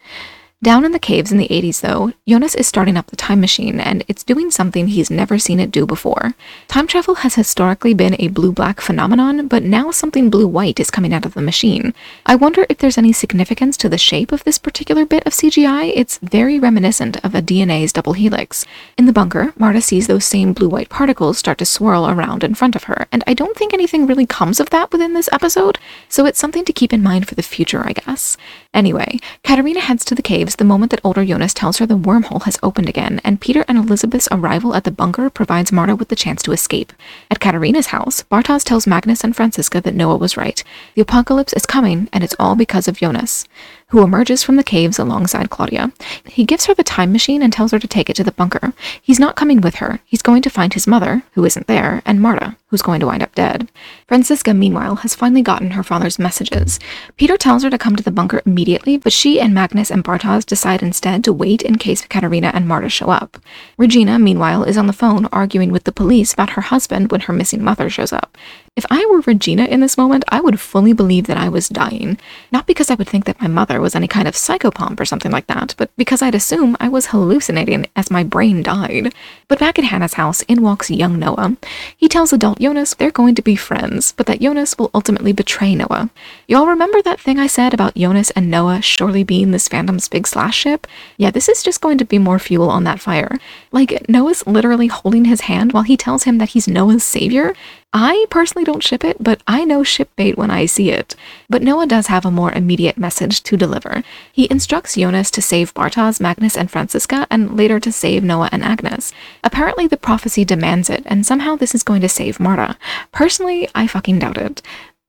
Down 0.62 0.84
in 0.84 0.92
the 0.92 1.00
caves 1.00 1.32
in 1.32 1.38
the 1.38 1.48
80s, 1.48 1.80
though, 1.80 2.12
Jonas 2.28 2.54
is 2.54 2.68
starting 2.68 2.98
up 2.98 3.08
the 3.08 3.16
time 3.16 3.40
machine, 3.40 3.80
and 3.80 4.04
it's 4.10 4.26
doing 4.26 4.52
something 4.52 4.88
he's 4.88 5.10
never 5.10 5.40
seen 5.40 5.58
it 5.58 5.72
do 5.72 5.86
before. 5.86 6.34
Time 6.68 6.86
travel 6.86 7.16
has 7.16 7.36
historically 7.36 7.94
been 7.94 8.18
a 8.20 8.28
blue-black 8.28 8.82
phenomenon, 8.82 9.48
but 9.48 9.64
now 9.64 9.90
something 9.90 10.30
blue-white 10.30 10.78
is 10.78 10.92
coming 10.92 11.14
out 11.14 11.26
of 11.26 11.34
the 11.34 11.42
machine. 11.42 11.94
I 12.26 12.36
wonder 12.36 12.66
if 12.68 12.80
there's 12.80 12.98
any 12.98 13.14
significance 13.14 13.78
to 13.78 13.88
the 13.88 13.98
shape 13.98 14.34
of 14.34 14.44
this 14.44 14.58
particular 14.58 15.06
bit 15.06 15.26
of 15.26 15.32
CGI. 15.32 15.94
It's 15.96 16.18
very 16.18 16.60
reminiscent 16.60 17.24
of 17.24 17.34
a 17.34 17.42
DNA's 17.42 17.94
double 17.94 18.12
helix. 18.12 18.66
In 18.98 19.06
the 19.06 19.14
bunker, 19.14 19.54
Marta 19.58 19.82
sees 19.82 20.08
those 20.08 20.26
same 20.26 20.52
blue-white 20.52 20.90
particles 20.90 21.38
start 21.38 21.60
to 21.60 21.66
swirl 21.66 22.10
around 22.10 22.44
in 22.44 22.54
front 22.54 22.76
of 22.76 22.84
her, 22.84 23.08
and 23.14 23.24
I 23.26 23.34
don't 23.34 23.56
think 23.56 23.74
anything 23.74 24.06
really 24.06 24.26
comes 24.26 24.60
of 24.60 24.72
that 24.72 24.92
within 24.92 25.14
this 25.14 25.30
episode, 25.32 25.80
so 26.10 26.26
it's 26.26 26.38
something 26.38 26.66
to 26.66 26.74
keep 26.74 26.92
in 26.92 27.02
mind 27.02 27.30
for 27.30 27.36
the 27.36 27.44
future, 27.44 27.88
I 27.88 27.94
guess. 27.94 28.36
Anyway, 28.74 29.20
Katerina 29.46 29.80
heads 29.80 30.04
to 30.04 30.16
the 30.16 30.22
the 30.56 30.64
moment 30.64 30.92
that 30.92 31.02
older 31.04 31.26
Jonas 31.26 31.54
tells 31.54 31.78
her 31.78 31.86
the 31.86 31.98
wormhole 31.98 32.44
has 32.44 32.60
opened 32.64 32.90
again, 32.90 33.22
and 33.24 33.42
Peter 33.42 33.66
and 33.68 33.78
Elizabeth's 33.78 34.28
arrival 34.32 34.76
at 34.76 34.84
the 34.84 34.92
bunker 34.92 35.30
provides 35.30 35.72
Marta 35.72 35.96
with 35.96 36.10
the 36.10 36.16
chance 36.16 36.42
to 36.44 36.52
escape. 36.52 36.94
At 37.30 37.40
Katerina's 37.40 37.88
house, 37.88 38.24
Bartosz 38.24 38.64
tells 38.64 38.88
Magnus 38.88 39.24
and 39.24 39.36
Franziska 39.36 39.82
that 39.82 39.96
Noah 39.96 40.18
was 40.18 40.38
right. 40.38 40.64
The 40.96 41.02
apocalypse 41.02 41.54
is 41.54 41.66
coming, 41.66 42.10
and 42.14 42.24
it's 42.24 42.36
all 42.40 42.56
because 42.56 42.88
of 42.88 42.98
Jonas 42.98 43.46
who 43.90 44.04
emerges 44.04 44.44
from 44.44 44.56
the 44.56 44.64
caves 44.64 45.00
alongside 45.00 45.50
Claudia. 45.50 45.92
He 46.26 46.46
gives 46.46 46.66
her 46.66 46.74
the 46.74 46.84
time 46.84 47.12
machine 47.12 47.42
and 47.42 47.52
tells 47.52 47.72
her 47.72 47.80
to 47.80 47.88
take 47.88 48.10
it 48.10 48.16
to 48.18 48.24
the 48.24 48.32
bunker. 48.32 48.74
He's 49.02 49.20
not 49.20 49.36
coming 49.36 49.62
with 49.62 49.76
her. 49.76 50.00
He's 50.06 50.22
going 50.22 50.42
to 50.44 50.50
find 50.50 50.74
his 50.74 50.88
mother, 50.88 51.24
who 51.34 51.44
isn't 51.46 51.68
there, 51.68 52.02
and 52.06 52.22
Marta, 52.22 52.56
who's 52.68 52.84
going 52.84 53.00
to 53.00 53.08
wind 53.08 53.24
up 53.24 53.34
dead. 53.34 53.70
Franziska, 54.08 54.54
meanwhile, 54.54 54.98
has 54.98 55.16
finally 55.16 55.42
gotten 55.42 55.72
her 55.72 55.84
father's 55.84 56.20
messages. 56.20 56.80
Peter 57.18 57.36
tells 57.36 57.64
her 57.64 57.70
to 57.70 57.78
come 57.78 57.96
to 57.96 58.04
the 58.04 58.12
bunker 58.12 58.42
immediately, 58.46 58.98
but 58.98 59.14
she 59.14 59.40
and 59.40 59.54
Magnus 59.54 59.90
and 59.90 60.04
Bartosz 60.04 60.46
decide 60.46 60.84
instead 60.84 61.24
to 61.24 61.34
wait 61.34 61.64
in 61.64 61.78
case 61.78 62.06
Katerina 62.06 62.52
and 62.54 62.68
Marta 62.68 62.90
show 62.90 63.10
up. 63.10 63.38
Regina, 63.78 64.20
meanwhile, 64.20 64.64
is 64.64 64.78
on 64.78 64.88
the 64.88 64.94
phone 64.94 65.26
arguing 65.32 65.72
with 65.72 65.86
the 65.86 65.92
police 65.92 66.34
about 66.34 66.52
her 66.52 66.62
husband 66.62 67.12
when 67.12 67.22
her 67.22 67.34
missing 67.34 67.64
mother 67.64 67.90
shows 67.90 68.14
up. 68.14 68.38
If 68.80 68.86
I 68.90 69.06
were 69.08 69.20
Regina 69.20 69.66
in 69.66 69.82
this 69.82 69.98
moment, 69.98 70.24
I 70.30 70.40
would 70.40 70.58
fully 70.58 70.94
believe 70.94 71.28
that 71.28 71.36
I 71.36 71.50
was 71.50 71.68
dying. 71.68 72.18
Not 72.50 72.66
because 72.66 72.90
I 72.90 72.94
would 72.94 73.10
think 73.10 73.26
that 73.26 73.42
my 73.42 73.48
mother 73.48 73.82
was 73.82 73.94
any 73.94 74.08
kind 74.08 74.26
of 74.26 74.36
psychopomp 74.36 75.02
or 75.02 75.04
something 75.04 75.34
like 75.34 75.48
that, 75.48 75.76
but 75.78 75.92
because 75.98 76.22
I'd 76.22 76.34
assume 76.34 76.78
I 76.80 76.88
was 76.88 77.08
hallucinating 77.08 77.88
as 77.98 78.10
my 78.10 78.24
brain 78.24 78.64
died. 78.64 79.14
But 79.50 79.60
back 79.60 79.78
at 79.78 79.84
Hannah's 79.84 80.14
house, 80.14 80.44
in 80.44 80.62
walks 80.62 80.90
young 80.90 81.20
Noah. 81.20 81.58
He 81.98 82.08
tells 82.08 82.32
adult 82.32 82.60
Jonas 82.60 82.94
they're 82.94 83.12
going 83.12 83.36
to 83.36 83.42
be 83.42 83.58
friends, 83.58 84.14
but 84.14 84.28
that 84.28 84.40
Jonas 84.40 84.78
will 84.78 84.92
ultimately 84.94 85.34
betray 85.34 85.76
Noah. 85.76 86.10
Y'all 86.48 86.68
remember 86.68 87.02
that 87.02 87.20
thing 87.20 87.38
I 87.38 87.48
said 87.48 87.74
about 87.74 87.96
Jonas 87.96 88.30
and 88.32 88.50
Noah 88.50 88.82
surely 88.82 89.26
being 89.26 89.52
this 89.52 89.68
fandom's 89.68 90.08
big 90.08 90.26
slash 90.26 90.56
ship? 90.56 90.88
Yeah, 91.18 91.32
this 91.32 91.50
is 91.50 91.64
just 91.64 91.82
going 91.82 91.98
to 91.98 92.06
be 92.06 92.18
more 92.18 92.40
fuel 92.40 92.70
on 92.70 92.86
that 92.86 93.02
fire. 93.02 93.38
Like, 93.74 94.08
Noah's 94.08 94.48
literally 94.48 94.88
holding 94.88 95.26
his 95.26 95.42
hand 95.42 95.74
while 95.74 95.84
he 95.84 95.98
tells 95.98 96.24
him 96.24 96.38
that 96.38 96.52
he's 96.52 96.66
Noah's 96.66 97.04
savior. 97.04 97.54
I 97.92 98.28
personally 98.30 98.66
don't 98.66 98.84
ship 98.84 99.04
it, 99.04 99.18
but 99.20 99.42
I 99.48 99.66
know 99.66 99.84
ship 99.84 100.10
bait 100.16 100.38
when 100.38 100.52
I 100.52 100.68
see 100.68 100.92
it. 100.92 101.16
But 101.50 101.64
Noah 101.64 101.88
does 101.88 102.06
have 102.06 102.24
a 102.24 102.30
more 102.32 102.52
immediate 102.52 103.00
message 103.00 103.42
to 103.44 103.58
deliver. 103.58 104.04
He 104.32 104.48
instructs 104.52 104.94
Jonas 104.94 105.32
to 105.32 105.42
save 105.42 105.74
Bartosz, 105.74 106.22
Magnus, 106.22 106.56
and 106.56 106.70
Franziska, 106.70 107.26
and 107.32 107.58
later 107.58 107.80
to 107.80 107.92
save 107.92 108.24
Noah 108.24 108.50
and 108.52 108.64
Agnes. 108.64 109.12
Apparently, 109.44 109.88
the 109.88 109.98
prophecy 109.98 110.46
demands 110.46 110.88
it, 110.92 111.02
and 111.08 111.26
somehow 111.26 111.56
this 111.56 111.74
is 111.74 111.82
going 111.82 112.02
to 112.02 112.10
save 112.10 112.40
Marta. 112.40 112.78
Personally, 113.12 113.68
I 113.74 113.88
fucking 113.88 114.20
doubt 114.20 114.38
it. 114.38 114.62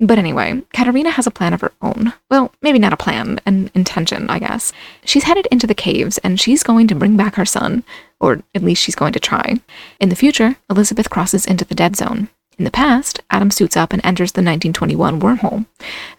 But 0.03 0.19
anyway, 0.19 0.63
Katerina 0.73 1.11
has 1.11 1.27
a 1.27 1.31
plan 1.31 1.53
of 1.53 1.61
her 1.61 1.73
own. 1.83 2.15
Well, 2.31 2.51
maybe 2.63 2.79
not 2.79 2.95
a 2.95 2.97
plan, 2.97 3.39
an 3.45 3.71
intention, 3.75 4.31
I 4.31 4.39
guess. 4.39 4.73
She's 5.05 5.25
headed 5.25 5.47
into 5.53 5.67
the 5.67 5.75
caves 5.75 6.17
and 6.19 6.41
she's 6.41 6.63
going 6.63 6.89
to 6.89 6.95
bring 6.95 7.19
back 7.19 7.35
her 7.35 7.45
son, 7.45 7.85
or 8.19 8.43
at 8.55 8.63
least 8.63 8.83
she's 8.83 8.95
going 8.95 9.13
to 9.13 9.21
try. 9.21 9.61
In 10.01 10.09
the 10.09 10.17
future, 10.17 10.57
Elizabeth 10.71 11.11
crosses 11.11 11.45
into 11.45 11.67
the 11.67 11.75
dead 11.75 11.97
zone. 11.97 12.31
In 12.61 12.65
the 12.65 12.71
past, 12.71 13.21
Adam 13.31 13.51
suits 13.51 13.75
up 13.75 13.95
and 13.95 14.05
enters 14.05 14.33
the 14.33 14.43
1921 14.43 15.19
wormhole. 15.19 15.65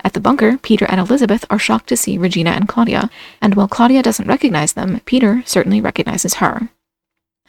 At 0.04 0.14
the 0.14 0.20
bunker, 0.20 0.58
Peter 0.58 0.88
and 0.90 1.00
Elizabeth 1.00 1.46
are 1.52 1.60
shocked 1.60 1.86
to 1.90 1.96
see 1.96 2.18
Regina 2.18 2.50
and 2.50 2.68
Claudia, 2.68 3.12
and 3.44 3.54
while 3.54 3.68
Claudia 3.68 4.02
doesn't 4.02 4.28
recognize 4.28 4.74
them, 4.74 5.02
Peter 5.06 5.44
certainly 5.46 5.80
recognizes 5.80 6.42
her. 6.42 6.70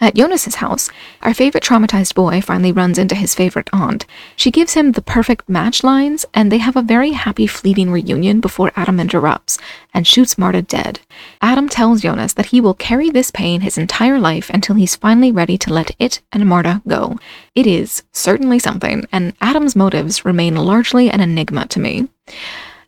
At 0.03 0.17
Jonas's 0.17 0.57
house, 0.57 0.91
our 1.23 1.33
favorite 1.33 1.63
traumatized 1.63 2.17
boy 2.17 2.41
finally 2.41 2.73
runs 2.73 2.99
into 2.99 3.15
his 3.15 3.37
favorite 3.37 3.71
aunt. 3.73 4.05
She 4.35 4.51
gives 4.51 4.75
him 4.75 4.91
the 4.91 5.01
perfect 5.01 5.49
match 5.49 5.85
lines, 5.85 6.27
and 6.35 6.51
they 6.51 6.59
have 6.59 6.75
a 6.75 6.83
very 6.83 7.13
happy 7.13 7.47
fleeting 7.47 7.93
reunion 7.93 8.41
before 8.41 8.73
Adam 8.75 8.99
interrupts 8.99 9.59
and 9.95 10.05
shoots 10.05 10.37
Marta 10.37 10.61
dead. 10.61 10.99
Adam 11.41 11.69
tells 11.69 12.01
Jonas 12.03 12.33
that 12.33 12.47
he 12.47 12.61
will 12.61 12.75
carry 12.75 13.11
this 13.11 13.31
pain 13.31 13.61
his 13.61 13.79
entire 13.79 14.19
life 14.19 14.51
until 14.51 14.75
he's 14.75 14.97
finally 14.97 15.31
ready 15.31 15.57
to 15.59 15.73
let 15.73 15.95
it 16.01 16.21
and 16.33 16.49
Marta 16.49 16.83
go. 16.89 17.17
It 17.55 17.69
is 17.69 18.03
certainly 18.11 18.59
something, 18.59 19.07
and 19.13 19.35
Adam's 19.41 19.77
motives 19.77 20.25
remain 20.25 20.57
largely 20.57 21.11
an 21.11 21.21
enigma 21.21 21.69
to 21.69 21.79
me. 21.79 22.09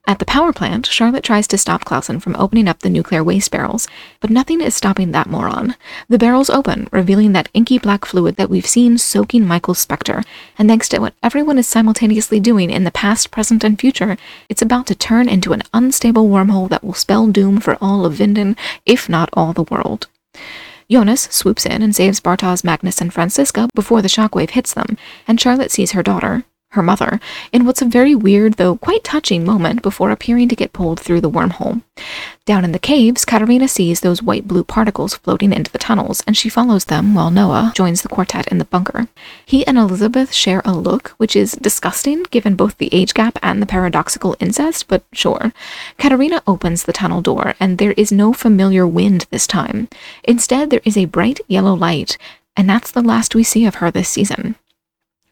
At 0.06 0.18
the 0.18 0.26
power 0.26 0.52
plant, 0.52 0.84
Charlotte 0.84 1.24
tries 1.24 1.48
to 1.48 1.56
stop 1.56 1.86
Clausen 1.86 2.20
from 2.20 2.36
opening 2.36 2.68
up 2.68 2.80
the 2.80 2.90
nuclear 2.90 3.24
waste 3.24 3.50
barrels, 3.50 3.88
but 4.20 4.28
nothing 4.28 4.60
is 4.60 4.74
stopping 4.74 5.12
that 5.12 5.30
moron. 5.30 5.76
The 6.10 6.18
barrels 6.18 6.50
open, 6.50 6.88
revealing 6.92 7.32
that 7.32 7.48
inky 7.54 7.78
black 7.78 8.04
fluid 8.04 8.36
that 8.36 8.50
we've 8.50 8.66
seen 8.66 8.98
soaking 8.98 9.46
Michael's 9.46 9.78
specter, 9.78 10.22
and 10.58 10.68
thanks 10.68 10.90
to 10.90 10.98
what 10.98 11.14
everyone 11.22 11.56
is 11.56 11.66
simultaneously 11.66 12.38
doing 12.38 12.70
in 12.70 12.84
the 12.84 12.90
past, 12.90 13.30
present, 13.30 13.64
and 13.64 13.80
future, 13.80 14.18
it's 14.50 14.60
about 14.60 14.86
to 14.88 14.94
turn 14.94 15.26
into 15.26 15.54
an 15.54 15.62
unstable 15.72 16.28
wormhole 16.28 16.68
that 16.68 16.84
will 16.84 16.92
spell 16.92 17.26
doom 17.28 17.58
for 17.58 17.78
all 17.80 18.04
of 18.04 18.12
Vinden, 18.12 18.56
if 18.84 19.08
not 19.08 19.30
all 19.32 19.54
the 19.54 19.62
world. 19.62 20.08
Jonas 20.90 21.22
swoops 21.30 21.64
in 21.64 21.80
and 21.80 21.96
saves 21.96 22.20
Bartosz, 22.20 22.62
Magnus, 22.62 23.00
and 23.00 23.10
Franziska 23.10 23.70
before 23.74 24.02
the 24.02 24.08
shockwave 24.08 24.50
hits 24.50 24.74
them, 24.74 24.98
and 25.26 25.40
Charlotte 25.40 25.70
sees 25.70 25.92
her 25.92 26.02
daughter, 26.02 26.44
her 26.74 26.82
mother, 26.82 27.18
in 27.52 27.64
what's 27.64 27.82
a 27.82 27.86
very 27.86 28.14
weird, 28.14 28.54
though 28.54 28.76
quite 28.76 29.02
touching 29.02 29.44
moment 29.44 29.82
before 29.82 30.10
appearing 30.10 30.48
to 30.50 30.56
get 30.56 30.72
pulled 30.72 31.00
through 31.00 31.20
the 31.20 31.30
wormhole. 31.30 31.82
Down 32.46 32.64
in 32.64 32.72
the 32.72 32.78
caves, 32.78 33.24
Katerina 33.24 33.68
sees 33.68 34.00
those 34.00 34.22
white 34.22 34.46
blue 34.46 34.64
particles 34.64 35.14
floating 35.14 35.52
into 35.52 35.72
the 35.72 35.78
tunnels, 35.78 36.22
and 36.26 36.36
she 36.36 36.48
follows 36.48 36.84
them 36.84 37.14
while 37.14 37.30
Noah 37.30 37.72
joins 37.74 38.02
the 38.02 38.08
quartet 38.08 38.46
in 38.48 38.58
the 38.58 38.66
bunker. 38.66 39.08
He 39.46 39.66
and 39.66 39.78
Elizabeth 39.78 40.32
share 40.32 40.60
a 40.64 40.72
look, 40.72 41.10
which 41.16 41.34
is 41.34 41.52
disgusting 41.52 42.24
given 42.24 42.54
both 42.54 42.76
the 42.76 42.92
age 42.92 43.14
gap 43.14 43.38
and 43.42 43.62
the 43.62 43.66
paradoxical 43.66 44.36
incest, 44.40 44.88
but 44.88 45.04
sure. 45.12 45.52
Katerina 45.96 46.42
opens 46.46 46.82
the 46.82 46.92
tunnel 46.92 47.22
door, 47.22 47.54
and 47.58 47.78
there 47.78 47.92
is 47.92 48.12
no 48.12 48.32
familiar 48.32 48.86
wind 48.86 49.26
this 49.30 49.46
time. 49.46 49.88
Instead, 50.24 50.70
there 50.70 50.82
is 50.84 50.96
a 50.96 51.06
bright 51.06 51.40
yellow 51.48 51.74
light, 51.74 52.18
and 52.56 52.68
that's 52.68 52.90
the 52.90 53.02
last 53.02 53.34
we 53.34 53.42
see 53.42 53.64
of 53.64 53.76
her 53.76 53.90
this 53.90 54.08
season. 54.08 54.56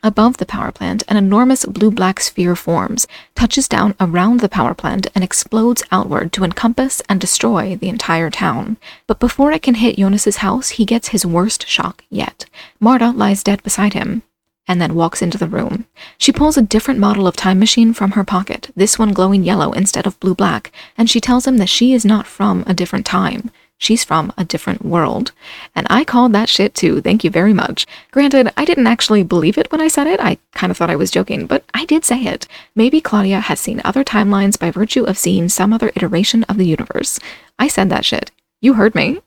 Above 0.05 0.39
the 0.39 0.47
power 0.47 0.73
plant, 0.73 1.05
an 1.07 1.17
enormous 1.17 1.65
blue-black 1.65 2.19
sphere 2.21 2.57
forms, 2.57 3.07
touches 3.37 3.69
down 3.69 3.95
around 4.01 4.41
the 4.41 4.49
power 4.49 4.75
plant, 4.75 5.07
and 5.15 5.23
explodes 5.23 5.83
outward 5.93 6.33
to 6.33 6.43
encompass 6.43 7.01
and 7.09 7.21
destroy 7.21 7.77
the 7.77 7.89
entire 7.89 8.29
town. 8.29 8.77
But 9.07 9.21
before 9.21 9.53
it 9.53 9.63
can 9.63 9.75
hit 9.75 9.97
Jonas's 9.97 10.39
house, 10.39 10.71
he 10.71 10.85
gets 10.85 11.09
his 11.09 11.25
worst 11.25 11.69
shock 11.69 12.05
yet. 12.11 12.47
Marta 12.81 13.11
lies 13.11 13.45
dead 13.45 13.63
beside 13.63 13.93
him 13.93 14.23
and 14.69 14.81
then 14.81 14.95
walks 14.95 15.23
into 15.23 15.39
the 15.39 15.49
room. 15.49 15.87
She 16.19 16.33
pulls 16.33 16.57
a 16.57 16.63
different 16.63 17.01
model 17.01 17.27
of 17.27 17.37
time 17.37 17.59
machine 17.59 17.93
from 17.93 18.13
her 18.13 18.25
pocket, 18.25 18.71
this 18.77 18.99
one 18.99 19.13
glowing 19.13 19.43
yellow 19.43 19.73
instead 19.73 20.07
of 20.07 20.19
blue-black, 20.21 20.73
and 20.97 21.11
she 21.11 21.21
tells 21.21 21.47
him 21.47 21.59
that 21.59 21.69
she 21.69 21.93
is 21.93 22.05
not 22.05 22.27
from 22.27 22.65
a 22.67 22.75
different 22.75 23.05
time. 23.05 23.51
She's 23.83 24.05
from 24.05 24.33
a 24.39 24.45
different 24.45 24.85
world. 24.85 25.33
And 25.75 25.89
I 25.91 26.05
called 26.05 26.33
that 26.33 26.49
shit 26.49 26.73
too, 26.73 27.01
thank 27.01 27.25
you 27.25 27.31
very 27.31 27.53
much. 27.53 27.85
Granted, 28.13 28.53
I 28.57 28.65
didn't 28.65 28.87
actually 28.87 29.25
believe 29.25 29.59
it 29.59 29.73
when 29.73 29.81
I 29.81 29.89
said 29.89 30.07
it, 30.07 30.21
I 30.21 30.39
kind 30.53 30.71
of 30.71 30.77
thought 30.77 30.89
I 30.89 30.95
was 30.95 31.11
joking, 31.11 31.47
but 31.49 31.65
I 31.75 31.85
did 31.87 32.05
say 32.05 32.23
it. 32.23 32.47
Maybe 32.77 33.01
Claudia 33.01 33.41
has 33.41 33.59
seen 33.59 33.83
other 33.85 34.05
timelines 34.05 34.57
by 34.57 34.71
virtue 34.71 35.03
of 35.03 35.19
seeing 35.19 35.49
some 35.49 35.73
other 35.73 35.91
iteration 35.97 36.45
of 36.45 36.59
the 36.59 36.67
universe. 36.67 37.19
I 37.59 37.67
said 37.67 37.91
that 37.91 38.05
shit. 38.05 38.31
You 38.61 38.75
heard 38.75 38.95
me. 38.95 39.21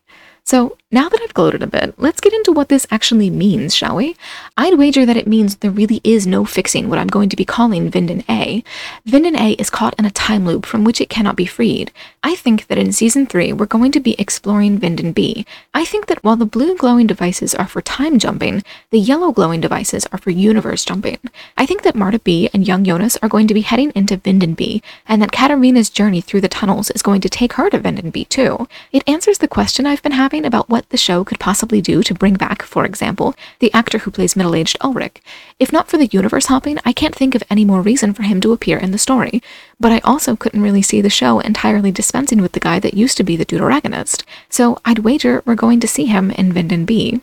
So, 0.45 0.77
now 0.91 1.09
that 1.09 1.19
I've 1.21 1.33
gloated 1.33 1.63
a 1.63 1.67
bit, 1.67 1.95
let's 1.97 2.21
get 2.21 2.31
into 2.31 2.51
what 2.51 2.69
this 2.69 2.85
actually 2.91 3.31
means, 3.31 3.75
shall 3.75 3.95
we? 3.95 4.15
I'd 4.55 4.77
wager 4.77 5.03
that 5.03 5.17
it 5.17 5.27
means 5.27 5.55
there 5.55 5.71
really 5.71 5.99
is 6.03 6.27
no 6.27 6.45
fixing 6.45 6.87
what 6.87 6.99
I'm 6.99 7.07
going 7.07 7.29
to 7.29 7.35
be 7.35 7.43
calling 7.43 7.89
Vinden 7.89 8.23
A. 8.29 8.63
Vinden 9.05 9.35
A 9.35 9.53
is 9.53 9.71
caught 9.71 9.95
in 9.97 10.05
a 10.05 10.11
time 10.11 10.45
loop 10.45 10.65
from 10.65 10.83
which 10.83 11.01
it 11.01 11.09
cannot 11.09 11.35
be 11.35 11.47
freed. 11.47 11.91
I 12.23 12.35
think 12.35 12.67
that 12.67 12.77
in 12.77 12.93
Season 12.93 13.25
3, 13.25 13.53
we're 13.53 13.65
going 13.65 13.91
to 13.91 13.99
be 13.99 14.15
exploring 14.17 14.79
Vinden 14.79 15.13
B. 15.13 15.45
I 15.73 15.83
think 15.83 16.05
that 16.05 16.23
while 16.23 16.37
the 16.37 16.45
blue 16.45 16.77
glowing 16.77 17.07
devices 17.07 17.55
are 17.55 17.67
for 17.67 17.81
time 17.81 18.19
jumping, 18.19 18.63
the 18.91 18.99
yellow 18.99 19.31
glowing 19.31 19.61
devices 19.61 20.05
are 20.11 20.19
for 20.19 20.29
universe 20.29 20.85
jumping. 20.85 21.19
I 21.57 21.65
think 21.65 21.81
that 21.81 21.95
Marta 21.95 22.19
B 22.19 22.49
and 22.53 22.67
young 22.67 22.85
Jonas 22.85 23.17
are 23.17 23.29
going 23.29 23.47
to 23.47 23.53
be 23.53 23.61
heading 23.61 23.91
into 23.95 24.17
Vinden 24.17 24.55
B, 24.55 24.83
and 25.07 25.21
that 25.21 25.31
Katerina's 25.31 25.89
journey 25.89 26.21
through 26.21 26.41
the 26.41 26.47
tunnels 26.47 26.91
is 26.91 27.01
going 27.01 27.21
to 27.21 27.29
take 27.29 27.53
her 27.53 27.69
to 27.69 27.79
Vinden 27.79 28.11
B 28.11 28.23
too. 28.23 28.67
It 28.93 29.03
answers 29.07 29.39
the 29.39 29.47
question 29.47 29.85
I've 29.85 30.03
been 30.03 30.13
having 30.13 30.34
about 30.43 30.69
what 30.69 30.89
the 30.89 30.97
show 30.97 31.23
could 31.23 31.39
possibly 31.39 31.79
do 31.79 32.01
to 32.01 32.13
bring 32.13 32.33
back, 32.33 32.63
for 32.63 32.83
example, 32.83 33.35
the 33.59 33.71
actor 33.73 33.99
who 33.99 34.11
plays 34.11 34.35
middle 34.35 34.55
aged 34.55 34.75
Ulrich. 34.81 35.21
If 35.59 35.71
not 35.71 35.87
for 35.87 35.97
the 35.97 36.07
universe 36.07 36.47
hopping, 36.47 36.79
I 36.83 36.91
can't 36.91 37.15
think 37.15 37.35
of 37.35 37.43
any 37.49 37.63
more 37.63 37.81
reason 37.81 38.13
for 38.13 38.23
him 38.23 38.41
to 38.41 38.51
appear 38.51 38.77
in 38.77 38.91
the 38.91 38.97
story. 38.97 39.41
But 39.79 39.91
I 39.91 39.99
also 39.99 40.35
couldn't 40.35 40.63
really 40.63 40.81
see 40.81 40.99
the 40.99 41.09
show 41.09 41.39
entirely 41.39 41.91
dispensing 41.91 42.41
with 42.41 42.53
the 42.53 42.59
guy 42.59 42.79
that 42.79 42.95
used 42.95 43.17
to 43.17 43.23
be 43.23 43.37
the 43.37 43.45
deuteragonist, 43.45 44.23
so 44.49 44.79
I'd 44.83 44.99
wager 44.99 45.43
we're 45.45 45.55
going 45.55 45.79
to 45.79 45.87
see 45.87 46.05
him 46.05 46.31
in 46.31 46.51
Vinden 46.51 46.85
B. 46.85 47.21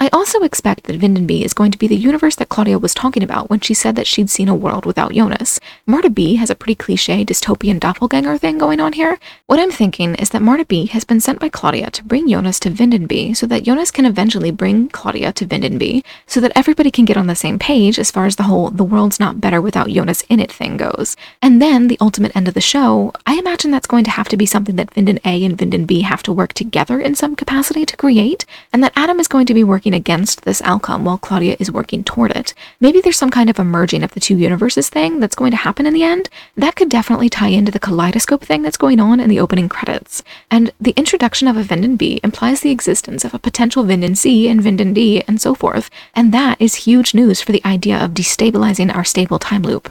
I 0.00 0.08
also 0.12 0.42
expect 0.42 0.84
that 0.84 1.00
Vinden 1.00 1.26
B 1.26 1.42
is 1.42 1.52
going 1.52 1.72
to 1.72 1.78
be 1.78 1.88
the 1.88 1.96
universe 1.96 2.36
that 2.36 2.48
Claudia 2.48 2.78
was 2.78 2.94
talking 2.94 3.24
about 3.24 3.50
when 3.50 3.58
she 3.58 3.74
said 3.74 3.96
that 3.96 4.06
she'd 4.06 4.30
seen 4.30 4.48
a 4.48 4.54
world 4.54 4.86
without 4.86 5.12
Jonas. 5.12 5.58
Marta 5.86 6.08
B 6.08 6.36
has 6.36 6.50
a 6.50 6.54
pretty 6.54 6.76
cliche 6.76 7.24
dystopian 7.24 7.80
doppelganger 7.80 8.38
thing 8.38 8.58
going 8.58 8.78
on 8.78 8.92
here. 8.92 9.18
What 9.46 9.58
I'm 9.58 9.72
thinking 9.72 10.14
is 10.14 10.30
that 10.30 10.40
Marta 10.40 10.64
B 10.64 10.86
has 10.86 11.04
been 11.04 11.18
sent 11.18 11.40
by 11.40 11.48
Claudia 11.48 11.90
to 11.90 12.04
bring 12.04 12.28
Jonas 12.28 12.60
to 12.60 12.70
Vinden 12.70 13.08
B 13.08 13.34
so 13.34 13.44
that 13.46 13.64
Jonas 13.64 13.90
can 13.90 14.04
eventually 14.04 14.52
bring 14.52 14.88
Claudia 14.88 15.32
to 15.32 15.44
Vinden 15.44 15.78
B 15.78 16.04
so 16.28 16.40
that 16.40 16.52
everybody 16.54 16.92
can 16.92 17.04
get 17.04 17.16
on 17.16 17.26
the 17.26 17.34
same 17.34 17.58
page 17.58 17.98
as 17.98 18.12
far 18.12 18.26
as 18.26 18.36
the 18.36 18.44
whole 18.44 18.70
the 18.70 18.84
world's 18.84 19.18
not 19.18 19.40
better 19.40 19.60
without 19.60 19.88
Jonas 19.88 20.22
in 20.28 20.38
it 20.38 20.52
thing 20.52 20.76
goes. 20.76 21.16
And 21.42 21.60
then 21.60 21.88
the 21.88 21.98
ultimate 22.00 22.36
end 22.36 22.46
of 22.46 22.54
the 22.54 22.60
show, 22.60 23.12
I 23.26 23.36
imagine 23.36 23.72
that's 23.72 23.88
going 23.88 24.04
to 24.04 24.12
have 24.12 24.28
to 24.28 24.36
be 24.36 24.46
something 24.46 24.76
that 24.76 24.94
Vinden 24.94 25.18
A 25.24 25.44
and 25.44 25.58
Vinden 25.58 25.88
B 25.88 26.02
have 26.02 26.22
to 26.22 26.32
work 26.32 26.52
together 26.52 27.00
in 27.00 27.16
some 27.16 27.34
capacity 27.34 27.84
to 27.84 27.96
create, 27.96 28.44
and 28.72 28.84
that 28.84 28.92
Adam 28.94 29.18
is 29.18 29.26
going 29.26 29.46
to 29.46 29.54
be 29.54 29.64
working 29.64 29.87
working 29.88 29.98
against 29.98 30.42
this 30.42 30.60
outcome 30.62 31.04
while 31.04 31.16
Claudia 31.16 31.56
is 31.58 31.72
working 31.72 32.04
toward 32.04 32.30
it. 32.32 32.52
Maybe 32.78 33.00
there's 33.00 33.16
some 33.16 33.30
kind 33.30 33.48
of 33.48 33.58
a 33.58 33.64
merging 33.64 34.02
of 34.02 34.12
the 34.12 34.20
two 34.20 34.36
universes 34.36 34.90
thing 34.90 35.18
that's 35.18 35.36
going 35.36 35.50
to 35.52 35.64
happen 35.64 35.86
in 35.86 35.94
the 35.94 36.02
end. 36.02 36.28
That 36.56 36.76
could 36.76 36.90
definitely 36.90 37.30
tie 37.30 37.48
into 37.48 37.72
the 37.72 37.78
kaleidoscope 37.78 38.44
thing 38.44 38.62
that's 38.62 38.76
going 38.76 39.00
on 39.00 39.18
in 39.18 39.30
the 39.30 39.40
opening 39.40 39.68
credits. 39.70 40.22
And 40.50 40.72
the 40.78 40.94
introduction 40.96 41.48
of 41.48 41.56
a 41.56 41.64
Vinden 41.64 41.96
B 41.96 42.20
implies 42.22 42.60
the 42.60 42.70
existence 42.70 43.24
of 43.24 43.32
a 43.32 43.38
potential 43.38 43.84
Vinden 43.84 44.14
C 44.14 44.46
and 44.48 44.60
Vinden 44.60 44.92
D 44.92 45.22
and 45.26 45.40
so 45.40 45.54
forth. 45.54 45.88
And 46.14 46.32
that 46.34 46.60
is 46.60 46.84
huge 46.86 47.14
news 47.14 47.40
for 47.40 47.52
the 47.52 47.64
idea 47.64 47.96
of 47.96 48.10
destabilizing 48.12 48.94
our 48.94 49.04
stable 49.04 49.38
time 49.38 49.62
loop. 49.62 49.88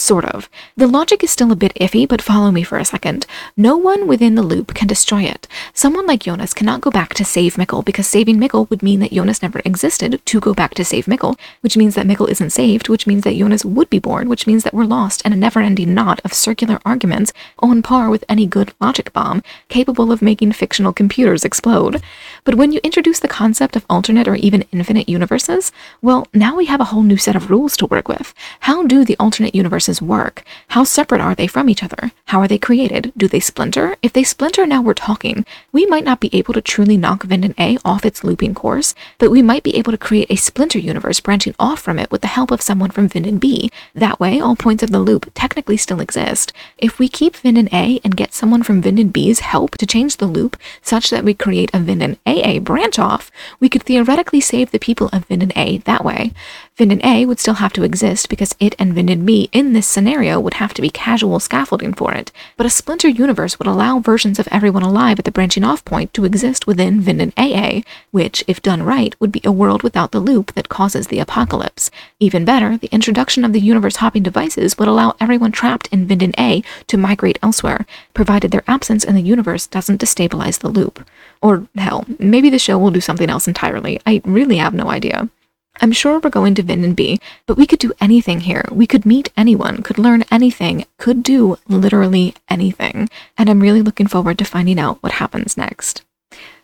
Sort 0.00 0.26
of. 0.26 0.48
The 0.76 0.86
logic 0.86 1.24
is 1.24 1.32
still 1.32 1.50
a 1.50 1.56
bit 1.56 1.74
iffy, 1.74 2.06
but 2.06 2.22
follow 2.22 2.52
me 2.52 2.62
for 2.62 2.78
a 2.78 2.84
second. 2.84 3.26
No 3.56 3.76
one 3.76 4.06
within 4.06 4.36
the 4.36 4.44
loop 4.44 4.72
can 4.72 4.86
destroy 4.86 5.22
it. 5.22 5.48
Someone 5.74 6.06
like 6.06 6.20
Jonas 6.20 6.54
cannot 6.54 6.80
go 6.80 6.88
back 6.88 7.14
to 7.14 7.24
save 7.24 7.56
Mikkel 7.56 7.84
because 7.84 8.06
saving 8.06 8.38
Mikkel 8.38 8.70
would 8.70 8.80
mean 8.80 9.00
that 9.00 9.10
Jonas 9.10 9.42
never 9.42 9.60
existed 9.64 10.24
to 10.24 10.40
go 10.40 10.54
back 10.54 10.74
to 10.74 10.84
save 10.84 11.06
Mikkel, 11.06 11.36
which 11.62 11.76
means 11.76 11.96
that 11.96 12.06
Mikkel 12.06 12.28
isn't 12.28 12.50
saved, 12.50 12.88
which 12.88 13.08
means 13.08 13.24
that 13.24 13.34
Jonas 13.36 13.64
would 13.64 13.90
be 13.90 13.98
born, 13.98 14.28
which 14.28 14.46
means 14.46 14.62
that 14.62 14.72
we're 14.72 14.84
lost 14.84 15.20
in 15.22 15.32
a 15.32 15.36
never-ending 15.36 15.92
knot 15.92 16.20
of 16.24 16.32
circular 16.32 16.78
arguments 16.86 17.32
on 17.58 17.82
par 17.82 18.08
with 18.08 18.24
any 18.28 18.46
good 18.46 18.72
logic 18.80 19.12
bomb, 19.12 19.42
capable 19.68 20.12
of 20.12 20.22
making 20.22 20.52
fictional 20.52 20.92
computers 20.92 21.44
explode. 21.44 22.00
But 22.44 22.54
when 22.54 22.70
you 22.70 22.78
introduce 22.84 23.18
the 23.18 23.26
concept 23.26 23.74
of 23.74 23.84
alternate 23.90 24.28
or 24.28 24.36
even 24.36 24.64
infinite 24.70 25.08
universes, 25.08 25.72
well, 26.00 26.28
now 26.32 26.54
we 26.54 26.66
have 26.66 26.80
a 26.80 26.84
whole 26.84 27.02
new 27.02 27.16
set 27.16 27.34
of 27.34 27.50
rules 27.50 27.76
to 27.78 27.86
work 27.86 28.06
with. 28.06 28.32
How 28.60 28.86
do 28.86 29.04
the 29.04 29.16
alternate 29.18 29.56
universes 29.56 29.87
work? 30.02 30.44
How 30.68 30.84
separate 30.84 31.22
are 31.22 31.34
they 31.34 31.46
from 31.46 31.70
each 31.70 31.82
other? 31.82 32.12
How 32.26 32.40
are 32.40 32.48
they 32.48 32.58
created? 32.58 33.12
Do 33.16 33.26
they 33.26 33.40
splinter? 33.40 33.96
If 34.02 34.12
they 34.12 34.22
splinter, 34.22 34.66
now 34.66 34.82
we're 34.82 34.92
talking. 34.92 35.46
We 35.72 35.86
might 35.86 36.04
not 36.04 36.20
be 36.20 36.28
able 36.36 36.52
to 36.52 36.60
truly 36.60 36.98
knock 36.98 37.22
Vinden 37.24 37.54
A 37.58 37.78
off 37.84 38.04
its 38.04 38.22
looping 38.22 38.54
course, 38.54 38.94
but 39.16 39.30
we 39.30 39.40
might 39.40 39.62
be 39.62 39.76
able 39.76 39.92
to 39.92 39.98
create 39.98 40.30
a 40.30 40.36
splinter 40.36 40.78
universe 40.78 41.20
branching 41.20 41.54
off 41.58 41.80
from 41.80 41.98
it 41.98 42.10
with 42.10 42.20
the 42.20 42.26
help 42.26 42.50
of 42.50 42.60
someone 42.60 42.90
from 42.90 43.08
Vinden 43.08 43.38
B. 43.38 43.70
That 43.94 44.20
way, 44.20 44.38
all 44.38 44.56
points 44.56 44.82
of 44.82 44.90
the 44.90 44.98
loop 44.98 45.30
technically 45.34 45.78
still 45.78 46.00
exist. 46.00 46.52
If 46.76 46.98
we 46.98 47.08
keep 47.08 47.34
Vinden 47.34 47.72
A 47.72 47.98
and 48.04 48.16
get 48.16 48.34
someone 48.34 48.62
from 48.62 48.82
Vinden 48.82 49.10
B's 49.10 49.40
help 49.40 49.78
to 49.78 49.86
change 49.86 50.18
the 50.18 50.26
loop 50.26 50.56
such 50.82 51.08
that 51.08 51.24
we 51.24 51.32
create 51.32 51.70
a 51.72 51.78
Vinden 51.78 52.18
AA 52.26 52.58
branch 52.60 52.98
off, 52.98 53.30
we 53.58 53.68
could 53.68 53.82
theoretically 53.82 54.40
save 54.40 54.70
the 54.70 54.78
people 54.78 55.08
of 55.12 55.26
Vinden 55.28 55.52
A 55.56 55.78
that 55.78 56.04
way. 56.04 56.32
Winden 56.78 57.04
A 57.04 57.26
would 57.26 57.40
still 57.40 57.54
have 57.54 57.72
to 57.72 57.82
exist 57.82 58.28
because 58.28 58.54
it 58.60 58.76
and 58.78 58.94
Winden 58.94 59.26
B 59.26 59.48
in 59.52 59.72
this 59.72 59.84
scenario 59.84 60.38
would 60.38 60.54
have 60.54 60.72
to 60.74 60.82
be 60.82 60.90
casual 60.90 61.40
scaffolding 61.40 61.92
for 61.92 62.12
it, 62.12 62.30
but 62.56 62.66
a 62.66 62.70
splinter 62.70 63.08
universe 63.08 63.58
would 63.58 63.66
allow 63.66 63.98
versions 63.98 64.38
of 64.38 64.46
everyone 64.52 64.84
alive 64.84 65.18
at 65.18 65.24
the 65.24 65.32
branching 65.32 65.64
off 65.64 65.84
point 65.84 66.14
to 66.14 66.24
exist 66.24 66.68
within 66.68 67.02
Winden 67.02 67.32
AA, 67.36 67.82
which, 68.12 68.44
if 68.46 68.62
done 68.62 68.84
right, 68.84 69.16
would 69.18 69.32
be 69.32 69.40
a 69.44 69.50
world 69.50 69.82
without 69.82 70.12
the 70.12 70.20
loop 70.20 70.54
that 70.54 70.68
causes 70.68 71.08
the 71.08 71.18
apocalypse. 71.18 71.90
Even 72.20 72.44
better, 72.44 72.78
the 72.78 72.92
introduction 72.92 73.44
of 73.44 73.52
the 73.52 73.60
universe 73.60 73.96
hopping 73.96 74.22
devices 74.22 74.78
would 74.78 74.86
allow 74.86 75.16
everyone 75.18 75.50
trapped 75.50 75.88
in 75.88 76.06
Winden 76.06 76.38
A 76.38 76.62
to 76.86 76.96
migrate 76.96 77.40
elsewhere, 77.42 77.86
provided 78.14 78.52
their 78.52 78.62
absence 78.68 79.02
in 79.02 79.16
the 79.16 79.20
universe 79.20 79.66
doesn't 79.66 80.00
destabilize 80.00 80.60
the 80.60 80.68
loop. 80.68 81.04
Or 81.42 81.66
hell, 81.74 82.04
maybe 82.20 82.50
the 82.50 82.58
show 82.60 82.78
will 82.78 82.92
do 82.92 83.00
something 83.00 83.28
else 83.28 83.48
entirely. 83.48 84.00
I 84.06 84.22
really 84.24 84.58
have 84.58 84.74
no 84.74 84.90
idea. 84.90 85.28
I'm 85.80 85.92
sure 85.92 86.18
we're 86.18 86.30
going 86.30 86.54
to 86.56 86.62
Winden 86.62 86.96
B, 86.96 87.20
but 87.46 87.56
we 87.56 87.66
could 87.66 87.78
do 87.78 87.92
anything 88.00 88.40
here. 88.40 88.64
We 88.70 88.86
could 88.86 89.06
meet 89.06 89.32
anyone, 89.36 89.82
could 89.82 89.98
learn 89.98 90.24
anything, 90.30 90.84
could 90.98 91.22
do 91.22 91.56
literally 91.68 92.34
anything. 92.48 93.08
And 93.36 93.48
I'm 93.48 93.60
really 93.60 93.82
looking 93.82 94.06
forward 94.06 94.38
to 94.38 94.44
finding 94.44 94.78
out 94.78 95.02
what 95.02 95.12
happens 95.12 95.56
next. 95.56 96.02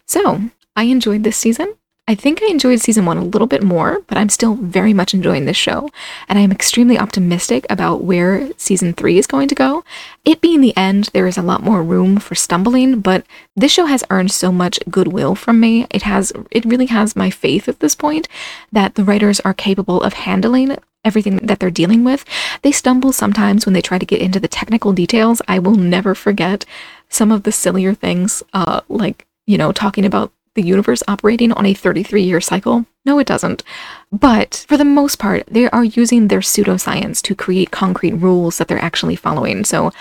So, 0.06 0.50
I 0.76 0.84
enjoyed 0.84 1.22
this 1.22 1.36
season. 1.36 1.74
I 2.06 2.14
think 2.14 2.42
I 2.42 2.50
enjoyed 2.50 2.80
season 2.80 3.06
one 3.06 3.16
a 3.16 3.24
little 3.24 3.46
bit 3.46 3.62
more, 3.62 4.02
but 4.08 4.18
I'm 4.18 4.28
still 4.28 4.56
very 4.56 4.92
much 4.92 5.14
enjoying 5.14 5.46
this 5.46 5.56
show, 5.56 5.88
and 6.28 6.38
I 6.38 6.42
am 6.42 6.52
extremely 6.52 6.98
optimistic 6.98 7.64
about 7.70 8.04
where 8.04 8.50
season 8.58 8.92
three 8.92 9.16
is 9.16 9.26
going 9.26 9.48
to 9.48 9.54
go. 9.54 9.84
It 10.22 10.42
being 10.42 10.60
the 10.60 10.76
end, 10.76 11.08
there 11.14 11.26
is 11.26 11.38
a 11.38 11.42
lot 11.42 11.62
more 11.62 11.82
room 11.82 12.18
for 12.18 12.34
stumbling, 12.34 13.00
but 13.00 13.24
this 13.56 13.72
show 13.72 13.86
has 13.86 14.04
earned 14.10 14.32
so 14.32 14.52
much 14.52 14.78
goodwill 14.90 15.34
from 15.34 15.58
me. 15.60 15.86
It 15.90 16.02
has, 16.02 16.30
it 16.50 16.66
really 16.66 16.86
has 16.86 17.16
my 17.16 17.30
faith 17.30 17.70
at 17.70 17.80
this 17.80 17.94
point 17.94 18.28
that 18.70 18.96
the 18.96 19.04
writers 19.04 19.40
are 19.40 19.54
capable 19.54 20.02
of 20.02 20.12
handling 20.12 20.76
everything 21.06 21.38
that 21.38 21.58
they're 21.58 21.70
dealing 21.70 22.04
with. 22.04 22.26
They 22.60 22.72
stumble 22.72 23.12
sometimes 23.12 23.64
when 23.64 23.72
they 23.72 23.80
try 23.80 23.98
to 23.98 24.06
get 24.06 24.20
into 24.20 24.40
the 24.40 24.48
technical 24.48 24.92
details. 24.92 25.40
I 25.48 25.58
will 25.58 25.76
never 25.76 26.14
forget 26.14 26.66
some 27.08 27.32
of 27.32 27.44
the 27.44 27.52
sillier 27.52 27.94
things, 27.94 28.42
uh, 28.52 28.82
like, 28.90 29.26
you 29.46 29.56
know, 29.56 29.72
talking 29.72 30.04
about 30.04 30.32
the 30.54 30.62
universe 30.62 31.02
operating 31.08 31.52
on 31.52 31.66
a 31.66 31.74
33 31.74 32.22
year 32.22 32.40
cycle? 32.40 32.86
No, 33.04 33.18
it 33.18 33.26
doesn't. 33.26 33.62
But 34.10 34.64
for 34.68 34.76
the 34.76 34.84
most 34.84 35.18
part, 35.18 35.46
they 35.46 35.68
are 35.70 35.84
using 35.84 36.28
their 36.28 36.40
pseudoscience 36.40 37.20
to 37.22 37.34
create 37.34 37.70
concrete 37.70 38.14
rules 38.14 38.58
that 38.58 38.68
they're 38.68 38.78
actually 38.78 39.16
following. 39.16 39.64
So 39.64 39.92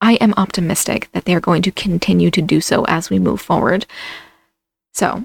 I 0.00 0.14
am 0.14 0.34
optimistic 0.36 1.08
that 1.12 1.24
they 1.24 1.34
are 1.34 1.40
going 1.40 1.62
to 1.62 1.70
continue 1.70 2.30
to 2.32 2.42
do 2.42 2.60
so 2.60 2.84
as 2.86 3.08
we 3.08 3.18
move 3.18 3.40
forward. 3.40 3.86
So, 4.92 5.24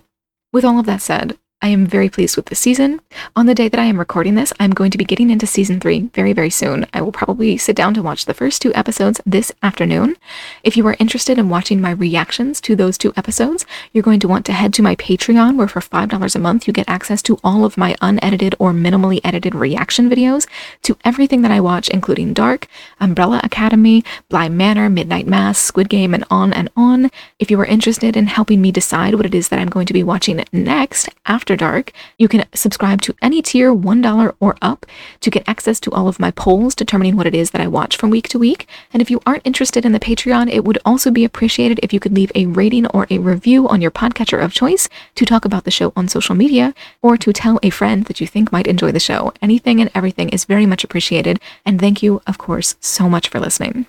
with 0.54 0.64
all 0.64 0.80
of 0.80 0.86
that 0.86 1.02
said, 1.02 1.38
I 1.60 1.70
am 1.70 1.88
very 1.88 2.08
pleased 2.08 2.36
with 2.36 2.46
the 2.46 2.56
season. 2.56 3.02
On 3.36 3.48
the 3.48 3.56
day 3.56 3.68
that 3.68 3.80
I 3.80 3.86
am 3.86 3.98
recording 3.98 4.36
this, 4.36 4.54
I'm 4.60 4.70
going 4.70 4.92
to 4.92 4.98
be 4.98 5.04
getting 5.04 5.32
into 5.32 5.48
season 5.48 5.80
three 5.80 6.02
very, 6.14 6.32
very 6.32 6.52
soon. 6.52 6.86
I 6.94 7.02
will 7.02 7.12
probably 7.12 7.58
sit 7.58 7.76
down 7.76 7.96
to 7.96 8.04
watch 8.04 8.26
the 8.26 8.36
first 8.36 8.62
two 8.62 8.72
episodes 8.76 9.20
this 9.26 9.52
afternoon. 9.64 10.18
If 10.64 10.78
you 10.78 10.86
are 10.86 10.96
interested 11.00 11.40
in 11.40 11.50
watching 11.50 11.82
my 11.82 11.90
reactions 11.90 12.62
to 12.62 12.76
those 12.76 12.96
two 12.96 13.12
episodes, 13.18 13.66
you're 13.92 14.04
going 14.04 14.20
to 14.20 14.28
want 14.28 14.46
to 14.46 14.54
head 14.54 14.72
to 14.76 14.84
my 14.84 14.96
Patreon, 14.98 15.58
where 15.58 15.68
for 15.68 15.80
$5 15.80 16.36
a 16.36 16.40
month, 16.40 16.68
you 16.68 16.74
get 16.74 16.88
access 16.88 17.24
to 17.24 17.40
all 17.44 17.66
of 17.66 17.76
my 17.76 17.96
unedited 18.02 18.54
or 18.60 18.72
minimally 18.72 19.20
edited 19.24 19.56
reaction 19.56 20.12
videos 20.12 20.48
to 20.84 20.96
everything 21.04 21.42
that 21.42 21.52
I 21.52 21.60
watch, 21.60 21.90
including 21.90 22.34
Dark, 22.34 22.68
Umbrella 23.00 23.42
Academy, 23.44 24.04
Bly 24.30 24.48
Manor, 24.48 24.92
Midnight 24.92 25.26
Mass, 25.26 25.58
Squid 25.58 25.90
Game, 25.90 26.14
and 26.14 26.24
on 26.30 26.54
and 26.54 26.70
on. 26.78 27.10
If 27.40 27.50
you 27.50 27.60
are 27.60 27.66
interested 27.66 28.16
in 28.16 28.28
helping 28.28 28.62
me 28.62 28.72
decide 28.72 29.16
what 29.16 29.26
it 29.26 29.34
is 29.34 29.50
that 29.50 29.58
I'm 29.58 29.70
going 29.70 29.88
to 29.88 29.94
be 29.94 30.04
watching 30.04 30.44
next 30.54 31.10
after 31.26 31.47
after 31.48 31.56
Dark. 31.56 31.94
You 32.18 32.28
can 32.28 32.44
subscribe 32.54 33.02
to 33.04 33.16
any 33.22 33.42
tier, 33.42 33.74
$1 33.74 34.36
or 34.42 34.58
up, 34.62 34.86
to 35.22 35.30
get 35.30 35.48
access 35.48 35.80
to 35.80 35.92
all 35.92 36.10
of 36.10 36.20
my 36.20 36.30
polls 36.32 36.76
determining 36.76 37.16
what 37.16 37.26
it 37.26 37.34
is 37.34 37.52
that 37.52 37.62
I 37.62 37.68
watch 37.68 37.96
from 37.96 38.10
week 38.10 38.28
to 38.30 38.40
week. 38.40 38.68
And 38.92 39.02
if 39.02 39.10
you 39.10 39.22
aren't 39.26 39.48
interested 39.48 39.86
in 39.86 39.94
the 39.94 40.00
Patreon, 40.00 40.52
it 40.52 40.66
would 40.66 40.78
also 40.84 41.10
be 41.10 41.24
appreciated 41.24 41.80
if 41.82 41.94
you 41.94 42.02
could 42.02 42.14
leave 42.14 42.34
a 42.36 42.48
rating 42.48 42.86
or 42.88 43.08
a 43.10 43.20
review 43.20 43.66
on 43.70 43.82
your 43.82 43.92
podcatcher 43.92 44.44
of 44.44 44.52
choice 44.52 44.90
to 45.16 45.26
talk 45.26 45.46
about 45.46 45.64
the 45.64 45.72
show 45.72 45.94
on 45.96 46.10
social 46.10 46.36
media 46.36 46.74
or 47.02 47.16
to 47.16 47.32
tell 47.32 47.60
a 47.64 47.70
friend 47.70 48.04
that 48.08 48.20
you 48.20 48.28
think 48.28 48.52
might 48.52 48.68
enjoy 48.68 48.92
the 48.92 49.00
show. 49.00 49.32
Anything 49.42 49.80
and 49.80 49.90
everything 49.96 50.28
is 50.30 50.44
very 50.44 50.66
much 50.66 50.84
appreciated. 50.84 51.40
And 51.66 51.80
thank 51.80 52.04
you, 52.04 52.22
of 52.28 52.38
course, 52.38 52.76
so 52.82 53.08
much 53.08 53.30
for 53.30 53.40
listening. 53.40 53.86